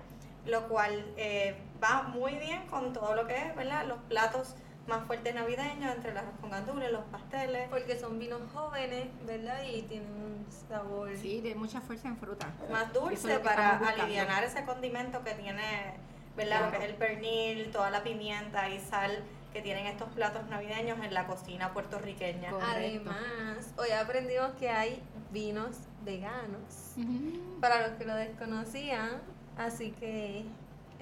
lo 0.45 0.67
cual 0.69 1.05
eh, 1.17 1.55
va 1.83 2.03
muy 2.03 2.35
bien 2.35 2.67
con 2.67 2.93
todo 2.93 3.15
lo 3.15 3.29
que 3.29 3.37
es, 3.37 3.55
¿verdad? 3.55 3.87
Los 3.87 3.99
platos 4.09 4.57
más 4.87 5.07
fuertes 5.07 5.35
navideños, 5.35 5.95
entre 5.95 6.11
el 6.11 6.19
arroz 6.19 6.35
con 6.41 6.51
gandules, 6.51 6.93
los 6.93 7.05
pasteles. 7.05 7.69
Porque 7.69 7.99
son 7.99 8.19
vinos 8.19 8.41
jóvenes, 8.53 9.09
¿verdad? 9.27 9.63
Y 9.65 9.83
tienen 9.83 10.11
un 10.11 10.47
sabor. 10.69 11.17
Sí, 11.17 11.41
de 11.41 11.55
mucha 11.55 11.81
fuerza 11.81 12.09
en 12.09 12.17
fruta. 12.17 12.53
más 12.71 12.87
es 12.89 12.93
dulce 12.93 13.39
para 13.41 13.79
aliviar 13.79 14.45
ese 14.45 14.65
condimento 14.65 15.23
que 15.25 15.33
tiene, 15.35 15.95
¿verdad? 16.37 16.67
Lo 16.67 16.71
que 16.71 16.85
es 16.85 16.91
el 16.91 16.97
pernil, 16.97 17.71
toda 17.71 17.91
la 17.91 18.03
pimienta 18.03 18.69
y 18.69 18.79
sal 18.79 19.25
que 19.53 19.63
tienen 19.63 19.87
estos 19.87 20.09
platos 20.09 20.47
navideños 20.49 20.99
en 20.99 21.15
la 21.15 21.27
cocina 21.27 21.73
puertorriqueña. 21.73 22.51
Correcto. 22.51 22.75
Además, 22.75 23.73
hoy 23.79 23.91
aprendimos 23.93 24.51
que 24.59 24.69
hay 24.69 25.01
vinos 25.31 25.77
veganos. 26.05 26.95
Para 27.61 27.87
los 27.87 27.97
que 27.97 28.05
lo 28.05 28.17
desconocían, 28.17 29.23
así 29.57 29.93
que 29.93 30.45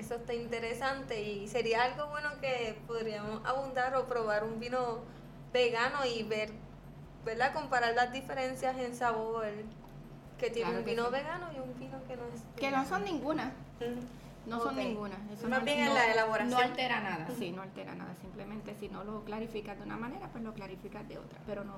eso 0.02 0.16
está 0.16 0.34
interesante 0.34 1.22
y 1.22 1.48
sería 1.48 1.84
algo 1.84 2.08
bueno 2.08 2.28
que 2.40 2.76
podríamos 2.86 3.40
abundar 3.46 3.94
o 3.96 4.06
probar 4.06 4.44
un 4.44 4.58
vino 4.58 5.00
vegano 5.52 6.04
y 6.04 6.24
ver, 6.24 6.50
¿verdad? 7.24 7.54
Comparar 7.54 7.94
las 7.94 8.12
diferencias 8.12 8.76
en 8.78 8.94
sabor 8.94 9.46
que 10.38 10.50
tiene 10.50 10.76
un 10.76 10.84
vino 10.84 11.10
vegano 11.10 11.46
y 11.54 11.60
un 11.60 11.78
vino 11.78 11.98
que 12.08 12.16
no 12.16 12.24
es. 12.26 12.42
Que 12.56 12.70
no 12.70 12.84
son 12.84 13.04
ninguna. 13.04 13.52
No 14.46 14.60
son 14.60 14.74
ninguna. 14.74 15.16
Eso 15.32 15.48
Más 15.48 15.64
bien 15.64 15.78
en 15.78 15.94
la 15.94 16.12
elaboración. 16.12 16.50
No 16.50 16.58
altera 16.58 17.00
nada, 17.00 17.28
sí, 17.38 17.52
no 17.52 17.62
altera 17.62 17.94
nada. 17.94 18.12
Simplemente 18.20 18.74
si 18.74 18.88
no 18.88 19.04
lo 19.04 19.24
clarificas 19.24 19.78
de 19.78 19.84
una 19.84 19.96
manera, 19.96 20.28
pues 20.32 20.42
lo 20.42 20.52
clarificas 20.52 21.08
de 21.08 21.18
otra. 21.18 21.38
Pero 21.46 21.62
no, 21.62 21.76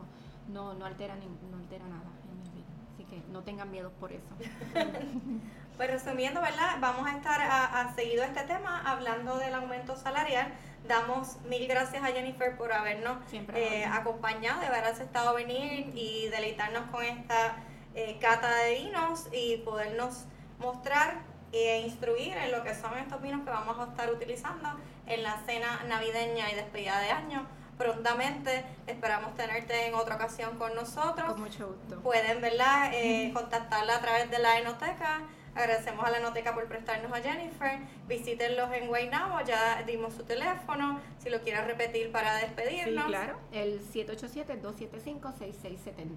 no, 0.49 0.73
no, 0.73 0.87
altera, 0.87 1.15
no 1.17 1.59
altera 1.59 1.87
nada 1.87 2.11
en 2.33 2.41
el 2.41 2.51
vino. 2.55 2.67
Así 2.95 3.04
que 3.23 3.33
no 3.33 3.43
tengan 3.43 3.71
miedo 3.71 3.91
por 4.01 4.13
eso. 4.13 4.27
pues 5.77 5.91
resumiendo, 5.91 6.41
¿verdad? 6.41 6.77
Vamos 6.81 7.07
a 7.07 7.17
estar 7.17 7.41
a, 7.41 7.81
a 7.81 7.95
seguido 7.95 8.25
este 8.25 8.43
tema 8.43 8.83
hablando 8.85 9.39
del 9.39 9.55
aumento 9.55 9.97
salarial. 9.97 10.53
Damos 10.87 11.41
mil 11.49 11.67
gracias 11.67 12.03
a 12.03 12.09
Jennifer 12.09 12.57
por 12.57 12.73
habernos 12.73 13.17
eh, 13.33 13.85
acompañado, 13.91 14.61
de 14.61 14.67
haber 14.67 14.85
aceptado 14.85 15.35
venir 15.35 15.93
y 15.95 16.29
deleitarnos 16.29 16.91
con 16.91 17.03
esta 17.05 17.57
eh, 17.95 18.19
cata 18.21 18.55
de 18.57 18.75
vinos 18.75 19.29
y 19.33 19.59
podernos 19.59 20.25
mostrar 20.59 21.23
e 21.53 21.81
instruir 21.83 22.37
en 22.37 22.53
lo 22.53 22.63
que 22.65 22.75
son 22.75 22.99
estos 22.99 23.23
vinos 23.23 23.45
que 23.45 23.51
vamos 23.51 23.79
a 23.79 23.91
estar 23.91 24.13
utilizando 24.13 24.69
en 25.07 25.23
la 25.23 25.39
cena 25.47 25.85
navideña 25.89 26.51
y 26.51 26.55
despedida 26.55 27.01
de 27.01 27.11
año. 27.11 27.47
Prontamente 27.79 28.65
esperamos 28.87 29.35
tenerte 29.35 29.87
en 29.87 29.95
otra 29.95 30.17
ocasión 30.17 30.59
con 30.59 30.75
nosotros. 30.75 31.33
Con 31.33 31.41
mucho 31.41 31.67
gusto. 31.67 32.01
Pueden 32.01 32.41
¿verdad? 32.41 32.91
Eh, 32.93 33.31
contactarla 33.35 33.97
a 33.97 34.01
través 34.01 34.31
de 34.31 34.39
la 34.39 34.59
enoteca. 34.59 35.23
Agradecemos 35.55 36.05
a 36.05 36.11
la 36.11 36.19
enoteca 36.19 36.53
por 36.55 36.67
prestarnos 36.67 37.13
a 37.13 37.23
Jennifer. 37.23 37.79
Visítenlos 38.09 38.73
en 38.73 38.89
Guaynabo, 38.89 39.41
ya 39.43 39.83
dimos 39.83 40.15
su 40.15 40.25
teléfono. 40.25 41.01
Si 41.19 41.31
lo 41.31 41.43
quieres 41.43 41.65
repetir 41.67 42.11
para 42.11 42.35
despedirnos. 42.37 43.05
Sí, 43.05 43.11
claro, 43.11 43.39
el 43.53 43.81
787-275-6670. 43.81 46.17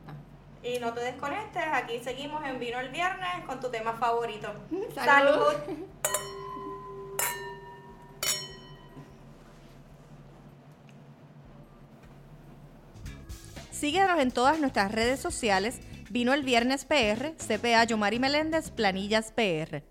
Y 0.64 0.80
no 0.80 0.92
te 0.94 1.02
desconectes, 1.02 1.64
aquí 1.72 2.00
seguimos 2.00 2.44
en 2.46 2.58
Vino 2.60 2.80
el 2.80 2.90
Viernes 2.90 3.46
con 3.46 3.60
tu 3.60 3.70
tema 3.70 3.94
favorito. 3.94 4.52
Salud. 4.96 5.54
Síguenos 13.80 14.20
en 14.20 14.32
todas 14.32 14.60
nuestras 14.60 14.92
redes 14.92 15.20
sociales. 15.20 15.82
Vino 16.10 16.34
el 16.34 16.42
Viernes 16.42 16.84
PR, 16.86 17.36
CPA 17.36 17.84
Yomari 17.84 18.18
Meléndez, 18.18 18.72
Planillas 18.72 19.32
PR. 19.32 19.84